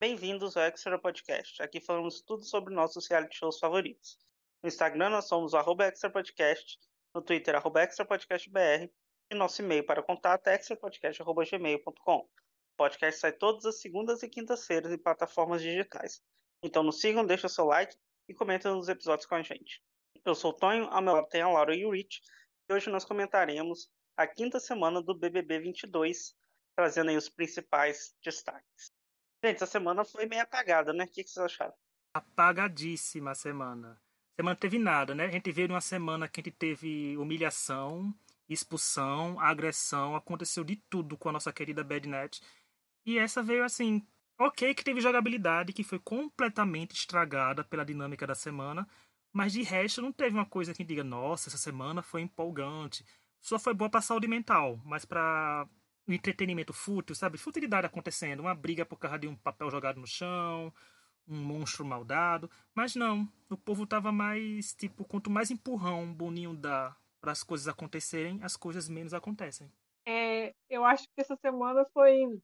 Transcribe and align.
Bem-vindos 0.00 0.56
ao 0.56 0.62
Extra 0.62 0.96
Podcast. 0.96 1.60
Aqui 1.60 1.80
falamos 1.80 2.20
tudo 2.20 2.44
sobre 2.44 2.72
nossos 2.72 3.08
reality 3.08 3.36
shows 3.36 3.58
favoritos. 3.58 4.16
No 4.62 4.68
Instagram 4.68 5.10
nós 5.10 5.26
somos 5.26 5.54
o 5.54 5.56
arroba 5.56 5.86
Extra 5.86 6.08
Podcast, 6.08 6.78
no 7.12 7.20
Twitter 7.20 7.56
arroba 7.56 7.82
Extra 7.82 8.04
Podcast 8.04 8.48
BR 8.48 8.88
e 9.28 9.34
nosso 9.34 9.60
e-mail 9.60 9.84
para 9.84 10.00
contato 10.00 10.46
é 10.46 10.54
extrapodcast.gmail.com. 10.54 12.16
O 12.16 12.28
podcast 12.76 13.20
sai 13.20 13.32
todas 13.32 13.64
as 13.64 13.80
segundas 13.80 14.22
e 14.22 14.28
quintas-feiras 14.28 14.92
em 14.92 14.98
plataformas 14.98 15.62
digitais. 15.62 16.22
Então 16.62 16.84
nos 16.84 17.00
sigam, 17.00 17.26
deixem 17.26 17.50
seu 17.50 17.64
like 17.64 17.96
e 18.28 18.34
comentem 18.34 18.72
nos 18.72 18.88
episódios 18.88 19.26
com 19.26 19.34
a 19.34 19.42
gente. 19.42 19.82
Eu 20.24 20.36
sou 20.36 20.52
o 20.52 20.54
Tonho, 20.54 20.84
ao 20.90 21.02
meu 21.02 21.14
lado 21.14 21.28
tem 21.28 21.42
a 21.42 21.48
Laura 21.48 21.74
e 21.74 21.84
o 21.84 21.90
Rich, 21.90 22.22
e 22.68 22.72
hoje 22.72 22.88
nós 22.88 23.04
comentaremos 23.04 23.90
a 24.16 24.28
quinta 24.28 24.60
semana 24.60 25.02
do 25.02 25.18
BBB 25.18 25.58
22, 25.58 26.36
trazendo 26.76 27.10
aí 27.10 27.16
os 27.16 27.28
principais 27.28 28.14
destaques. 28.22 28.96
Gente, 29.44 29.56
essa 29.56 29.66
semana 29.66 30.04
foi 30.04 30.26
meio 30.26 30.42
apagada, 30.42 30.92
né? 30.92 31.04
O 31.04 31.08
que, 31.08 31.22
vocês 31.22 31.38
acharam? 31.38 31.74
Apagadíssima 32.12 33.30
a 33.30 33.34
semana. 33.34 34.00
Semana 34.36 34.54
não 34.54 34.60
teve 34.60 34.78
nada, 34.78 35.14
né? 35.14 35.26
A 35.26 35.30
gente 35.30 35.50
veio 35.52 35.68
numa 35.68 35.80
semana 35.80 36.28
que 36.28 36.40
a 36.40 36.44
gente 36.44 36.56
teve 36.56 37.16
humilhação, 37.16 38.12
expulsão, 38.48 39.38
agressão, 39.38 40.16
aconteceu 40.16 40.64
de 40.64 40.76
tudo 40.76 41.16
com 41.16 41.28
a 41.28 41.32
nossa 41.32 41.52
querida 41.52 41.84
Badnet. 41.84 42.40
E 43.06 43.18
essa 43.18 43.42
veio 43.42 43.64
assim, 43.64 44.06
ok 44.38 44.74
que 44.74 44.84
teve 44.84 45.00
jogabilidade 45.00 45.72
que 45.72 45.84
foi 45.84 45.98
completamente 45.98 46.94
estragada 46.94 47.62
pela 47.62 47.84
dinâmica 47.84 48.26
da 48.26 48.34
semana, 48.34 48.88
mas 49.32 49.52
de 49.52 49.62
resto 49.62 50.02
não 50.02 50.12
teve 50.12 50.36
uma 50.36 50.46
coisa 50.46 50.74
que 50.74 50.84
diga, 50.84 51.04
nossa, 51.04 51.48
essa 51.48 51.58
semana 51.58 52.02
foi 52.02 52.22
empolgante. 52.22 53.04
Só 53.40 53.58
foi 53.58 53.72
boa 53.72 53.90
pra 53.90 54.00
saúde 54.00 54.26
mental, 54.26 54.80
mas 54.84 55.04
pra 55.04 55.68
o 56.08 56.12
entretenimento 56.12 56.72
fútil, 56.72 57.14
sabe? 57.14 57.36
Futilidade 57.36 57.86
acontecendo, 57.86 58.40
uma 58.40 58.54
briga 58.54 58.86
por 58.86 58.98
causa 58.98 59.18
de 59.18 59.28
um 59.28 59.36
papel 59.36 59.70
jogado 59.70 60.00
no 60.00 60.06
chão, 60.06 60.72
um 61.28 61.36
monstro 61.36 61.84
maldado. 61.84 62.50
Mas 62.74 62.94
não, 62.94 63.28
o 63.50 63.56
povo 63.56 63.86
tava 63.86 64.10
mais, 64.10 64.74
tipo, 64.74 65.04
quanto 65.04 65.30
mais 65.30 65.50
empurrão 65.50 66.12
Boninho 66.12 66.54
dá 66.54 66.96
para 67.20 67.32
as 67.32 67.42
coisas 67.42 67.68
acontecerem, 67.68 68.40
as 68.42 68.56
coisas 68.56 68.88
menos 68.88 69.12
acontecem. 69.12 69.70
É, 70.06 70.54
eu 70.70 70.84
acho 70.84 71.04
que 71.04 71.20
essa 71.20 71.36
semana 71.36 71.84
foi 71.92 72.40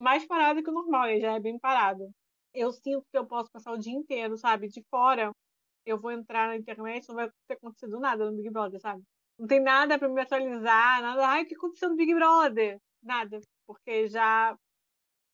mais 0.00 0.26
parada 0.26 0.62
que 0.62 0.70
o 0.70 0.72
normal, 0.72 1.08
e 1.08 1.20
já 1.20 1.34
é 1.34 1.40
bem 1.40 1.58
parado. 1.58 2.10
Eu 2.52 2.72
sinto 2.72 3.06
que 3.12 3.18
eu 3.18 3.26
posso 3.26 3.50
passar 3.50 3.72
o 3.72 3.78
dia 3.78 3.92
inteiro, 3.92 4.36
sabe? 4.36 4.68
De 4.68 4.82
fora, 4.90 5.30
eu 5.86 6.00
vou 6.00 6.10
entrar 6.10 6.48
na 6.48 6.56
internet, 6.56 7.06
não 7.08 7.14
vai 7.14 7.30
ter 7.46 7.54
acontecido 7.54 8.00
nada 8.00 8.28
no 8.28 8.36
Big 8.36 8.50
Brother, 8.50 8.80
sabe? 8.80 9.02
Não 9.38 9.46
tem 9.46 9.62
nada 9.62 9.98
para 9.98 10.08
me 10.08 10.20
atualizar, 10.20 11.00
nada. 11.00 11.28
Ai, 11.28 11.44
o 11.44 11.46
que 11.46 11.54
aconteceu 11.54 11.90
no 11.90 11.96
Big 11.96 12.12
Brother? 12.12 12.80
Nada. 13.02 13.40
Porque 13.66 14.08
já 14.08 14.56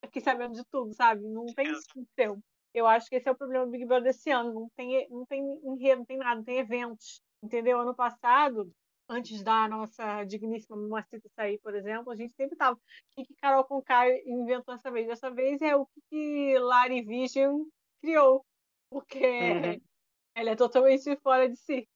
fiquei 0.04 0.22
sabendo 0.22 0.54
de 0.54 0.64
tudo, 0.66 0.94
sabe? 0.94 1.22
Não 1.22 1.46
tem 1.46 1.68
aconteceu. 1.68 2.38
Eu 2.72 2.86
acho 2.86 3.08
que 3.08 3.16
esse 3.16 3.28
é 3.28 3.32
o 3.32 3.36
problema 3.36 3.64
do 3.64 3.70
Big 3.70 3.84
Brother 3.84 4.04
desse 4.12 4.30
ano. 4.30 4.52
Não 4.52 4.68
tem, 4.76 5.08
não 5.08 5.24
tem 5.26 5.40
enredo, 5.64 5.98
não 5.98 6.04
tem 6.04 6.18
nada, 6.18 6.36
não 6.36 6.44
tem 6.44 6.58
eventos. 6.58 7.22
Entendeu? 7.42 7.80
Ano 7.80 7.94
passado, 7.94 8.70
antes 9.08 9.42
da 9.42 9.68
nossa 9.68 10.24
digníssima 10.24 10.76
Mamacita 10.76 11.28
sair, 11.36 11.58
por 11.58 11.74
exemplo, 11.74 12.10
a 12.12 12.16
gente 12.16 12.34
sempre 12.34 12.56
tava. 12.56 12.76
O 12.76 12.80
que, 13.14 13.24
que 13.24 13.34
Carol 13.36 13.64
Conká 13.64 14.08
inventou 14.26 14.74
essa 14.74 14.90
vez? 14.90 15.06
Dessa 15.06 15.30
vez 15.30 15.60
é 15.62 15.76
o 15.76 15.86
que, 15.86 16.00
que 16.10 16.58
Larry 16.58 17.02
Vision 17.02 17.64
criou. 18.00 18.44
Porque 18.90 19.24
uhum. 19.24 19.80
ela 20.34 20.50
é 20.50 20.56
totalmente 20.56 21.16
fora 21.16 21.48
de 21.48 21.56
si. 21.56 21.88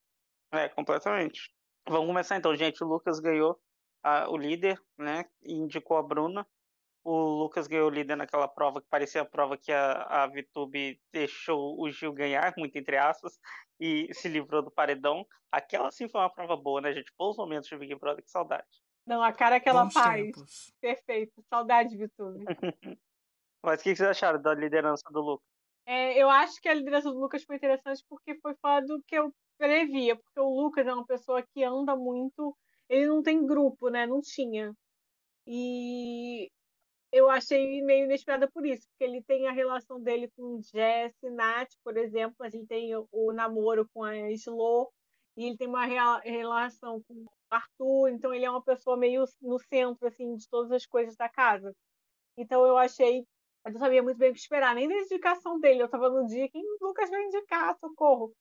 É, 0.53 0.69
completamente. 0.69 1.53
Vamos 1.89 2.07
começar 2.07 2.37
então, 2.37 2.55
gente. 2.55 2.83
O 2.85 2.87
Lucas 2.87 3.19
ganhou 3.19 3.59
a, 4.09 4.31
o 4.31 4.37
líder, 4.37 4.81
né? 4.97 5.25
E 5.43 5.55
indicou 5.55 5.97
a 5.97 6.03
Bruna. 6.03 6.47
O 7.05 7.17
Lucas 7.17 7.67
ganhou 7.67 7.89
o 7.89 7.93
líder 7.93 8.17
naquela 8.17 8.49
prova 8.49 8.81
que 8.81 8.89
parecia 8.89 9.23
a 9.23 9.25
prova 9.25 9.57
que 9.57 9.73
a, 9.73 10.03
a 10.03 10.27
VTube 10.27 11.01
deixou 11.13 11.81
o 11.81 11.91
Gil 11.91 12.13
ganhar, 12.13 12.53
muito 12.57 12.77
entre 12.77 12.97
aspas, 12.97 13.39
e 13.81 14.13
se 14.13 14.29
livrou 14.29 14.63
do 14.63 14.71
paredão. 14.71 15.27
Aquela 15.51 15.91
sim 15.91 16.09
foi 16.09 16.21
uma 16.21 16.31
prova 16.31 16.57
boa, 16.57 16.81
né, 16.81 16.93
gente? 16.93 17.13
Bons 17.17 17.37
momentos 17.37 17.69
de 17.69 17.77
Big 17.77 17.95
Brother, 17.95 18.23
que 18.23 18.31
saudade. 18.31 18.67
Não, 19.07 19.23
a 19.23 19.33
cara 19.33 19.59
que 19.59 19.69
ela 19.69 19.85
Bons 19.85 19.95
faz. 19.95 20.25
Tempos. 20.25 20.75
Perfeito. 20.81 21.43
Saudade, 21.49 21.97
VTube. 21.97 22.45
Mas 23.65 23.81
o 23.81 23.83
que 23.83 23.97
vocês 23.97 24.09
acharam 24.09 24.41
da 24.41 24.55
liderança 24.55 25.05
do 25.11 25.21
Lucas? 25.21 25.47
É, 25.87 26.23
eu 26.23 26.29
acho 26.29 26.61
que 26.61 26.69
a 26.69 26.75
liderança 26.75 27.11
do 27.11 27.19
Lucas 27.19 27.43
foi 27.45 27.57
interessante 27.57 28.05
porque 28.09 28.35
foi 28.37 28.55
fora 28.57 28.85
do 28.85 29.03
que 29.07 29.15
eu 29.15 29.33
previa, 29.57 30.15
porque 30.17 30.39
o 30.39 30.49
Lucas 30.49 30.87
é 30.87 30.93
uma 30.93 31.07
pessoa 31.07 31.43
que 31.43 31.65
anda 31.65 31.97
muito. 31.97 32.55
Ele 32.89 33.07
não 33.07 33.23
tem 33.23 33.45
grupo, 33.47 33.89
né? 33.91 34.07
Não 34.07 34.21
tinha. 34.21 34.73
E 35.47 36.51
eu 37.13 37.31
achei 37.31 37.83
meio 37.83 38.05
inesperada 38.05 38.51
por 38.51 38.67
isso, 38.67 38.87
porque 38.91 39.05
ele 39.05 39.23
tem 39.23 39.49
a 39.49 39.53
relação 39.53 40.01
dele 40.01 40.31
com 40.37 40.61
Jess 40.63 41.15
e 41.23 41.31
Nath, 41.31 41.71
por 41.83 41.97
exemplo, 41.97 42.37
mas 42.39 42.53
ele 42.55 42.67
tem 42.67 42.95
o, 42.97 43.33
namoro 43.33 43.89
com 43.95 44.05
a 44.05 44.31
Slo, 44.33 44.93
e 45.37 45.47
ele 45.47 45.57
tem 45.57 45.69
uma 45.69 45.87
relação 45.87 47.03
com 47.09 47.15
o 47.15 47.29
Arthur, 47.51 48.11
então 48.11 48.35
ele 48.35 48.45
é 48.45 48.51
uma 48.51 48.63
pessoa 48.63 48.97
meio 48.97 49.25
no 49.41 49.59
centro, 49.59 50.07
assim, 50.07 50.35
de 50.37 50.49
todas 50.51 50.71
as 50.73 50.87
coisas 50.87 51.17
da 51.17 51.29
casa. 51.29 51.75
Então 52.37 52.67
eu 52.67 52.77
achei, 52.77 53.25
eu 53.65 53.73
não 53.73 53.81
sabia 53.81 54.03
muito 54.03 54.19
bem 54.19 54.31
o 54.31 54.35
que 54.35 54.41
esperar, 54.41 54.75
nem 54.75 54.89
da 54.89 54.95
indicação 54.97 55.59
dele, 55.61 55.83
eu 55.83 55.87
estava 55.87 56.11
no 56.11 56.27
dia, 56.27 56.49
quem 56.51 56.63
Lucas 56.81 57.11
vai 57.11 57.25
indicar, 57.25 57.77
socorro. 57.79 58.33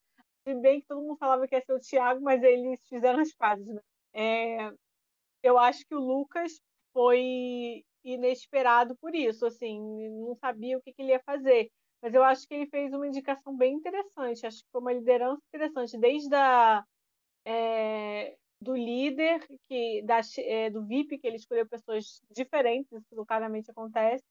Se 0.46 0.54
bem 0.56 0.82
que 0.82 0.88
todo 0.88 1.02
mundo 1.02 1.18
falava 1.18 1.48
que 1.48 1.56
ia 1.56 1.62
ser 1.62 1.74
o 1.74 1.80
Thiago, 1.80 2.22
mas 2.22 2.44
eles 2.44 2.82
fizeram 2.88 3.20
as 3.20 3.34
pazes, 3.34 3.68
né? 3.68 3.82
É, 4.18 4.72
eu 5.44 5.58
acho 5.60 5.86
que 5.86 5.96
o 5.96 6.00
Lucas 6.00 6.60
foi 6.94 7.84
inesperado 8.04 8.96
por 8.98 9.14
isso, 9.16 9.46
assim, 9.46 9.80
não 10.10 10.36
sabia 10.36 10.78
o 10.78 10.82
que, 10.82 10.94
que, 10.94 11.02
ele 11.02 11.12
ia 11.12 11.22
fazer. 11.26 11.70
Mas 12.02 12.14
eu 12.14 12.24
acho 12.24 12.48
que 12.48 12.54
ele 12.56 12.68
fez 12.68 12.94
uma 12.94 13.08
indicação 13.08 13.56
bem 13.56 13.76
interessante, 13.76 14.46
acho 14.46 14.58
que 14.58 14.70
foi 14.72 14.82
uma 14.82 14.94
liderança 14.94 15.42
interessante, 15.54 15.98
desde 16.00 16.36
a, 16.36 16.84
é, 17.46 18.36
do 18.62 18.76
líder, 18.76 19.46
que 19.70 20.02
da, 20.04 20.22
é, 20.40 20.70
do 20.70 20.86
VIP, 20.86 21.20
que 21.20 21.28
ele 21.28 21.38
escolheu 21.38 21.68
pessoas 21.68 22.22
diferentes, 22.32 22.92
isso 22.92 23.26
claramente 23.26 23.72
acontece, 23.72 24.24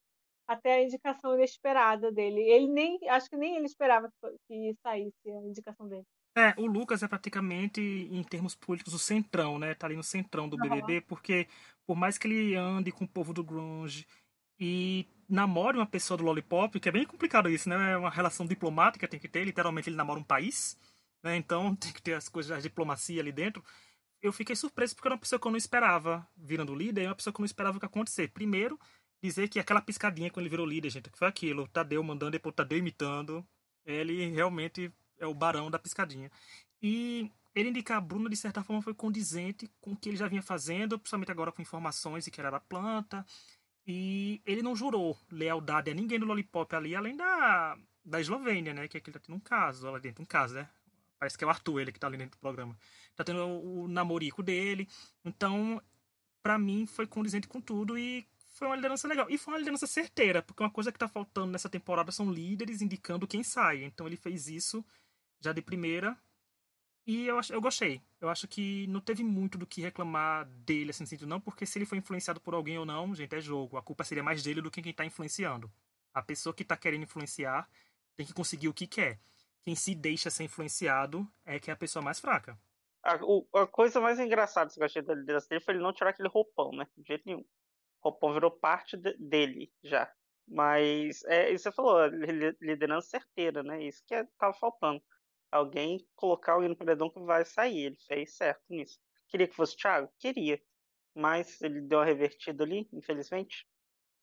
até 0.48 0.74
a 0.74 0.82
indicação 0.82 1.34
inesperada 1.34 2.12
dele. 2.12 2.40
Ele 2.42 2.68
nem, 2.68 2.98
acho 3.08 3.28
que 3.30 3.36
nem 3.36 3.56
ele 3.56 3.66
esperava 3.66 4.10
que 4.48 4.74
saísse 4.82 5.30
a 5.30 5.36
indicação 5.46 5.88
dele. 5.88 6.06
É, 6.38 6.52
o 6.58 6.66
Lucas 6.66 7.02
é 7.02 7.08
praticamente, 7.08 7.80
em 7.80 8.22
termos 8.22 8.54
políticos, 8.54 8.92
o 8.92 8.98
centrão, 8.98 9.58
né? 9.58 9.72
Tá 9.72 9.86
ali 9.86 9.96
no 9.96 10.02
centrão 10.02 10.46
do 10.46 10.58
BBB, 10.58 11.00
porque 11.00 11.48
por 11.86 11.96
mais 11.96 12.18
que 12.18 12.28
ele 12.28 12.54
ande 12.54 12.92
com 12.92 13.04
o 13.06 13.08
povo 13.08 13.32
do 13.32 13.42
grunge 13.42 14.06
e 14.60 15.06
namore 15.26 15.78
uma 15.78 15.86
pessoa 15.86 16.18
do 16.18 16.24
Lollipop, 16.24 16.78
que 16.78 16.90
é 16.90 16.92
bem 16.92 17.06
complicado 17.06 17.48
isso, 17.48 17.70
né? 17.70 17.92
É 17.92 17.96
uma 17.96 18.10
relação 18.10 18.46
diplomática, 18.46 19.08
tem 19.08 19.18
que 19.18 19.28
ter, 19.28 19.44
literalmente 19.44 19.88
ele 19.88 19.96
namora 19.96 20.20
um 20.20 20.22
país, 20.22 20.78
né? 21.22 21.36
Então 21.36 21.74
tem 21.76 21.90
que 21.90 22.02
ter 22.02 22.12
as 22.12 22.28
coisas 22.28 22.54
da 22.54 22.60
diplomacia 22.60 23.22
ali 23.22 23.32
dentro. 23.32 23.64
Eu 24.20 24.30
fiquei 24.30 24.54
surpreso 24.54 24.94
porque 24.94 25.08
era 25.08 25.14
uma 25.14 25.20
pessoa 25.20 25.40
que 25.40 25.46
eu 25.46 25.50
não 25.50 25.58
esperava 25.58 26.28
virando 26.36 26.74
líder, 26.74 27.04
e 27.04 27.06
uma 27.06 27.14
pessoa 27.14 27.32
que 27.32 27.40
eu 27.40 27.42
não 27.42 27.46
esperava 27.46 27.78
o 27.78 27.80
que 27.80 27.86
acontecer. 27.86 28.28
Primeiro, 28.28 28.78
dizer 29.22 29.48
que 29.48 29.58
aquela 29.58 29.80
piscadinha 29.80 30.30
quando 30.30 30.44
ele 30.44 30.50
virou 30.50 30.66
líder, 30.66 30.90
gente, 30.90 31.10
que 31.10 31.18
foi 31.18 31.28
aquilo, 31.28 31.66
Tadeu 31.68 32.02
mandando, 32.02 32.32
depois 32.32 32.54
Tadeu 32.54 32.78
imitando, 32.78 33.46
ele 33.86 34.26
realmente 34.28 34.92
é 35.18 35.26
o 35.26 35.34
barão 35.34 35.70
da 35.70 35.78
piscadinha. 35.78 36.30
E 36.82 37.30
ele 37.54 37.70
indicar 37.70 37.98
a 37.98 38.00
Bruna, 38.00 38.28
de 38.28 38.36
certa 38.36 38.62
forma, 38.62 38.82
foi 38.82 38.94
condizente 38.94 39.70
com 39.80 39.92
o 39.92 39.96
que 39.96 40.10
ele 40.10 40.16
já 40.16 40.28
vinha 40.28 40.42
fazendo, 40.42 40.98
principalmente 40.98 41.30
agora 41.30 41.50
com 41.50 41.62
informações 41.62 42.24
de 42.24 42.30
que 42.30 42.40
era 42.40 42.50
da 42.50 42.60
planta. 42.60 43.24
E 43.86 44.42
ele 44.44 44.62
não 44.62 44.76
jurou 44.76 45.18
lealdade 45.30 45.90
a 45.90 45.94
ninguém 45.94 46.18
do 46.18 46.26
Lollipop 46.26 46.74
ali, 46.74 46.94
além 46.94 47.16
da, 47.16 47.78
da 48.04 48.20
Eslovênia, 48.20 48.74
né? 48.74 48.88
Que, 48.88 48.98
é 48.98 49.00
ele 49.00 49.12
tá 49.12 49.20
tendo 49.20 49.36
um 49.36 49.40
caso 49.40 49.90
lá 49.90 49.98
dentro. 49.98 50.22
Um 50.22 50.26
caso, 50.26 50.54
né? 50.54 50.68
Parece 51.18 51.38
que 51.38 51.44
é 51.44 51.46
o 51.46 51.50
Arthur, 51.50 51.80
ele 51.80 51.92
que 51.92 51.98
tá 51.98 52.08
ali 52.08 52.18
dentro 52.18 52.36
do 52.36 52.40
programa. 52.40 52.76
Tá 53.14 53.24
tendo 53.24 53.40
o, 53.40 53.84
o 53.84 53.88
namorico 53.88 54.42
dele. 54.42 54.86
Então, 55.24 55.80
para 56.42 56.58
mim, 56.58 56.84
foi 56.84 57.06
condizente 57.06 57.48
com 57.48 57.60
tudo 57.60 57.96
e 57.96 58.26
foi 58.56 58.68
uma 58.68 58.76
liderança 58.76 59.08
legal. 59.08 59.26
E 59.30 59.38
foi 59.38 59.54
uma 59.54 59.58
liderança 59.58 59.86
certeira, 59.86 60.42
porque 60.42 60.62
uma 60.62 60.70
coisa 60.70 60.92
que 60.92 60.98
tá 60.98 61.08
faltando 61.08 61.52
nessa 61.52 61.68
temporada 61.68 62.12
são 62.12 62.30
líderes 62.30 62.82
indicando 62.82 63.26
quem 63.26 63.42
sai. 63.42 63.84
Então 63.84 64.06
ele 64.06 64.16
fez 64.16 64.48
isso 64.48 64.84
já 65.46 65.52
de 65.52 65.62
primeira. 65.62 66.16
E 67.06 67.26
eu, 67.26 67.38
eu 67.50 67.60
gostei. 67.60 68.02
Eu 68.20 68.28
acho 68.28 68.48
que 68.48 68.86
não 68.88 69.00
teve 69.00 69.22
muito 69.22 69.56
do 69.56 69.66
que 69.66 69.80
reclamar 69.80 70.44
dele, 70.44 70.90
assim, 70.90 71.06
sentido 71.06 71.28
não, 71.28 71.40
porque 71.40 71.64
se 71.64 71.78
ele 71.78 71.86
foi 71.86 71.98
influenciado 71.98 72.40
por 72.40 72.52
alguém 72.52 72.78
ou 72.78 72.84
não, 72.84 73.14
gente, 73.14 73.34
é 73.34 73.40
jogo. 73.40 73.76
A 73.76 73.82
culpa 73.82 74.02
seria 74.02 74.24
mais 74.24 74.42
dele 74.42 74.60
do 74.60 74.70
que 74.70 74.82
quem 74.82 74.92
tá 74.92 75.04
influenciando. 75.04 75.70
A 76.12 76.20
pessoa 76.20 76.52
que 76.52 76.64
tá 76.64 76.76
querendo 76.76 77.04
influenciar 77.04 77.68
tem 78.16 78.26
que 78.26 78.34
conseguir 78.34 78.68
o 78.68 78.74
que 78.74 78.86
quer. 78.86 79.20
Quem 79.62 79.76
se 79.76 79.94
deixa 79.94 80.30
ser 80.30 80.44
influenciado 80.44 81.26
é 81.44 81.60
que 81.60 81.70
é 81.70 81.74
a 81.74 81.76
pessoa 81.76 82.02
mais 82.02 82.18
fraca. 82.18 82.58
A, 83.04 83.16
o, 83.22 83.46
a 83.54 83.66
coisa 83.66 84.00
mais 84.00 84.18
engraçada 84.18 84.70
que 84.72 84.80
eu 84.80 84.84
achei 84.84 85.02
liderança 85.02 85.48
dele 85.48 85.60
foi 85.60 85.74
ele 85.74 85.82
não 85.82 85.92
tirar 85.92 86.10
aquele 86.10 86.28
roupão, 86.28 86.72
né? 86.72 86.88
De 86.96 87.06
jeito 87.06 87.22
nenhum. 87.24 87.44
O 88.02 88.10
roupão 88.10 88.32
virou 88.32 88.50
parte 88.50 88.96
de, 88.96 89.16
dele 89.16 89.72
já. 89.84 90.10
Mas 90.48 91.24
é 91.24 91.50
isso 91.50 91.64
que 91.64 91.70
você 91.70 91.72
falou, 91.72 92.06
liderança 92.60 93.10
certeira, 93.10 93.62
né? 93.62 93.82
Isso 93.82 94.02
que 94.06 94.14
é, 94.14 94.24
tava 94.38 94.54
faltando. 94.54 95.02
Alguém 95.50 96.06
colocar 96.14 96.52
alguém 96.52 96.68
no 96.68 96.76
paredão 96.76 97.10
que 97.10 97.20
vai 97.20 97.44
sair. 97.44 97.86
Ele 97.86 97.96
fez 98.06 98.36
certo 98.36 98.62
nisso. 98.68 98.98
Queria 99.28 99.48
que 99.48 99.54
fosse 99.54 99.74
o 99.74 99.78
Thiago? 99.78 100.12
Queria. 100.18 100.60
Mas 101.14 101.60
ele 101.62 101.80
deu 101.80 101.98
uma 101.98 102.04
revertida 102.04 102.64
ali, 102.64 102.88
infelizmente. 102.92 103.66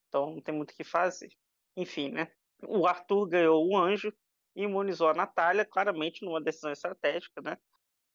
Então 0.08 0.36
não 0.36 0.42
tem 0.42 0.54
muito 0.54 0.72
o 0.72 0.76
que 0.76 0.84
fazer. 0.84 1.30
Enfim, 1.76 2.10
né? 2.12 2.32
o 2.68 2.88
Arthur 2.88 3.28
ganhou 3.28 3.68
o 3.68 3.78
anjo 3.78 4.14
e 4.56 4.64
imunizou 4.64 5.10
a 5.10 5.14
Natália, 5.14 5.66
claramente 5.66 6.24
numa 6.24 6.42
decisão 6.42 6.72
estratégica, 6.72 7.42
né? 7.42 7.58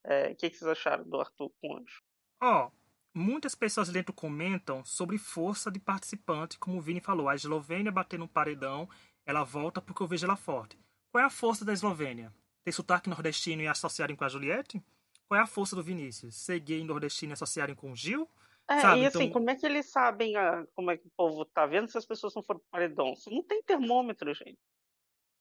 É, 0.04 0.31
o 0.31 0.37
que, 0.37 0.50
que, 0.50 0.56
vocês 0.56 0.70
acharam 0.70 1.04
do 1.04 1.20
Arthur 1.20 1.50
com 1.61 1.69
o 1.69 1.76
anjo? 1.76 2.02
Ó, 2.40 2.66
oh, 2.66 2.72
muitas 3.12 3.54
pessoas 3.54 3.88
dentro 3.90 4.14
comentam 4.14 4.84
sobre 4.84 5.19
força 5.19 5.70
de 5.70 5.81
participante, 5.81 6.58
como 6.58 6.78
o 6.78 6.81
Vini 6.81 7.00
falou, 7.00 7.28
a 7.28 7.34
Eslovênia 7.34 7.90
bater 7.90 8.19
no 8.19 8.28
paredão, 8.28 8.88
ela 9.26 9.44
volta 9.44 9.82
porque 9.82 10.02
eu 10.02 10.06
vejo 10.06 10.25
ela 10.25 10.37
forte. 10.37 10.78
Qual 11.11 11.22
é 11.22 11.26
a 11.26 11.31
força 11.31 11.64
da 11.64 11.72
Eslovênia? 11.72 12.32
Ter 12.68 12.72
sotaque 12.72 13.08
nordestino 13.08 13.62
e 13.62 13.66
associarem 13.66 14.14
com 14.14 14.24
a 14.24 14.28
Juliette? 14.28 14.84
Qual 15.26 15.40
é 15.40 15.42
a 15.42 15.46
força 15.46 15.74
do 15.74 15.82
Vinícius? 15.82 16.36
Ser 16.36 16.60
gay 16.60 16.84
nordestino 16.84 17.32
e 17.32 17.34
associarem 17.34 17.74
com 17.74 17.92
o 17.92 17.96
Gil? 17.96 18.28
É, 18.68 18.78
Sabe? 18.82 19.00
e 19.00 19.06
assim, 19.06 19.18
então... 19.20 19.30
como 19.30 19.48
é 19.48 19.56
que 19.56 19.64
eles 19.64 19.86
sabem 19.86 20.36
a, 20.36 20.66
como 20.74 20.90
é 20.90 20.98
que 20.98 21.06
o 21.06 21.10
povo 21.16 21.46
tá 21.46 21.64
vendo 21.64 21.90
se 21.90 21.96
as 21.96 22.04
pessoas 22.04 22.34
não 22.34 22.42
foram 22.42 22.60
paredão? 22.70 23.14
Não 23.30 23.42
tem 23.42 23.62
termômetro, 23.62 24.34
gente. 24.34 24.58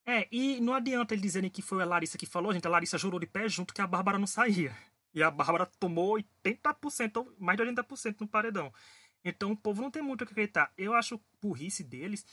É, 0.06 0.26
e 0.32 0.62
não 0.62 0.74
adianta 0.74 1.14
eles 1.14 1.22
dizerem 1.22 1.50
que 1.50 1.62
foi 1.62 1.84
a 1.84 1.86
Larissa 1.86 2.18
que 2.18 2.26
falou, 2.26 2.54
gente. 2.54 2.66
A 2.66 2.70
Larissa 2.70 2.98
jurou 2.98 3.20
de 3.20 3.28
pé 3.28 3.50
junto 3.50 3.74
que 3.74 3.82
a 3.82 3.88
Bárbara 3.88 4.18
não 4.18 4.26
saía. 4.26 4.74
E 5.14 5.22
a 5.22 5.30
Bárbara 5.30 5.66
tomou 5.66 6.18
80%, 6.46 7.36
mais 7.38 7.58
de 7.58 7.64
80% 7.66 8.22
no 8.22 8.28
paredão. 8.30 8.72
Então 9.22 9.52
o 9.52 9.58
povo 9.58 9.82
não 9.82 9.92
tem 9.92 10.02
muito 10.02 10.22
o 10.22 10.26
que 10.26 10.32
acreditar. 10.32 10.72
Eu 10.78 10.94
acho 10.94 11.20
burrice 11.42 11.84
deles 11.84 12.26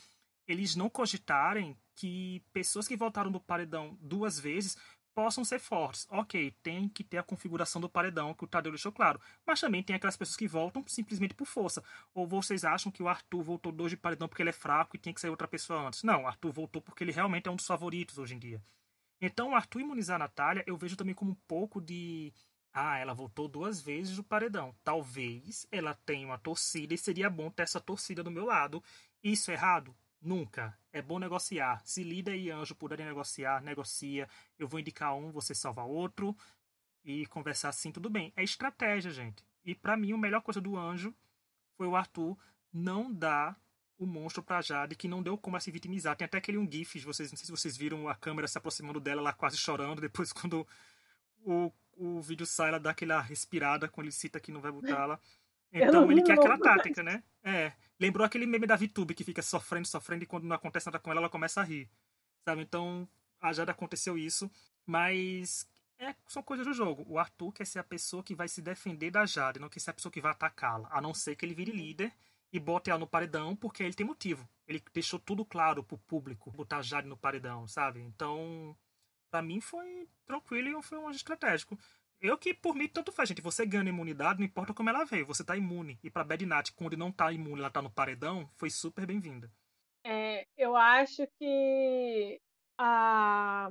eles 0.47 0.77
não 0.77 0.91
cogitarem 0.91 1.77
que 1.95 2.43
pessoas 2.53 2.89
que 2.89 2.97
voltaram 2.97 3.31
do 3.31 3.41
paredão 3.41 3.97
duas 4.01 4.39
vezes 4.39 4.77
possam 5.15 5.45
ser 5.45 5.61
fortes. 5.61 6.07
Ok, 6.11 6.51
tem 6.63 6.89
que 6.89 7.05
ter 7.05 7.19
a 7.19 7.23
configuração 7.23 7.81
do 7.81 7.89
paredão 7.89 8.35
que 8.35 8.45
o 8.45 8.47
Tadeu 8.47 8.73
deixou 8.73 8.91
claro. 8.93 9.21
Mas 9.47 9.61
também 9.61 9.83
tem 9.83 9.95
aquelas 9.95 10.17
pessoas 10.17 10.37
que 10.37 10.49
voltam 10.49 10.85
simplesmente 10.87 11.35
por 11.35 11.47
força. 11.47 11.83
Ou 12.13 12.27
vocês 12.27 12.65
acham 12.65 12.91
que 12.91 13.03
o 13.03 13.09
Arthur 13.09 13.43
voltou 13.43 13.71
dois 13.71 13.91
de 13.91 13.97
paredão 13.97 14.29
porque 14.29 14.43
ele 14.43 14.51
é 14.51 14.53
fraco 14.53 14.97
e 14.97 14.99
tem 14.99 15.15
que 15.15 15.21
sair 15.21 15.31
outra 15.31 15.47
pessoa 15.47 15.87
antes? 15.87 16.03
Não, 16.03 16.25
o 16.25 16.27
Arthur 16.27 16.53
voltou 16.53 16.83
porque 16.83 17.05
ele 17.05 17.13
realmente 17.13 17.49
é 17.49 17.51
um 17.51 17.57
dos 17.57 17.67
favoritos 17.67 18.19
hoje 18.19 18.35
em 18.35 18.39
dia. 18.39 18.63
Então, 19.21 19.51
o 19.51 19.55
Arthur 19.55 19.81
imunizar 19.81 20.17
a 20.17 20.19
Natália, 20.19 20.65
eu 20.67 20.77
vejo 20.77 20.97
também 20.97 21.15
como 21.15 21.31
um 21.31 21.37
pouco 21.47 21.81
de. 21.81 22.33
Ah, 22.73 22.99
ela 22.99 23.15
voltou 23.15 23.47
duas 23.47 23.81
vezes 23.81 24.17
do 24.17 24.25
paredão. 24.25 24.75
Talvez 24.83 25.65
ela 25.71 25.95
tenha 26.05 26.27
uma 26.27 26.39
torcida 26.39 26.93
e 26.93 26.99
seria 26.99 27.31
bom 27.31 27.49
ter 27.49 27.63
essa 27.63 27.81
torcida 27.81 28.23
do 28.23 28.33
meu 28.33 28.45
lado. 28.47 28.83
Isso 29.23 29.51
é 29.53 29.55
errado? 29.55 29.97
Nunca. 30.25 30.77
É 30.91 31.03
bom 31.03 31.19
negociar. 31.19 31.83
Se 31.85 32.03
Lida 32.03 32.35
e 32.35 32.51
Anjo 32.51 32.75
puderem 32.75 33.05
negociar, 33.05 33.63
negocia. 33.63 34.27
Eu 34.59 34.67
vou 34.67 34.81
indicar 34.81 35.15
um, 35.15 35.31
você 35.31 35.55
salva 35.55 35.85
outro. 35.85 36.35
E 37.05 37.27
conversar 37.27 37.69
assim, 37.69 37.93
tudo 37.93 38.09
bem. 38.09 38.33
É 38.35 38.43
estratégia, 38.43 39.11
gente. 39.11 39.45
E 39.63 39.75
para 39.75 39.99
mim, 39.99 40.15
a 40.15 40.17
melhor 40.17 40.41
coisa 40.41 40.63
do 40.63 40.79
Anjo 40.79 41.15
foi 41.77 41.87
o 41.87 41.95
Arthur 41.95 42.39
não 42.73 43.13
dar 43.13 43.61
o 43.99 44.07
monstro 44.07 44.43
pra 44.43 44.63
Jade, 44.63 44.97
que 44.97 45.07
não 45.07 45.23
deu 45.23 45.37
como 45.37 45.61
se 45.61 45.71
vitimizar. 45.71 46.17
Tem 46.17 46.25
até 46.25 46.39
aquele 46.39 46.57
um 46.57 46.71
gif, 46.71 46.99
vocês, 47.01 47.31
não 47.31 47.37
sei 47.37 47.45
se 47.45 47.53
vocês 47.53 47.77
viram 47.77 48.09
a 48.09 48.15
câmera 48.15 48.49
se 48.49 48.57
aproximando 48.57 48.99
dela, 48.99 49.21
ela 49.21 49.33
quase 49.35 49.59
chorando. 49.59 50.01
Depois, 50.01 50.33
quando 50.33 50.67
o, 51.45 51.71
o 51.99 52.23
vídeo 52.23 52.47
sai, 52.47 52.69
ela 52.69 52.81
dá 52.81 52.91
aquela 52.91 53.21
respirada 53.21 53.89
quando 53.89 54.07
ele 54.07 54.13
cita 54.13 54.41
que 54.41 54.51
não 54.51 54.63
vai 54.63 54.73
botá-la. 54.73 55.21
Então 55.71 56.11
ele 56.11 56.23
quer 56.23 56.39
aquela 56.39 56.59
tática, 56.59 57.03
né? 57.03 57.23
É. 57.43 57.73
Lembrou 57.99 58.25
aquele 58.25 58.47
meme 58.47 58.67
da 58.67 58.77
VTube 58.77 59.15
que 59.15 59.25
fica 59.25 59.43
sofrendo, 59.43 59.87
sofrendo 59.87 60.25
e 60.25 60.27
quando 60.27 60.45
não 60.45 60.57
acontece 60.57 60.87
nada 60.87 60.99
com 60.99 61.11
ela, 61.11 61.21
ela 61.21 61.31
começa 61.31 61.61
a 61.61 61.65
rir. 61.65 61.89
Sabe? 62.45 62.63
Então, 62.63 63.09
a 63.41 63.53
Jada 63.53 63.73
aconteceu 63.73 64.19
isso, 64.19 64.51
mas 64.87 65.69
é, 65.99 66.15
são 66.27 66.43
coisas 66.43 66.67
do 66.67 66.73
jogo. 66.73 67.05
O 67.09 67.19
Arthur 67.19 67.53
quer 67.53 67.67
ser 67.67 67.79
a 67.79 67.85
pessoa 67.85 68.23
que 68.23 68.35
vai 68.35 68.49
se 68.49 68.61
defender 68.61 69.11
da 69.11 69.25
Jade, 69.25 69.61
não 69.61 69.69
quer 69.69 69.81
ser 69.81 69.91
a 69.91 69.95
pessoa 69.95 70.13
que 70.13 70.21
vai 70.21 70.33
atacá-la. 70.33 70.89
A 70.91 71.01
não 71.01 71.15
ser 71.15 71.37
que 71.37 71.45
ele 71.45 71.55
vire 71.55 71.71
líder 71.71 72.13
e 72.53 72.59
bote 72.59 72.91
ela 72.91 72.99
no 72.99 73.07
paredão, 73.07 73.55
porque 73.57 73.83
ele 73.83 73.95
tem 73.95 74.07
motivo. 74.07 74.49
Ele 74.67 74.83
deixou 74.93 75.19
tudo 75.19 75.45
claro 75.45 75.83
pro 75.83 75.99
público, 75.99 76.51
botar 76.51 76.79
a 76.79 76.83
Jade 76.83 77.09
no 77.09 77.17
paredão, 77.17 77.67
sabe? 77.67 78.01
Então, 78.01 78.77
para 79.31 79.43
mim 79.43 79.61
foi 79.61 80.09
tranquilo 80.27 80.79
e 80.79 80.83
foi 80.83 80.99
um 80.99 81.11
estratégico. 81.11 81.79
Eu 82.25 82.39
que, 82.39 82.55
por 82.55 82.75
mim, 82.75 82.89
tanto 82.89 83.13
faz, 83.13 83.29
gente. 83.29 83.43
Você 83.43 83.67
ganha 83.67 83.91
imunidade, 83.91 84.39
não 84.39 84.47
importa 84.47 84.73
como 84.73 84.89
ela 84.89 85.05
veio. 85.05 85.27
Você 85.27 85.45
tá 85.45 85.55
imune. 85.59 85.99
E 86.03 86.11
pra 86.11 86.25
Bad 86.25 86.47
Nat, 86.47 86.71
quando 86.75 86.97
não 86.97 87.13
tá 87.13 87.31
imune, 87.31 87.61
ela 87.61 87.71
tá 87.71 87.83
no 87.83 87.93
paredão, 87.93 88.49
foi 88.57 88.71
super 88.71 89.05
bem-vinda. 89.05 89.53
É, 90.03 90.47
eu 90.57 90.75
acho 90.75 91.27
que 91.39 92.41
a... 92.79 93.71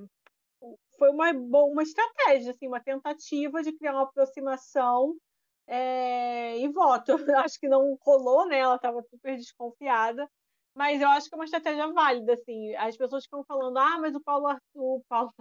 foi 0.99 1.09
uma, 1.09 1.31
uma 1.31 1.81
estratégia, 1.81 2.51
assim, 2.51 2.67
uma 2.67 2.79
tentativa 2.79 3.63
de 3.63 3.71
criar 3.73 3.93
uma 3.93 4.03
aproximação 4.03 5.17
é... 5.65 6.59
e 6.59 6.67
voto. 6.67 7.13
Acho 7.43 7.59
que 7.59 7.67
não 7.67 7.97
rolou, 8.01 8.47
né? 8.47 8.59
Ela 8.59 8.75
estava 8.75 9.01
super 9.01 9.35
desconfiada. 9.35 10.29
Mas 10.75 11.01
eu 11.01 11.09
acho 11.09 11.27
que 11.27 11.33
é 11.33 11.37
uma 11.37 11.45
estratégia 11.45 11.91
válida, 11.91 12.33
assim. 12.33 12.75
As 12.75 12.95
pessoas 12.95 13.23
ficam 13.23 13.43
falando, 13.45 13.77
ah, 13.77 13.97
mas 13.99 14.13
o 14.15 14.21
Paulo 14.21 14.47
Arthur, 14.47 15.01
Paulo, 15.09 15.31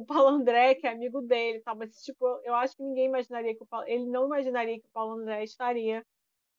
o 0.00 0.04
Paulo 0.04 0.28
André, 0.28 0.74
que 0.74 0.86
é 0.86 0.90
amigo 0.90 1.22
dele, 1.22 1.60
tal, 1.62 1.76
mas 1.76 2.02
tipo, 2.02 2.24
eu 2.44 2.54
acho 2.54 2.76
que 2.76 2.82
ninguém 2.82 3.06
imaginaria 3.06 3.54
que 3.56 3.62
o 3.62 3.66
Paulo, 3.66 3.86
ele 3.88 4.06
não 4.06 4.26
imaginaria 4.26 4.78
que 4.80 4.86
o 4.86 4.90
Paulo 4.92 5.20
André 5.20 5.44
estaria 5.44 6.04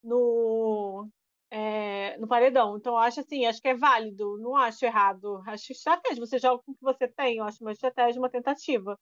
no 0.03 1.07
é, 1.51 2.17
no 2.17 2.27
paredão. 2.27 2.77
Então 2.77 2.97
acho 2.97 3.19
assim, 3.21 3.45
acho 3.45 3.61
que 3.61 3.69
é 3.69 3.75
válido, 3.75 4.37
não 4.39 4.55
acho 4.55 4.85
errado. 4.85 5.41
Acho 5.47 5.71
estratégia, 5.71 6.25
você 6.25 6.39
joga 6.39 6.63
com 6.63 6.71
o 6.71 6.75
que 6.75 6.81
você 6.83 7.07
tem, 7.07 7.37
eu 7.37 7.45
acho 7.45 7.63
uma 7.63 7.71
estratégia, 7.71 8.19
uma 8.21 8.29
tentativa. 8.29 8.97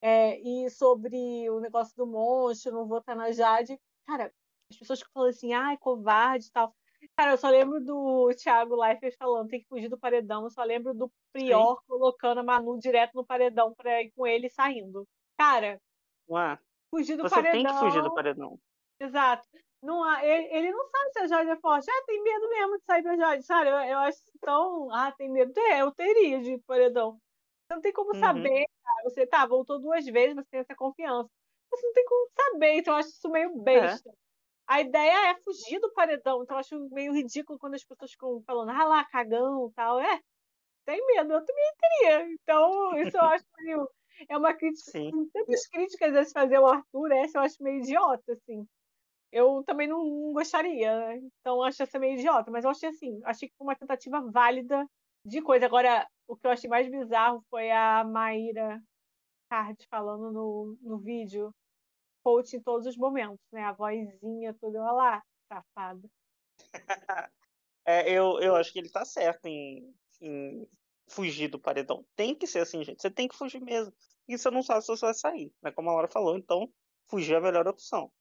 É, 0.00 0.38
e 0.40 0.70
sobre 0.70 1.50
o 1.50 1.60
negócio 1.60 1.94
do 1.96 2.06
monstro, 2.06 2.72
não 2.72 2.86
votar 2.86 3.16
na 3.16 3.32
Jade, 3.32 3.78
cara, 4.06 4.32
as 4.70 4.78
pessoas 4.78 5.02
que 5.02 5.10
falam 5.12 5.30
assim, 5.30 5.52
ai, 5.52 5.76
covarde 5.78 6.46
e 6.46 6.50
tal. 6.52 6.74
Cara, 7.18 7.32
eu 7.32 7.36
só 7.36 7.48
lembro 7.48 7.80
do 7.80 8.30
Thiago 8.36 8.76
Leifert 8.76 9.16
falando, 9.18 9.48
tem 9.48 9.60
que 9.60 9.66
fugir 9.66 9.88
do 9.88 9.98
paredão. 9.98 10.44
Eu 10.44 10.50
só 10.50 10.62
lembro 10.62 10.94
do 10.94 11.10
Prior 11.32 11.76
Sim. 11.76 11.86
colocando 11.88 12.38
a 12.38 12.44
Manu 12.44 12.78
direto 12.78 13.12
no 13.16 13.26
paredão 13.26 13.74
pra 13.74 14.00
ir 14.00 14.12
com 14.12 14.24
ele 14.24 14.48
saindo. 14.48 15.04
Cara, 15.36 15.80
Ué, 16.30 16.56
fugir 16.94 17.16
do 17.16 17.24
você 17.24 17.34
paredão. 17.34 17.60
Você 17.60 17.66
tem 17.66 17.74
que 17.74 17.80
fugir 17.80 18.02
do 18.04 18.14
paredão. 18.14 18.56
Exato. 19.00 19.48
Não, 19.82 20.20
ele, 20.22 20.46
ele 20.54 20.70
não 20.70 20.84
sabe 20.88 21.10
se 21.12 21.18
a 21.18 21.26
Jade 21.26 21.50
é 21.50 21.56
forte. 21.56 21.90
Ah, 21.90 22.04
tem 22.06 22.22
medo 22.22 22.48
mesmo 22.50 22.78
de 22.78 22.84
sair 22.84 23.02
pra 23.02 23.16
Jade, 23.16 23.42
sabe? 23.42 23.68
Eu, 23.68 23.76
eu 23.76 23.98
acho 23.98 24.20
tão. 24.40 24.94
Ah, 24.94 25.10
tem 25.10 25.28
medo. 25.28 25.52
É, 25.58 25.82
eu 25.82 25.90
teria 25.90 26.40
de 26.40 26.56
paredão. 26.58 27.18
Você 27.66 27.74
não 27.74 27.80
tem 27.80 27.92
como 27.92 28.14
uhum. 28.14 28.20
saber, 28.20 28.64
cara. 28.84 29.02
Você 29.02 29.26
tá, 29.26 29.44
voltou 29.44 29.80
duas 29.80 30.04
vezes, 30.06 30.36
você 30.36 30.46
tem 30.52 30.60
essa 30.60 30.74
confiança. 30.76 31.28
Você 31.68 31.84
não 31.84 31.92
tem 31.92 32.04
como 32.04 32.28
saber, 32.32 32.72
então 32.74 32.94
eu 32.94 32.98
acho 33.00 33.08
isso 33.08 33.28
meio 33.28 33.50
é. 33.50 33.58
besta. 33.58 34.08
É. 34.08 34.27
A 34.68 34.82
ideia 34.82 35.30
é 35.30 35.40
fugir 35.42 35.80
do 35.80 35.90
paredão, 35.92 36.42
então 36.42 36.56
eu 36.56 36.60
acho 36.60 36.88
meio 36.90 37.14
ridículo 37.14 37.58
quando 37.58 37.74
as 37.74 37.82
pessoas 37.82 38.12
ficam 38.12 38.42
falando, 38.46 38.70
ah 38.70 38.84
lá, 38.84 39.04
cagão 39.06 39.68
e 39.70 39.72
tal. 39.72 39.98
É, 39.98 40.20
tem 40.84 41.04
medo, 41.06 41.32
eu 41.32 41.44
também 41.44 41.72
teria. 41.80 42.32
Então, 42.34 42.98
isso 43.00 43.16
eu 43.16 43.22
acho 43.22 43.44
meio. 43.60 43.90
É 44.28 44.36
uma 44.36 44.52
crítica. 44.52 44.90
Sim. 44.90 45.10
Tantas 45.32 45.66
críticas 45.68 46.14
a 46.14 46.24
se 46.24 46.32
fazer 46.32 46.58
o 46.58 46.66
Arthur, 46.66 47.12
essa 47.12 47.38
eu 47.38 47.42
acho 47.42 47.62
meio 47.62 47.78
idiota, 47.78 48.32
assim. 48.32 48.66
Eu 49.32 49.62
também 49.64 49.86
não, 49.86 50.32
gostaria, 50.32 51.16
então 51.16 51.56
eu 51.56 51.62
acho 51.64 51.82
essa 51.82 51.98
meio 51.98 52.18
idiota, 52.18 52.50
mas 52.50 52.64
eu 52.64 52.70
achei 52.70 52.88
assim, 52.88 53.20
achei 53.24 53.48
que 53.48 53.54
foi 53.56 53.66
uma 53.66 53.76
tentativa 53.76 54.20
válida 54.30 54.86
de 55.24 55.40
coisa. 55.40 55.66
Agora, 55.66 56.06
o 56.26 56.36
que 56.36 56.46
eu 56.46 56.50
achei 56.50 56.68
mais 56.68 56.88
bizarro 56.90 57.42
foi 57.50 57.70
a 57.70 58.04
Maíra 58.04 58.82
Card 59.50 59.78
falando 59.90 60.32
no, 60.32 60.76
no 60.82 60.98
vídeo 60.98 61.54
coach 62.28 62.54
em 62.54 62.60
todos 62.60 62.86
os 62.86 62.96
momentos, 62.96 63.40
né? 63.50 63.62
A 63.62 63.72
vozinha, 63.72 64.54
tudo, 64.60 64.76
olha 64.76 64.92
lá, 64.92 65.22
safada. 65.48 66.10
é, 67.86 68.10
eu, 68.12 68.38
eu 68.40 68.54
acho 68.54 68.70
que 68.70 68.78
ele 68.78 68.90
tá 68.90 69.04
certo 69.04 69.46
em, 69.46 69.94
em 70.20 70.68
fugir 71.08 71.48
do 71.48 71.58
paredão. 71.58 72.04
Tem 72.14 72.34
que 72.34 72.46
ser 72.46 72.58
assim, 72.58 72.84
gente. 72.84 73.00
Você 73.00 73.10
tem 73.10 73.26
que 73.26 73.36
fugir 73.36 73.62
mesmo. 73.62 73.94
E 74.28 74.36
você 74.36 74.50
não 74.50 74.62
sabe 74.62 74.82
se 74.82 74.88
você 74.88 75.06
vai 75.06 75.14
sair, 75.14 75.52
né? 75.62 75.72
Como 75.72 75.88
a 75.88 75.92
Laura 75.94 76.08
falou, 76.08 76.36
então 76.36 76.70
fugir 77.06 77.32
é 77.32 77.36
a 77.38 77.40
melhor 77.40 77.66
opção. 77.66 78.12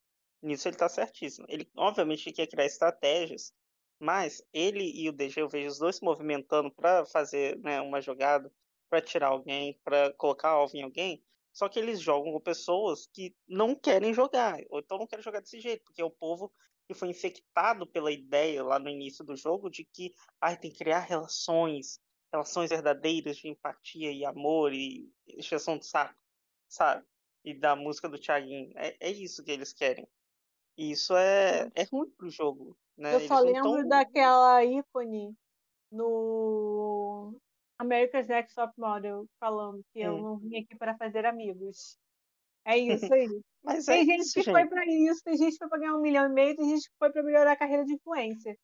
Nisso 0.42 0.70
ele 0.70 0.78
tá 0.78 0.88
certíssimo. 0.88 1.46
Ele, 1.50 1.70
obviamente, 1.76 2.32
quer 2.32 2.48
criar 2.48 2.66
estratégias, 2.66 3.54
mas 4.00 4.42
ele 4.54 4.90
e 4.96 5.10
o 5.10 5.12
DG, 5.12 5.42
eu 5.42 5.50
vejo 5.50 5.68
os 5.68 5.80
dois 5.80 5.98
se 5.98 6.04
movimentando 6.04 6.72
para 6.72 7.06
fazer 7.06 7.60
né, 7.60 7.82
uma 7.82 8.00
jogada, 8.00 8.50
para 8.90 9.02
tirar 9.02 9.28
alguém, 9.28 9.78
para 9.84 10.14
colocar 10.14 10.50
alvo 10.52 10.78
em 10.78 10.84
alguém. 10.84 11.22
Só 11.58 11.68
que 11.68 11.80
eles 11.80 12.00
jogam 12.00 12.32
com 12.32 12.40
pessoas 12.40 13.08
que 13.12 13.36
não 13.48 13.74
querem 13.74 14.14
jogar, 14.14 14.60
ou 14.70 14.78
então 14.78 15.00
não 15.00 15.08
querem 15.08 15.24
jogar 15.24 15.40
desse 15.40 15.60
jeito, 15.60 15.84
porque 15.84 16.00
é 16.00 16.06
o 16.06 16.12
povo 16.12 16.54
que 16.88 16.94
foi 16.94 17.10
infectado 17.10 17.88
pela 17.88 18.12
ideia 18.12 18.64
lá 18.64 18.78
no 18.78 18.88
início 18.88 19.26
do 19.26 19.36
jogo 19.36 19.68
de 19.68 19.84
que 19.84 20.14
ah, 20.40 20.56
tem 20.56 20.70
que 20.70 20.78
criar 20.78 21.00
relações, 21.00 22.00
relações 22.32 22.70
verdadeiras 22.70 23.38
de 23.38 23.48
empatia 23.48 24.12
e 24.12 24.24
amor 24.24 24.72
e 24.72 25.12
exceção 25.26 25.80
de 25.80 25.88
saco, 25.88 26.14
sabe? 26.70 27.04
E 27.44 27.56
da 27.56 27.76
música 27.76 28.08
do 28.08 28.20
Thiaguinho. 28.20 28.72
É, 28.76 28.96
é 29.00 29.10
isso 29.10 29.44
que 29.44 29.50
eles 29.50 29.74
querem. 29.74 30.08
E 30.78 30.92
isso 30.92 31.18
é, 31.18 31.72
é 31.74 31.84
ruim 31.92 32.12
pro 32.12 32.30
jogo. 32.30 32.78
Né? 32.96 33.16
Eu 33.16 33.22
só 33.22 33.40
lembro 33.40 33.64
tão... 33.64 33.88
daquela 33.88 34.64
ícone 34.64 35.36
no 35.92 37.34
America's 37.80 38.28
Next 38.28 38.56
Top 38.56 38.74
Model 38.78 39.26
falando 39.40 39.84
que 39.94 40.00
eu 40.00 40.18
não 40.18 40.38
vim 40.38 40.58
aqui 40.58 40.76
para 40.76 40.98
fazer 40.98 41.26
amigos. 41.26 41.98
É 42.66 42.78
isso 43.10 43.14
aí. 43.14 43.42
Mas 43.64 43.86
tem 43.86 44.02
é 44.02 44.06
gente 44.06 44.22
isso, 44.22 44.34
que 44.34 44.44
gente. 44.44 44.54
foi 44.54 44.66
para 44.68 44.86
isso, 44.86 45.24
tem 45.24 45.38
gente 45.38 45.54
que 45.54 45.58
foi 45.58 45.70
para 45.70 45.80
ganhar 45.80 45.96
um 45.96 46.02
milhão 46.02 46.26
e 46.26 46.34
meio, 46.34 46.56
tem 46.56 46.70
gente 46.70 46.90
que 46.90 46.96
foi 46.98 47.12
para 47.12 47.24
melhorar 47.24 47.52
a 47.52 47.58
carreira 47.58 47.86
de 47.86 47.94
influência. 47.94 48.58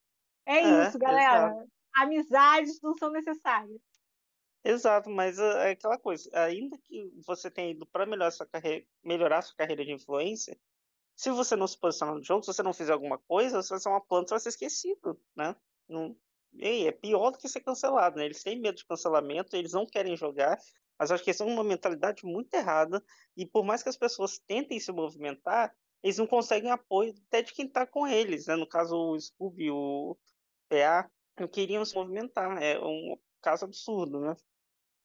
É, 0.46 0.58
é 0.58 0.88
isso, 0.88 0.98
galera. 0.98 1.48
Exato. 1.48 1.68
Amizades 1.94 2.80
não 2.82 2.94
são 2.96 3.10
necessárias. 3.10 3.80
Exato, 4.64 5.10
mas 5.10 5.38
é 5.38 5.72
aquela 5.72 5.98
coisa, 5.98 6.30
ainda 6.32 6.78
que 6.78 7.12
você 7.26 7.50
tenha 7.50 7.72
ido 7.72 7.86
para 7.86 8.06
melhorar 8.06 8.30
sua 8.30 8.46
carreira, 8.46 8.84
melhorar 9.02 9.42
sua 9.42 9.54
carreira 9.56 9.84
de 9.84 9.92
influência, 9.92 10.58
se 11.14 11.30
você 11.30 11.54
não 11.54 11.66
se 11.66 11.78
posicionar 11.78 12.14
no 12.14 12.24
jogo, 12.24 12.42
se 12.42 12.52
você 12.52 12.62
não 12.62 12.72
fizer 12.72 12.92
alguma 12.92 13.18
coisa, 13.18 13.62
você 13.62 13.68
vai 13.70 13.78
ser 13.78 13.88
uma 13.90 14.00
planta, 14.00 14.28
você 14.28 14.34
vai 14.34 14.40
ser 14.40 14.48
esquecido, 14.48 15.20
né? 15.36 15.54
Não, 15.86 16.16
e 16.56 16.86
é 16.86 16.92
pior 16.92 17.30
do 17.30 17.38
que 17.38 17.48
ser 17.48 17.60
cancelado, 17.60 18.16
né? 18.16 18.24
Eles 18.26 18.42
têm 18.42 18.60
medo 18.60 18.76
de 18.76 18.86
cancelamento, 18.86 19.56
eles 19.56 19.72
não 19.72 19.86
querem 19.86 20.16
jogar, 20.16 20.56
mas 20.98 21.10
acho 21.10 21.22
que 21.22 21.30
eles 21.30 21.38
têm 21.38 21.46
uma 21.46 21.64
mentalidade 21.64 22.24
muito 22.24 22.52
errada, 22.54 23.02
e 23.36 23.46
por 23.46 23.64
mais 23.64 23.82
que 23.82 23.88
as 23.88 23.96
pessoas 23.96 24.38
tentem 24.38 24.78
se 24.78 24.92
movimentar, 24.92 25.74
eles 26.02 26.18
não 26.18 26.26
conseguem 26.26 26.70
apoio 26.70 27.14
até 27.26 27.42
de 27.42 27.52
quem 27.52 27.68
tá 27.68 27.86
com 27.86 28.06
eles, 28.06 28.46
né? 28.46 28.56
No 28.56 28.68
caso, 28.68 28.94
o 28.94 29.18
Scooby, 29.18 29.70
o 29.70 30.16
PA, 30.68 31.10
não 31.40 31.48
queriam 31.48 31.84
se 31.84 31.94
movimentar. 31.94 32.62
É 32.62 32.78
um 32.78 33.16
caso 33.40 33.64
absurdo, 33.64 34.20
né? 34.20 34.36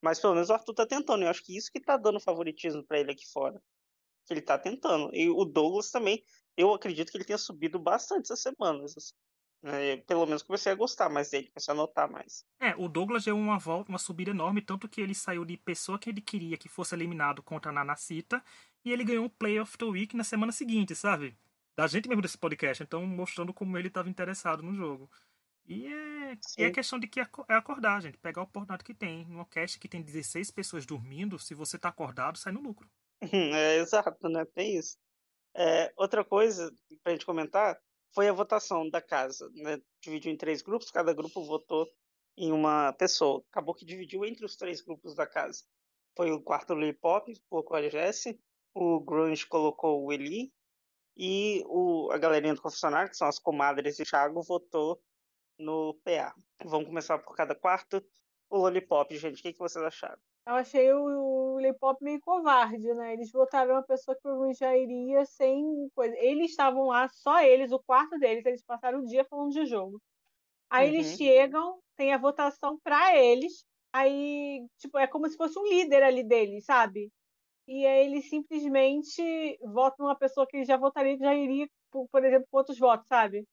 Mas 0.02 0.20
pelo 0.20 0.34
menos 0.34 0.50
o 0.50 0.54
Arthur 0.54 0.74
tá 0.74 0.86
tentando. 0.86 1.24
Eu 1.24 1.30
acho 1.30 1.44
que 1.44 1.56
isso 1.56 1.72
que 1.72 1.80
tá 1.80 1.98
dando 1.98 2.20
favoritismo 2.20 2.86
para 2.86 3.00
ele 3.00 3.12
aqui 3.12 3.26
fora. 3.32 3.62
Que 4.26 4.34
ele 4.34 4.42
tá 4.42 4.58
tentando. 4.58 5.10
E 5.16 5.30
o 5.30 5.46
Douglas 5.46 5.90
também, 5.90 6.24
eu 6.56 6.74
acredito 6.74 7.12
que 7.12 7.18
ele 7.18 7.26
tenha 7.26 7.38
subido 7.38 7.80
bastante 7.80 8.26
essas 8.26 8.42
semanas. 8.42 8.94
É, 9.62 9.98
pelo 9.98 10.26
menos 10.26 10.42
comecei 10.42 10.72
a 10.72 10.76
gostar 10.76 11.10
mais 11.10 11.30
dele, 11.30 11.50
comecei 11.50 11.74
a 11.74 11.76
notar 11.76 12.10
mais. 12.10 12.46
É, 12.62 12.74
o 12.78 12.88
Douglas 12.88 13.26
deu 13.26 13.38
uma 13.38 13.60
volta, 13.60 13.92
uma 13.92 14.00
subida 14.00 14.32
enorme, 14.32 14.62
tanto 14.62 14.88
que 14.88 15.02
ele 15.02 15.14
saiu 15.14 15.44
de 15.44 15.58
pessoa 15.58 16.00
que 16.00 16.10
ele 16.10 16.22
queria 16.22 16.58
que 16.58 16.70
fosse 16.70 16.96
eliminado 16.96 17.44
contra 17.44 17.70
a 17.70 17.74
Nanacita, 17.74 18.42
e 18.86 18.92
ele 18.92 19.04
ganhou 19.04 19.26
o 19.26 19.30
Play 19.30 19.60
of 19.60 19.78
the 19.78 19.86
Week 19.86 20.16
na 20.16 20.24
semana 20.24 20.52
seguinte, 20.52 20.96
sabe? 20.96 21.38
Da 21.76 21.88
gente 21.88 22.08
mesmo 22.08 22.22
desse 22.22 22.38
podcast, 22.38 22.84
então 22.84 23.06
mostrando 23.06 23.54
como 23.54 23.78
ele 23.78 23.90
estava 23.90 24.10
interessado 24.10 24.64
no 24.64 24.74
jogo. 24.74 25.10
E 25.66 25.86
é, 25.86 26.38
e 26.58 26.64
é 26.64 26.72
questão 26.72 26.98
de 26.98 27.08
que 27.08 27.20
é 27.20 27.28
acordar, 27.50 28.02
gente. 28.02 28.18
Pegar 28.18 28.42
o 28.42 28.44
oportunidade 28.44 28.84
que 28.84 28.94
tem. 28.94 29.24
Numa 29.26 29.46
cast 29.46 29.78
que 29.80 29.88
tem 29.88 30.02
16 30.02 30.50
pessoas 30.50 30.86
dormindo, 30.86 31.38
se 31.38 31.54
você 31.54 31.78
tá 31.78 31.90
acordado, 31.90 32.38
sai 32.38 32.52
no 32.52 32.62
lucro. 32.62 32.90
É, 33.54 33.78
exato, 33.78 34.30
né? 34.30 34.46
Tem 34.46 34.78
isso. 34.78 34.98
É, 35.56 35.92
outra 35.98 36.24
coisa 36.24 36.74
pra 37.04 37.12
gente 37.12 37.26
comentar 37.26 37.80
foi 38.14 38.28
a 38.28 38.34
votação 38.34 38.90
da 38.90 39.02
casa. 39.02 39.50
Né? 39.54 39.82
Dividiu 40.02 40.32
em 40.32 40.38
três 40.38 40.62
grupos, 40.62 40.92
cada 40.92 41.14
grupo 41.14 41.44
votou 41.44 41.88
em 42.38 42.52
uma 42.52 42.94
pessoa. 42.94 43.44
Acabou 43.52 43.76
que 43.76 43.86
dividiu 43.86 44.26
entre 44.26 44.46
os 44.46 44.56
três 44.56 44.82
grupos 44.82 45.16
da 45.16 45.28
casa. 45.28 45.64
Foi 46.16 46.32
o 46.32 46.42
quarto 46.42 46.74
Lily 46.74 46.94
Pop, 46.94 47.32
colocou 47.50 47.78
a 47.78 47.90
Jessie, 47.90 48.40
o 48.74 49.00
Grunge 49.00 49.46
colocou 49.46 50.04
o 50.04 50.12
Eli, 50.12 50.52
e 51.16 51.64
o, 51.68 52.10
a 52.12 52.18
galerinha 52.18 52.56
do 52.56 52.62
confessionário, 52.62 53.10
que 53.10 53.18
são 53.18 53.28
as 53.28 53.38
comadres 53.38 54.00
e 54.00 54.06
Thiago, 54.06 54.42
votou 54.42 55.02
no 55.58 55.94
PA. 56.04 56.34
Vamos 56.64 56.88
começar 56.88 57.20
por 57.20 57.36
cada 57.36 57.54
quarto. 57.54 58.02
O 58.50 58.58
Lollipop, 58.58 59.16
gente, 59.18 59.40
o 59.40 59.44
que, 59.44 59.52
que 59.52 59.60
vocês 59.60 59.84
acharam? 59.84 60.20
Eu 60.50 60.56
achei 60.56 60.92
o 60.92 61.54
Lollipop 61.54 62.04
meio 62.04 62.20
covarde, 62.22 62.80
né? 62.96 63.14
Eles 63.14 63.32
votaram 63.32 63.74
uma 63.76 63.84
pessoa 63.84 64.16
que 64.16 64.22
provavelmente 64.24 64.58
já 64.58 64.76
iria 64.76 65.24
sem 65.24 65.64
coisa. 65.94 66.16
Eles 66.18 66.50
estavam 66.50 66.88
lá, 66.88 67.08
só 67.10 67.40
eles, 67.44 67.72
o 67.72 67.78
quarto 67.78 68.18
deles, 68.18 68.44
eles 68.44 68.64
passaram 68.64 69.00
o 69.00 69.06
dia 69.06 69.24
falando 69.26 69.52
de 69.52 69.64
jogo. 69.68 70.02
Aí 70.70 70.90
uhum. 70.90 70.96
eles 70.96 71.18
chegam, 71.18 71.80
tem 71.96 72.14
a 72.14 72.18
votação 72.18 72.80
para 72.84 73.16
eles, 73.16 73.64
aí, 73.94 74.66
tipo, 74.80 74.98
é 74.98 75.08
como 75.08 75.30
se 75.30 75.38
fosse 75.38 75.60
um 75.60 75.68
líder 75.68 76.02
ali 76.04 76.24
deles, 76.24 76.66
sabe? 76.66 77.12
E 77.68 77.86
aí 77.86 78.08
eles 78.08 78.30
simplesmente 78.30 79.60
votam 79.64 80.08
uma 80.08 80.18
pessoa 80.18 80.48
que 80.48 80.66
já 80.66 80.78
votaria, 80.78 81.18
que 81.18 81.24
já 81.24 81.36
iria, 81.36 81.68
por, 81.92 82.08
por 82.10 82.26
exemplo, 82.26 82.48
com 82.52 82.58
outros 82.58 82.80
votos, 82.80 83.08
sabe? 83.08 83.46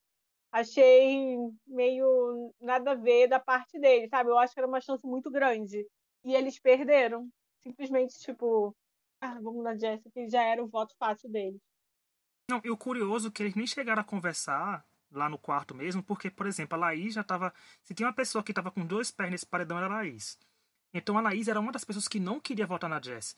achei 0.53 1.37
meio 1.67 2.55
nada 2.61 2.93
a 2.93 2.95
ver 2.95 3.29
da 3.29 3.39
parte 3.39 3.79
dele, 3.79 4.09
sabe? 4.09 4.31
Eu 4.31 4.39
acho 4.39 4.55
que 4.55 4.61
era 4.61 4.67
uma 4.67 4.81
chance 4.81 5.07
muito 5.07 5.31
grande. 5.31 5.87
E 6.27 6.35
eles 6.35 6.59
perderam. 6.59 7.31
Simplesmente, 7.63 8.19
tipo, 8.19 8.77
ah, 9.21 9.41
vamos 9.41 9.63
na 9.65 9.77
Jessica, 9.77 10.29
já 10.29 10.43
era 10.43 10.63
o 10.63 10.69
voto 10.69 10.95
fácil 10.99 11.31
deles. 11.31 11.61
Não, 12.51 12.61
e 12.65 12.71
o 12.71 12.77
curioso 12.77 13.29
é 13.29 13.31
que 13.31 13.43
eles 13.43 13.55
nem 13.55 13.67
chegaram 13.67 14.03
a 14.03 14.05
conversar 14.05 14.85
lá 15.11 15.29
no 15.29 15.39
quarto 15.39 15.75
mesmo, 15.75 16.03
porque, 16.03 16.31
por 16.31 16.47
exemplo, 16.47 16.77
a 16.77 16.81
Laís 16.81 17.15
já 17.15 17.25
tava. 17.25 17.53
Se 17.83 17.95
tinha 17.95 18.09
uma 18.09 18.15
pessoa 18.15 18.43
que 18.43 18.53
tava 18.53 18.71
com 18.71 18.85
dois 18.85 19.11
pés 19.11 19.31
nesse 19.31 19.47
paredão, 19.47 19.79
era 19.79 19.87
a 19.87 19.97
Laís. 19.97 20.39
Então 20.93 21.17
a 21.17 21.21
Laís 21.21 21.49
era 21.49 21.61
uma 21.61 21.73
das 21.73 21.85
pessoas 21.85 22.09
que 22.09 22.21
não 22.21 22.41
queria 22.41 22.67
votar 22.67 22.91
na 22.91 23.01
Jess. 23.01 23.37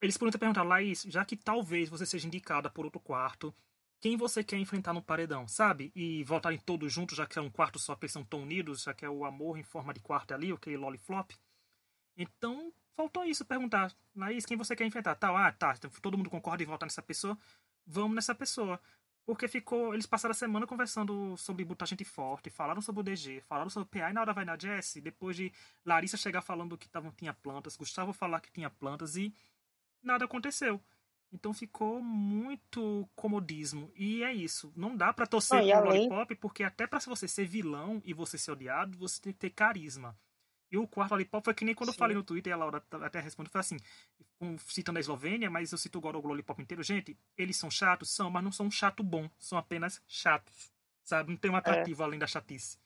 Eles 0.00 0.16
poderiam 0.16 0.32
ter 0.32 0.38
perguntado, 0.38 0.68
Laís, 0.68 1.02
já 1.02 1.24
que 1.24 1.36
talvez 1.36 1.88
você 1.88 2.04
seja 2.04 2.26
indicada 2.26 2.68
por 2.68 2.84
outro 2.84 3.00
quarto, 3.00 3.54
quem 4.00 4.16
você 4.16 4.42
quer 4.42 4.56
enfrentar 4.56 4.92
no 4.92 5.02
paredão, 5.02 5.46
sabe? 5.46 5.92
E 5.94 6.24
voltarem 6.24 6.58
todos 6.58 6.92
juntos, 6.92 7.16
já 7.16 7.26
que 7.26 7.38
é 7.38 7.42
um 7.42 7.50
quarto 7.50 7.78
só, 7.78 7.94
que 7.94 8.04
eles 8.04 8.12
são 8.12 8.24
tão 8.24 8.42
unidos, 8.42 8.82
já 8.82 8.92
que 8.92 9.04
é 9.04 9.08
o 9.08 9.24
amor 9.24 9.58
em 9.58 9.62
forma 9.62 9.94
de 9.94 10.00
quarto 10.00 10.34
ali, 10.34 10.50
aquele 10.50 10.76
loliflop. 10.76 11.32
Então, 12.16 12.72
faltou 12.94 13.24
isso, 13.24 13.44
perguntar. 13.44 13.92
Laís, 14.14 14.44
quem 14.44 14.56
você 14.56 14.76
quer 14.76 14.86
enfrentar? 14.86 15.14
Tal, 15.14 15.36
ah, 15.36 15.50
tá, 15.52 15.74
então 15.76 15.90
todo 16.02 16.16
mundo 16.16 16.30
concorda 16.30 16.62
em 16.62 16.66
votar 16.66 16.86
nessa 16.86 17.02
pessoa, 17.02 17.36
vamos 17.86 18.14
nessa 18.14 18.34
pessoa. 18.34 18.80
Porque 19.24 19.46
ficou. 19.46 19.94
Eles 19.94 20.06
passaram 20.06 20.32
a 20.32 20.34
semana 20.34 20.66
conversando 20.66 21.36
sobre 21.36 21.64
botar 21.64 21.86
gente 21.86 22.04
forte, 22.04 22.50
falaram 22.50 22.80
sobre 22.80 23.00
o 23.00 23.04
DG, 23.04 23.40
falaram 23.42 23.70
sobre 23.70 23.86
o 23.86 24.00
PA 24.00 24.10
e 24.10 24.12
na 24.12 24.20
hora 24.20 24.32
vai 24.32 24.44
na 24.44 24.58
Jess, 24.58 25.00
depois 25.00 25.36
de 25.36 25.52
Larissa 25.86 26.16
chegar 26.16 26.42
falando 26.42 26.76
que 26.76 26.88
tavam, 26.88 27.12
tinha 27.12 27.32
plantas, 27.32 27.76
Gustavo 27.76 28.12
falar 28.12 28.40
que 28.40 28.50
tinha 28.50 28.68
plantas 28.68 29.14
e 29.16 29.32
nada 30.02 30.24
aconteceu. 30.24 30.80
Então 31.32 31.54
ficou 31.54 32.02
muito 32.02 33.08
comodismo. 33.16 33.90
E 33.96 34.22
é 34.22 34.32
isso. 34.34 34.72
Não 34.76 34.94
dá 34.96 35.12
para 35.12 35.26
torcer 35.26 35.58
ah, 35.58 35.80
pro 35.80 35.88
além... 35.88 36.08
Lollipop, 36.08 36.34
porque 36.34 36.62
até 36.62 36.86
para 36.86 36.98
você 36.98 37.26
ser 37.26 37.46
vilão 37.46 38.02
e 38.04 38.12
você 38.12 38.36
ser 38.36 38.50
odiado, 38.50 38.98
você 38.98 39.20
tem 39.20 39.32
que 39.32 39.38
ter 39.38 39.50
carisma. 39.50 40.16
E 40.72 40.78
o 40.78 40.88
quarto 40.88 41.10
Lollipop 41.12 41.44
foi 41.44 41.52
que 41.52 41.66
nem 41.66 41.74
quando 41.74 41.90
Sim. 41.90 41.96
eu 41.96 41.98
falei 41.98 42.16
no 42.16 42.24
Twitter, 42.24 42.50
e 42.50 42.54
a 42.54 42.56
Laura 42.56 42.82
até 43.02 43.20
respondeu, 43.20 43.52
foi 43.52 43.60
assim, 43.60 43.76
citando 44.66 44.98
a 44.98 45.00
Eslovênia, 45.00 45.50
mas 45.50 45.70
eu 45.70 45.76
cito 45.76 45.98
agora 45.98 46.16
o 46.16 46.26
Lollipop 46.26 46.62
inteiro. 46.62 46.82
Gente, 46.82 47.14
eles 47.36 47.58
são 47.58 47.70
chatos? 47.70 48.08
São, 48.08 48.30
mas 48.30 48.42
não 48.42 48.50
são 48.50 48.66
um 48.66 48.70
chato 48.70 49.02
bom. 49.02 49.28
São 49.38 49.58
apenas 49.58 50.02
chatos. 50.08 50.72
Sabe? 51.04 51.30
Não 51.30 51.36
tem 51.36 51.50
um 51.50 51.56
atrativo 51.56 52.02
é. 52.02 52.06
além 52.06 52.18
da 52.18 52.26
chatice. 52.26 52.78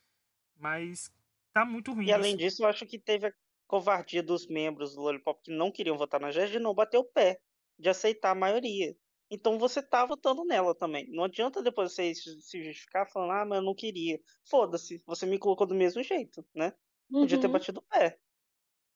Mas 0.57 1.09
tá 1.53 1.63
muito 1.63 1.93
ruim. 1.93 2.07
E 2.07 2.11
além 2.11 2.35
disso, 2.35 2.63
eu 2.63 2.67
acho 2.67 2.85
que 2.85 2.99
teve 2.99 3.27
a 3.27 3.33
covardia 3.65 4.21
dos 4.21 4.47
membros 4.47 4.93
do 4.93 5.01
Lollipop 5.01 5.41
que 5.41 5.51
não 5.51 5.71
queriam 5.71 5.97
votar 5.97 6.19
na 6.19 6.29
Jess 6.29 6.51
de 6.51 6.59
não 6.59 6.73
bater 6.73 6.97
o 6.97 7.05
pé 7.05 7.39
de 7.79 7.87
aceitar 7.87 8.31
a 8.31 8.35
maioria. 8.35 8.93
Então 9.29 9.57
você 9.57 9.81
tá 9.81 10.05
votando 10.05 10.43
nela 10.43 10.75
também. 10.75 11.09
Não 11.09 11.23
adianta 11.23 11.63
depois 11.63 11.93
você 11.93 12.13
se 12.15 12.63
justificar 12.63 13.09
falando, 13.09 13.31
ah, 13.31 13.45
mas 13.45 13.59
eu 13.59 13.63
não 13.63 13.75
queria. 13.75 14.19
Foda-se, 14.43 15.01
você 15.05 15.25
me 15.25 15.37
colocou 15.37 15.67
do 15.67 15.75
mesmo 15.75 16.01
jeito, 16.03 16.45
né? 16.53 16.73
Uhum. 17.09 17.21
Podia 17.21 17.39
ter 17.39 17.47
uhum. 17.47 17.53
batido 17.53 17.79
o 17.79 17.83
pé. 17.83 18.17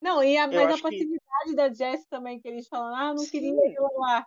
Não, 0.01 0.23
e 0.23 0.35
a, 0.35 0.47
mas 0.47 0.79
a 0.79 0.81
passividade 0.81 1.49
que... 1.49 1.55
da 1.55 1.71
Jess 1.71 2.05
também, 2.07 2.39
que 2.39 2.47
eles 2.47 2.67
falam, 2.67 2.95
ah, 2.95 3.13
não 3.13 3.19
Sim. 3.19 3.31
queria 3.31 3.49
ir 3.49 3.79
lá. 3.97 4.25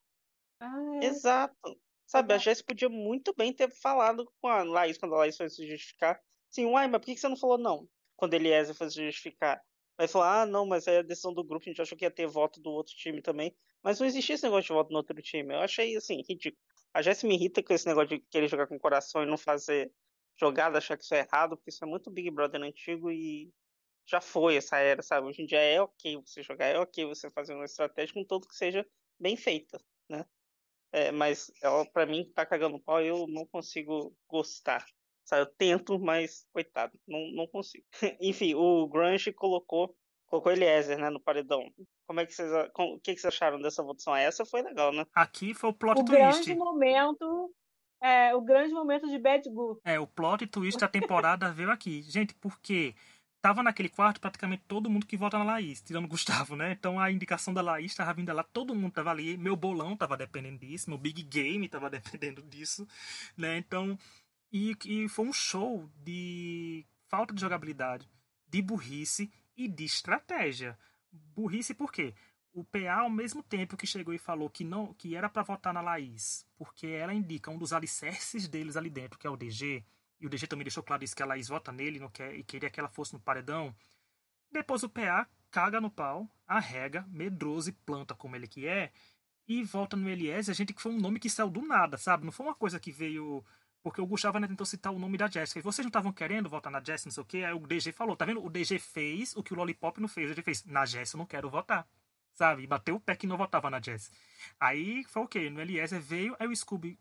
Ah, 0.60 0.98
é. 1.02 1.06
Exato. 1.06 1.80
Sabe, 2.06 2.32
a 2.32 2.38
Jess 2.38 2.62
podia 2.62 2.88
muito 2.88 3.34
bem 3.34 3.52
ter 3.52 3.70
falado 3.70 4.30
com 4.40 4.46
a 4.46 4.62
Laís, 4.62 4.96
quando 4.96 5.14
a 5.14 5.18
Laís 5.18 5.36
foi 5.36 5.48
se 5.48 5.66
justificar. 5.66 6.20
Sim, 6.50 6.66
uai, 6.66 6.86
mas 6.86 7.00
por 7.00 7.06
que 7.06 7.16
você 7.16 7.28
não 7.28 7.36
falou 7.36 7.58
não? 7.58 7.88
Quando 8.16 8.34
Eliezer 8.34 8.74
foi 8.74 8.88
se 8.88 9.04
justificar. 9.04 9.60
Vai 9.98 10.06
falar, 10.06 10.42
ah, 10.42 10.46
não, 10.46 10.64
mas 10.66 10.86
é 10.86 10.98
a 10.98 11.02
decisão 11.02 11.34
do 11.34 11.42
grupo, 11.42 11.64
a 11.64 11.68
gente 11.68 11.82
achou 11.82 11.98
que 11.98 12.04
ia 12.04 12.10
ter 12.10 12.26
voto 12.26 12.60
do 12.60 12.70
outro 12.70 12.94
time 12.94 13.20
também. 13.20 13.54
Mas 13.82 13.98
não 13.98 14.06
existia 14.06 14.34
esse 14.34 14.44
negócio 14.44 14.68
de 14.68 14.72
voto 14.72 14.90
no 14.90 14.98
outro 14.98 15.20
time. 15.20 15.54
Eu 15.54 15.60
achei, 15.60 15.96
assim, 15.96 16.22
ridículo. 16.28 16.62
A 16.92 17.02
Jess 17.02 17.24
me 17.24 17.34
irrita 17.34 17.62
com 17.62 17.72
esse 17.72 17.86
negócio 17.86 18.10
de 18.10 18.20
querer 18.30 18.48
jogar 18.48 18.68
com 18.68 18.76
o 18.76 18.80
coração 18.80 19.22
e 19.22 19.26
não 19.26 19.36
fazer 19.36 19.92
jogada, 20.36 20.78
achar 20.78 20.96
que 20.96 21.04
isso 21.04 21.14
é 21.14 21.20
errado, 21.20 21.56
porque 21.56 21.70
isso 21.70 21.84
é 21.84 21.86
muito 21.86 22.10
Big 22.10 22.30
Brother 22.30 22.62
antigo 22.62 23.10
e 23.10 23.52
já 24.06 24.20
foi 24.20 24.56
essa 24.56 24.78
era, 24.78 25.02
sabe? 25.02 25.26
Hoje 25.26 25.42
em 25.42 25.46
dia 25.46 25.60
é 25.60 25.80
ok 25.80 26.16
você 26.24 26.42
jogar, 26.42 26.66
é 26.66 26.78
ok 26.78 27.04
você 27.06 27.30
fazer 27.30 27.54
uma 27.54 27.64
estratégia 27.64 28.14
com 28.14 28.24
tudo 28.24 28.48
que 28.48 28.54
seja 28.54 28.86
bem 29.18 29.36
feita, 29.36 29.80
né? 30.08 30.24
É, 30.92 31.10
mas 31.10 31.50
ela, 31.60 31.84
pra 31.86 32.06
mim, 32.06 32.30
tá 32.34 32.46
cagando 32.46 32.78
pau 32.78 33.00
eu 33.00 33.26
não 33.26 33.46
consigo 33.46 34.16
gostar. 34.28 34.84
Sabe? 35.24 35.42
Eu 35.42 35.46
tento, 35.46 35.98
mas 35.98 36.46
coitado, 36.52 36.98
não, 37.08 37.20
não 37.32 37.46
consigo. 37.46 37.84
Enfim, 38.20 38.54
o 38.54 38.86
Grunge 38.86 39.32
colocou 39.32 39.96
colocou 40.26 40.52
Eliezer, 40.52 40.98
né, 40.98 41.10
no 41.10 41.20
paredão. 41.20 41.62
Como 42.06 42.20
é 42.20 42.26
que 42.26 42.32
vocês, 42.32 42.50
o 42.52 42.98
que, 43.00 43.12
vocês 43.12 43.24
acharam 43.24 43.60
dessa 43.60 43.82
votação? 43.82 44.16
Essa 44.16 44.44
foi 44.44 44.62
legal, 44.62 44.92
né? 44.92 45.06
Aqui 45.14 45.54
foi 45.54 45.70
o 45.70 45.72
plot 45.72 46.00
o 46.00 46.04
twist. 46.04 46.44
Grande 46.44 46.54
momento, 46.56 47.54
é, 48.02 48.34
o 48.34 48.42
grande 48.42 48.72
momento 48.72 49.08
de 49.08 49.18
Bad 49.18 49.48
Goo. 49.48 49.80
É, 49.84 49.98
o 49.98 50.06
plot 50.06 50.46
twist 50.46 50.78
da 50.78 50.88
temporada 50.88 51.50
veio 51.50 51.70
aqui. 51.70 52.02
Gente, 52.02 52.34
porque 52.34 52.94
tava 53.44 53.62
naquele 53.62 53.90
quarto 53.90 54.22
praticamente 54.22 54.62
todo 54.66 54.88
mundo 54.88 55.04
que 55.04 55.18
vota 55.18 55.36
na 55.36 55.44
Laís, 55.44 55.82
tirando 55.82 56.06
o 56.06 56.08
Gustavo, 56.08 56.56
né? 56.56 56.72
Então 56.72 56.98
a 56.98 57.12
indicação 57.12 57.52
da 57.52 57.60
Laís 57.60 57.94
tava 57.94 58.14
vindo 58.14 58.32
lá, 58.32 58.42
todo 58.42 58.74
mundo 58.74 58.94
tava 58.94 59.10
ali, 59.10 59.36
meu 59.36 59.54
bolão 59.54 59.94
tava 59.94 60.16
dependendo 60.16 60.60
disso, 60.60 60.88
meu 60.88 60.98
big 60.98 61.22
game 61.24 61.68
tava 61.68 61.90
dependendo 61.92 62.40
disso, 62.40 62.88
né? 63.36 63.58
Então, 63.58 63.98
e, 64.50 64.74
e 64.86 65.08
foi 65.10 65.26
um 65.26 65.32
show 65.34 65.90
de 66.02 66.86
falta 67.06 67.34
de 67.34 67.42
jogabilidade, 67.42 68.08
de 68.48 68.62
burrice 68.62 69.30
e 69.54 69.68
de 69.68 69.84
estratégia. 69.84 70.78
Burrice 71.12 71.74
por 71.74 71.92
quê? 71.92 72.14
O 72.50 72.64
PA, 72.64 73.00
ao 73.00 73.10
mesmo 73.10 73.42
tempo 73.42 73.76
que 73.76 73.86
chegou 73.86 74.14
e 74.14 74.18
falou 74.18 74.48
que 74.48 74.64
não 74.64 74.94
que 74.94 75.14
era 75.14 75.28
para 75.28 75.42
votar 75.42 75.74
na 75.74 75.82
Laís, 75.82 76.46
porque 76.56 76.86
ela 76.86 77.12
indica 77.12 77.50
um 77.50 77.58
dos 77.58 77.74
alicerces 77.74 78.48
deles 78.48 78.74
ali 78.74 78.88
dentro, 78.88 79.18
que 79.18 79.26
é 79.26 79.30
o 79.30 79.36
DG, 79.36 79.84
e 80.24 80.26
o 80.26 80.30
DG 80.30 80.46
também 80.46 80.64
deixou 80.64 80.82
claro 80.82 81.04
isso, 81.04 81.14
que 81.14 81.22
a 81.22 81.26
Laís 81.26 81.48
vota 81.48 81.70
nele 81.70 81.98
não 81.98 82.08
quer, 82.08 82.34
e 82.34 82.42
queria 82.42 82.70
que 82.70 82.80
ela 82.80 82.88
fosse 82.88 83.12
no 83.12 83.20
paredão. 83.20 83.76
Depois 84.50 84.82
o 84.82 84.88
PA 84.88 85.28
caga 85.50 85.82
no 85.82 85.90
pau, 85.90 86.26
arrega, 86.46 87.04
medroso 87.10 87.68
e 87.68 87.72
planta 87.72 88.14
como 88.14 88.34
ele 88.34 88.48
que 88.48 88.66
é, 88.66 88.90
e 89.46 89.62
volta 89.62 89.98
no 89.98 90.08
Eliezer, 90.08 90.50
a 90.50 90.56
gente 90.56 90.72
que 90.72 90.80
foi 90.80 90.92
um 90.92 90.98
nome 90.98 91.20
que 91.20 91.28
saiu 91.28 91.50
do 91.50 91.60
nada, 91.60 91.98
sabe? 91.98 92.24
Não 92.24 92.32
foi 92.32 92.46
uma 92.46 92.54
coisa 92.54 92.80
que 92.80 92.90
veio. 92.90 93.44
Porque 93.82 94.00
o 94.00 94.06
Gustavo 94.06 94.38
né, 94.38 94.48
tentou 94.48 94.64
citar 94.64 94.90
o 94.94 94.98
nome 94.98 95.18
da 95.18 95.28
Jessica. 95.28 95.58
E 95.58 95.62
vocês 95.62 95.84
não 95.84 95.90
estavam 95.90 96.10
querendo 96.10 96.48
votar 96.48 96.72
na 96.72 96.82
Jess, 96.82 97.04
não 97.04 97.12
sei 97.12 97.22
o 97.22 97.26
quê. 97.26 97.44
Aí 97.44 97.52
o 97.52 97.66
DG 97.66 97.92
falou, 97.92 98.16
tá 98.16 98.24
vendo? 98.24 98.42
O 98.42 98.48
DG 98.48 98.78
fez 98.78 99.36
o 99.36 99.42
que 99.42 99.52
o 99.52 99.56
Lollipop 99.56 100.00
não 100.00 100.08
fez. 100.08 100.30
O 100.30 100.34
DG 100.34 100.42
fez, 100.42 100.64
na 100.64 100.86
Jess 100.86 101.12
eu 101.12 101.18
não 101.18 101.26
quero 101.26 101.50
votar. 101.50 101.86
Sabe? 102.32 102.62
E 102.62 102.66
bateu 102.66 102.96
o 102.96 103.00
pé 103.00 103.14
que 103.14 103.26
não 103.26 103.36
votava 103.36 103.68
na 103.68 103.78
Jess. 103.82 104.10
Aí 104.58 105.04
foi 105.04 105.22
o 105.22 105.28
quê? 105.28 105.50
No 105.50 105.60
Eliezer 105.60 106.00
veio, 106.00 106.34
aí 106.38 106.48
o 106.48 106.56
Scooby. 106.56 106.98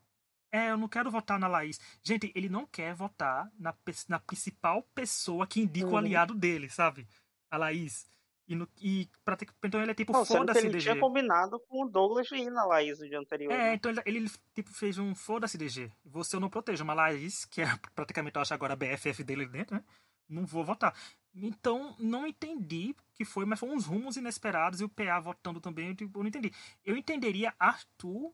É, 0.53 0.69
eu 0.69 0.77
não 0.77 0.87
quero 0.87 1.09
votar 1.09 1.39
na 1.39 1.47
Laís. 1.47 1.79
Gente, 2.03 2.31
ele 2.35 2.47
não 2.47 2.63
quer 2.67 2.93
votar 2.93 3.51
na, 3.57 3.73
na 4.07 4.19
principal 4.19 4.83
pessoa 4.93 5.47
que 5.47 5.59
indica 5.59 5.87
uhum. 5.87 5.93
o 5.93 5.97
aliado 5.97 6.35
dele, 6.35 6.69
sabe? 6.69 7.07
A 7.49 7.57
Laís. 7.57 8.07
E, 8.47 8.53
no, 8.53 8.69
e 8.79 9.09
pra 9.25 9.35
ter, 9.35 9.47
então 9.63 9.81
ele 9.81 9.89
é 9.89 9.95
tipo 9.95 10.13
foda-se 10.25 10.61
DG. 10.61 10.69
Ele 10.69 10.79
tinha 10.79 10.99
combinado 10.99 11.59
com 11.61 11.85
o 11.85 11.89
Douglas 11.89 12.29
ir 12.31 12.51
na 12.51 12.65
Laís 12.65 12.99
no 12.99 13.09
dia 13.09 13.17
anterior. 13.17 13.51
É, 13.51 13.57
né? 13.57 13.73
então 13.73 13.89
ele, 13.91 14.01
ele, 14.05 14.31
tipo 14.53 14.71
fez 14.71 14.99
um 14.99 15.15
foda-se 15.15 15.57
DG. 15.57 15.91
Você 16.05 16.35
eu 16.35 16.39
não 16.39 16.51
protejo, 16.51 16.83
uma 16.83 16.93
Laís, 16.93 17.45
que 17.45 17.61
é 17.61 17.65
praticamente 17.95 18.35
eu 18.35 18.41
acho 18.43 18.53
agora 18.53 18.73
a 18.73 18.75
BFF 18.75 19.23
dele 19.23 19.47
dentro, 19.47 19.75
né? 19.75 19.83
Não 20.29 20.45
vou 20.45 20.63
votar. 20.63 20.93
Então, 21.33 21.95
não 21.97 22.27
entendi 22.27 22.95
que 23.15 23.25
foi, 23.25 23.43
mas 23.43 23.59
foram 23.59 23.73
uns 23.73 23.87
rumos 23.87 24.17
inesperados 24.17 24.81
e 24.81 24.83
o 24.83 24.89
PA 24.89 25.19
votando 25.19 25.59
também, 25.59 25.89
eu, 25.89 25.95
tipo, 25.95 26.19
eu 26.19 26.23
não 26.23 26.29
entendi. 26.29 26.51
Eu 26.85 26.95
entenderia 26.95 27.55
Arthur 27.57 28.31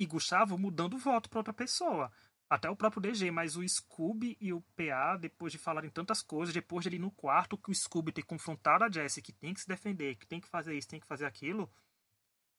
e 0.00 0.06
Gustavo 0.06 0.58
mudando 0.58 0.94
o 0.94 0.98
voto 0.98 1.28
para 1.28 1.40
outra 1.40 1.52
pessoa 1.52 2.10
até 2.48 2.68
o 2.68 2.74
próprio 2.74 3.00
DG, 3.00 3.30
mas 3.30 3.54
o 3.54 3.66
Scooby 3.66 4.36
e 4.40 4.52
o 4.52 4.60
PA, 4.74 5.16
depois 5.16 5.52
de 5.52 5.58
falarem 5.58 5.88
tantas 5.88 6.20
coisas, 6.20 6.52
depois 6.52 6.82
de 6.82 6.88
ele 6.88 6.98
no 6.98 7.12
quarto, 7.12 7.56
que 7.56 7.70
o 7.70 7.74
Scooby 7.74 8.10
ter 8.10 8.24
confrontado 8.24 8.82
a 8.82 8.90
Jessie, 8.90 9.22
que 9.22 9.32
tem 9.32 9.54
que 9.54 9.60
se 9.60 9.68
defender, 9.68 10.16
que 10.16 10.26
tem 10.26 10.40
que 10.40 10.48
fazer 10.48 10.74
isso, 10.74 10.88
tem 10.88 10.98
que 10.98 11.06
fazer 11.06 11.26
aquilo, 11.26 11.70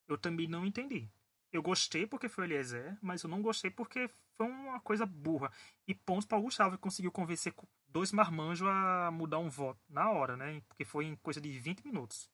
eu 0.08 0.18
também 0.18 0.48
não 0.48 0.66
entendi. 0.66 1.10
Eu 1.52 1.62
gostei 1.62 2.08
porque 2.08 2.30
foi 2.30 2.46
o 2.46 2.48
Eliezer, 2.48 2.98
mas 3.02 3.24
eu 3.24 3.30
não 3.30 3.42
gostei 3.42 3.70
porque 3.70 4.10
foi 4.38 4.48
uma 4.48 4.80
coisa 4.80 5.06
burra. 5.06 5.52
E 5.86 5.94
pontos 5.94 6.26
para 6.26 6.38
o 6.38 6.42
Gustavo, 6.42 6.78
que 6.78 6.82
conseguiu 6.82 7.12
convencer 7.12 7.54
dois 7.90 8.14
marmanjos 8.14 8.66
a 8.70 9.12
mudar 9.12 9.40
um 9.40 9.50
voto 9.50 9.82
na 9.90 10.10
hora, 10.10 10.38
né? 10.38 10.62
Porque 10.70 10.86
foi 10.86 11.06
em 11.06 11.18
coisa 11.18 11.42
de 11.42 11.60
20 11.60 11.84
minutos. 11.84 12.30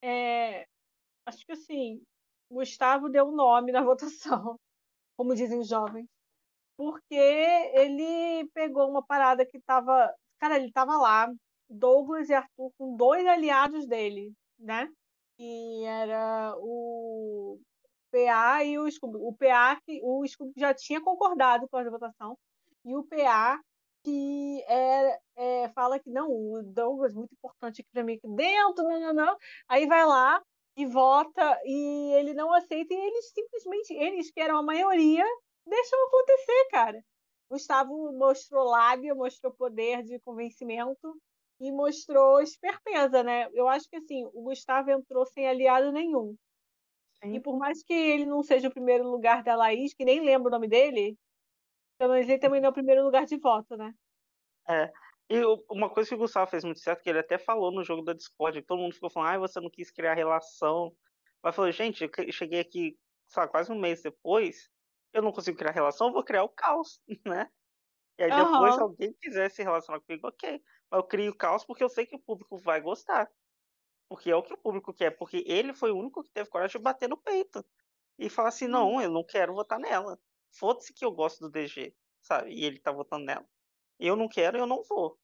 É, 0.00 0.66
acho 1.26 1.44
que 1.44 1.52
assim, 1.52 2.02
Gustavo 2.50 3.08
deu 3.08 3.30
nome 3.32 3.72
na 3.72 3.82
votação, 3.84 4.58
como 5.16 5.34
dizem 5.34 5.58
os 5.60 5.68
jovens 5.68 6.06
porque 6.76 7.14
ele 7.14 8.48
pegou 8.52 8.88
uma 8.88 9.02
parada 9.04 9.44
que 9.46 9.60
tava. 9.60 10.14
Cara, 10.38 10.56
ele 10.56 10.70
tava 10.70 10.96
lá, 10.98 11.32
Douglas 11.68 12.28
e 12.28 12.34
Arthur, 12.34 12.70
com 12.78 12.96
dois 12.96 13.26
aliados 13.26 13.86
dele, 13.86 14.32
né? 14.58 14.88
E 15.38 15.84
era 15.84 16.54
o 16.58 17.58
PA 18.12 18.64
e 18.64 18.78
o 18.78 18.90
Scooby. 18.90 19.18
O 19.20 19.32
PA 19.34 19.80
que 19.84 20.00
o 20.02 20.26
Scooby 20.26 20.52
já 20.56 20.74
tinha 20.74 21.00
concordado 21.00 21.66
com 21.68 21.76
a 21.78 21.90
votação, 21.90 22.36
e 22.84 22.94
o 22.94 23.04
PA 23.04 23.58
que 24.04 24.62
é, 24.68 25.18
é, 25.36 25.68
fala 25.70 25.98
que 25.98 26.08
não, 26.10 26.30
o 26.30 26.62
Douglas 26.62 27.12
é 27.12 27.16
muito 27.16 27.32
importante 27.34 27.80
aqui 27.80 27.90
para 27.92 28.04
mim 28.04 28.18
dentro, 28.36 28.84
não, 28.84 29.00
não, 29.00 29.14
não. 29.14 29.36
Aí 29.68 29.86
vai 29.86 30.06
lá 30.06 30.40
e 30.76 30.86
vota 30.86 31.58
e 31.64 32.12
ele 32.14 32.34
não 32.34 32.52
aceita 32.52 32.92
e 32.92 32.96
eles 32.96 33.32
simplesmente, 33.32 33.94
eles 33.94 34.30
que 34.30 34.40
eram 34.40 34.58
a 34.58 34.62
maioria, 34.62 35.24
deixam 35.66 36.06
acontecer, 36.06 36.68
cara. 36.70 37.04
Gustavo 37.50 38.12
mostrou 38.12 38.64
lábia, 38.64 39.14
mostrou 39.14 39.52
poder 39.54 40.02
de 40.02 40.18
convencimento 40.20 41.16
e 41.60 41.72
mostrou 41.72 42.40
esperteza, 42.40 43.22
né? 43.22 43.48
Eu 43.54 43.68
acho 43.68 43.88
que 43.88 43.96
assim, 43.96 44.24
o 44.26 44.42
Gustavo 44.42 44.90
entrou 44.90 45.24
sem 45.26 45.48
aliado 45.48 45.92
nenhum. 45.92 46.36
Sim. 47.22 47.34
E 47.34 47.40
por 47.40 47.56
mais 47.56 47.82
que 47.82 47.94
ele 47.94 48.26
não 48.26 48.42
seja 48.42 48.68
o 48.68 48.72
primeiro 48.72 49.08
lugar 49.08 49.42
da 49.42 49.56
Laís, 49.56 49.94
que 49.94 50.04
nem 50.04 50.20
lembro 50.20 50.48
o 50.48 50.50
nome 50.50 50.68
dele, 50.68 51.16
pelo 51.98 52.12
menos 52.14 52.28
ele 52.28 52.38
também 52.38 52.60
não 52.60 52.68
é 52.68 52.70
o 52.70 52.74
primeiro 52.74 53.04
lugar 53.04 53.24
de 53.26 53.38
voto, 53.38 53.76
né? 53.76 53.92
É. 54.68 54.90
E 55.28 55.42
uma 55.68 55.90
coisa 55.90 56.08
que 56.08 56.14
o 56.14 56.18
Gustavo 56.18 56.50
fez 56.50 56.62
muito 56.62 56.78
certo, 56.78 57.02
que 57.02 57.10
ele 57.10 57.18
até 57.18 57.36
falou 57.36 57.72
no 57.72 57.82
jogo 57.82 58.02
da 58.02 58.12
Discord, 58.12 58.60
que 58.60 58.66
todo 58.66 58.80
mundo 58.80 58.94
ficou 58.94 59.10
falando, 59.10 59.30
ah, 59.30 59.38
você 59.38 59.60
não 59.60 59.70
quis 59.70 59.90
criar 59.90 60.14
relação. 60.14 60.94
Mas 61.42 61.54
falou, 61.54 61.70
gente, 61.72 62.04
eu 62.04 62.32
cheguei 62.32 62.60
aqui, 62.60 62.96
sabe, 63.26 63.50
quase 63.50 63.72
um 63.72 63.78
mês 63.78 64.02
depois, 64.02 64.70
eu 65.12 65.22
não 65.22 65.32
consigo 65.32 65.58
criar 65.58 65.72
relação, 65.72 66.08
eu 66.08 66.12
vou 66.12 66.22
criar 66.22 66.44
o 66.44 66.48
caos, 66.48 67.00
né? 67.26 67.50
E 68.18 68.22
aí 68.22 68.30
depois, 68.30 68.72
uhum. 68.72 68.72
se 68.72 68.82
alguém 68.82 69.12
quiser 69.20 69.50
se 69.50 69.62
relacionar 69.62 70.00
comigo, 70.00 70.28
ok. 70.28 70.62
Mas 70.90 70.98
eu 70.98 71.04
crio 71.04 71.32
o 71.32 71.36
caos 71.36 71.64
porque 71.64 71.84
eu 71.84 71.88
sei 71.88 72.06
que 72.06 72.16
o 72.16 72.20
público 72.20 72.56
vai 72.56 72.80
gostar. 72.80 73.30
Porque 74.08 74.30
é 74.30 74.36
o 74.36 74.42
que 74.42 74.54
o 74.54 74.58
público 74.58 74.94
quer. 74.94 75.10
Porque 75.10 75.44
ele 75.46 75.74
foi 75.74 75.90
o 75.90 75.98
único 75.98 76.22
que 76.22 76.30
teve 76.30 76.48
coragem 76.48 76.78
de 76.78 76.82
bater 76.82 77.08
no 77.08 77.16
peito. 77.18 77.64
E 78.18 78.30
falar 78.30 78.48
assim, 78.48 78.66
não, 78.66 78.92
uhum. 78.92 79.02
eu 79.02 79.10
não 79.10 79.22
quero 79.22 79.52
votar 79.52 79.78
nela. 79.78 80.18
Foda-se 80.50 80.94
que 80.94 81.04
eu 81.04 81.12
gosto 81.12 81.40
do 81.40 81.50
DG, 81.50 81.94
sabe? 82.22 82.54
E 82.54 82.64
ele 82.64 82.78
tá 82.78 82.90
votando 82.90 83.26
nela. 83.26 83.46
Eu 83.98 84.16
não 84.16 84.28
quero, 84.28 84.58
eu 84.58 84.66
não 84.66 84.82
vou. 84.82 85.18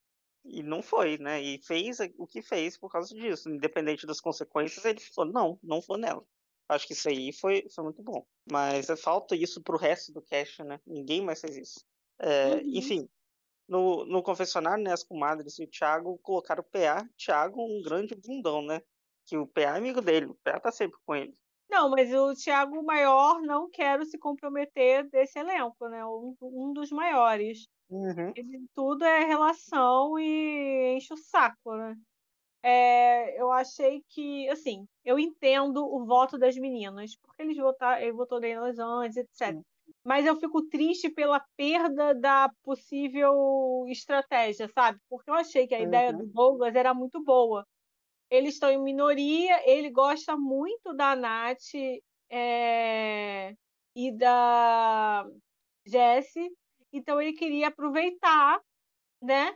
E 0.45 0.63
não 0.63 0.83
foi, 0.83 1.19
né? 1.19 1.41
E 1.41 1.63
fez 1.63 1.99
o 2.19 2.27
que 2.27 2.43
fez 2.43 2.77
por 2.77 2.91
causa 2.91 3.15
disso. 3.15 3.49
Independente 3.49 4.07
das 4.07 4.21
consequências, 4.21 4.85
ele 4.85 5.01
falou, 5.01 5.33
não, 5.33 5.59
não 5.63 5.81
vou 5.81 5.97
nela. 5.97 6.25
Acho 6.69 6.87
que 6.87 6.95
isso 6.95 7.09
aí 7.09 7.33
foi, 7.33 7.67
foi 7.75 7.85
muito 7.85 8.03
bom. 8.03 8.27
Mas 8.51 8.87
falta 9.01 9.37
isso 9.37 9.63
pro 9.63 9.77
resto 9.77 10.13
do 10.13 10.23
cast, 10.23 10.63
né? 10.65 10.81
Ninguém 10.87 11.21
mais 11.23 11.41
fez 11.41 11.57
isso. 11.57 11.85
É, 12.19 12.55
uhum. 12.55 12.61
Enfim, 12.65 13.09
no, 13.69 14.05
no 14.05 14.23
confessionário, 14.23 14.83
né, 14.83 14.93
as 14.93 15.03
comadres 15.03 15.59
e 15.59 15.65
o 15.65 15.69
Thiago 15.69 16.19
colocaram 16.23 16.63
o 16.63 16.65
PA, 16.65 17.09
Thiago, 17.17 17.63
um 17.63 17.83
grande 17.83 18.15
bundão, 18.15 18.63
né? 18.63 18.83
Que 19.27 19.37
o 19.37 19.47
PA 19.47 19.61
é 19.61 19.67
amigo 19.67 20.01
dele, 20.01 20.27
o 20.27 20.39
PA 20.43 20.59
tá 20.59 20.73
sempre 20.73 20.99
com 21.07 21.15
ele. 21.15 21.35
Não, 21.71 21.89
mas 21.89 22.13
o 22.13 22.35
Thiago 22.35 22.83
Maior 22.83 23.41
não 23.41 23.71
quero 23.71 24.05
se 24.05 24.19
comprometer 24.19 25.09
desse 25.09 25.39
elenco, 25.39 25.89
né? 25.89 26.05
Um, 26.05 26.37
um 26.43 26.73
dos 26.73 26.91
maiores. 26.91 27.67
Uhum. 27.93 28.33
Tudo 28.75 29.05
é 29.05 29.27
relação 29.27 30.19
e 30.19 30.95
enche 30.97 31.13
o 31.13 31.17
saco, 31.17 31.77
né? 31.77 31.95
É, 32.65 33.39
eu 33.39 33.51
achei 33.51 34.03
que, 34.09 34.49
assim, 34.49 34.87
eu 35.05 35.19
entendo 35.19 35.85
o 35.85 36.07
voto 36.07 36.39
das 36.39 36.57
meninas, 36.57 37.17
porque 37.17 37.43
eles 37.43 37.57
votaram, 37.57 38.01
ele 38.01 38.13
votou 38.13 38.41
nelas 38.41 38.79
antes, 38.79 39.19
etc. 39.19 39.57
Sim. 39.57 39.63
Mas 40.03 40.25
eu 40.25 40.37
fico 40.37 40.63
triste 40.69 41.11
pela 41.11 41.45
perda 41.57 42.15
da 42.15 42.51
possível 42.63 43.85
estratégia, 43.89 44.69
sabe? 44.69 44.99
Porque 45.11 45.29
eu 45.29 45.35
achei 45.35 45.67
que 45.67 45.75
a 45.75 45.79
uhum. 45.79 45.85
ideia 45.85 46.13
do 46.13 46.27
Douglas 46.27 46.75
era 46.75 46.95
muito 46.95 47.23
boa. 47.23 47.67
Eles 48.31 48.55
estão 48.55 48.71
em 48.71 48.83
minoria, 48.83 49.61
ele 49.69 49.91
gosta 49.91 50.37
muito 50.37 50.95
da 50.95 51.15
Nath 51.15 51.75
é, 52.31 53.55
e 53.95 54.17
da 54.17 55.27
Jessie, 55.85 56.51
então 56.93 57.21
ele 57.21 57.33
queria 57.33 57.69
aproveitar, 57.69 58.61
né? 59.23 59.55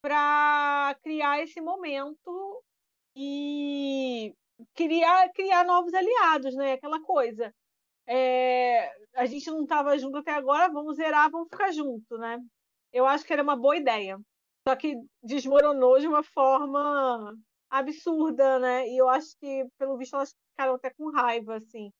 para 0.00 0.96
criar 1.02 1.42
esse 1.42 1.60
momento 1.60 2.62
e 3.14 4.34
criar, 4.74 5.30
criar 5.32 5.64
novos 5.64 5.92
aliados, 5.94 6.54
né? 6.54 6.72
Aquela 6.72 7.00
coisa. 7.02 7.54
É, 8.06 8.90
a 9.14 9.26
gente 9.26 9.48
não 9.50 9.62
estava 9.62 9.96
junto 9.98 10.18
até 10.18 10.32
agora, 10.32 10.72
vamos 10.72 10.96
zerar, 10.96 11.30
vamos 11.30 11.48
ficar 11.50 11.70
junto, 11.72 12.18
né? 12.18 12.38
Eu 12.92 13.06
acho 13.06 13.24
que 13.24 13.32
era 13.32 13.42
uma 13.42 13.56
boa 13.56 13.76
ideia. 13.76 14.18
Só 14.66 14.76
que 14.76 14.94
desmoronou 15.22 15.98
de 16.00 16.06
uma 16.08 16.22
forma 16.22 17.34
absurda, 17.70 18.58
né? 18.58 18.88
E 18.88 18.96
eu 18.98 19.08
acho 19.08 19.36
que, 19.38 19.66
pelo 19.78 19.96
visto, 19.96 20.16
elas 20.16 20.34
ficaram 20.52 20.74
até 20.74 20.90
com 20.90 21.10
raiva, 21.10 21.56
assim. 21.56 21.92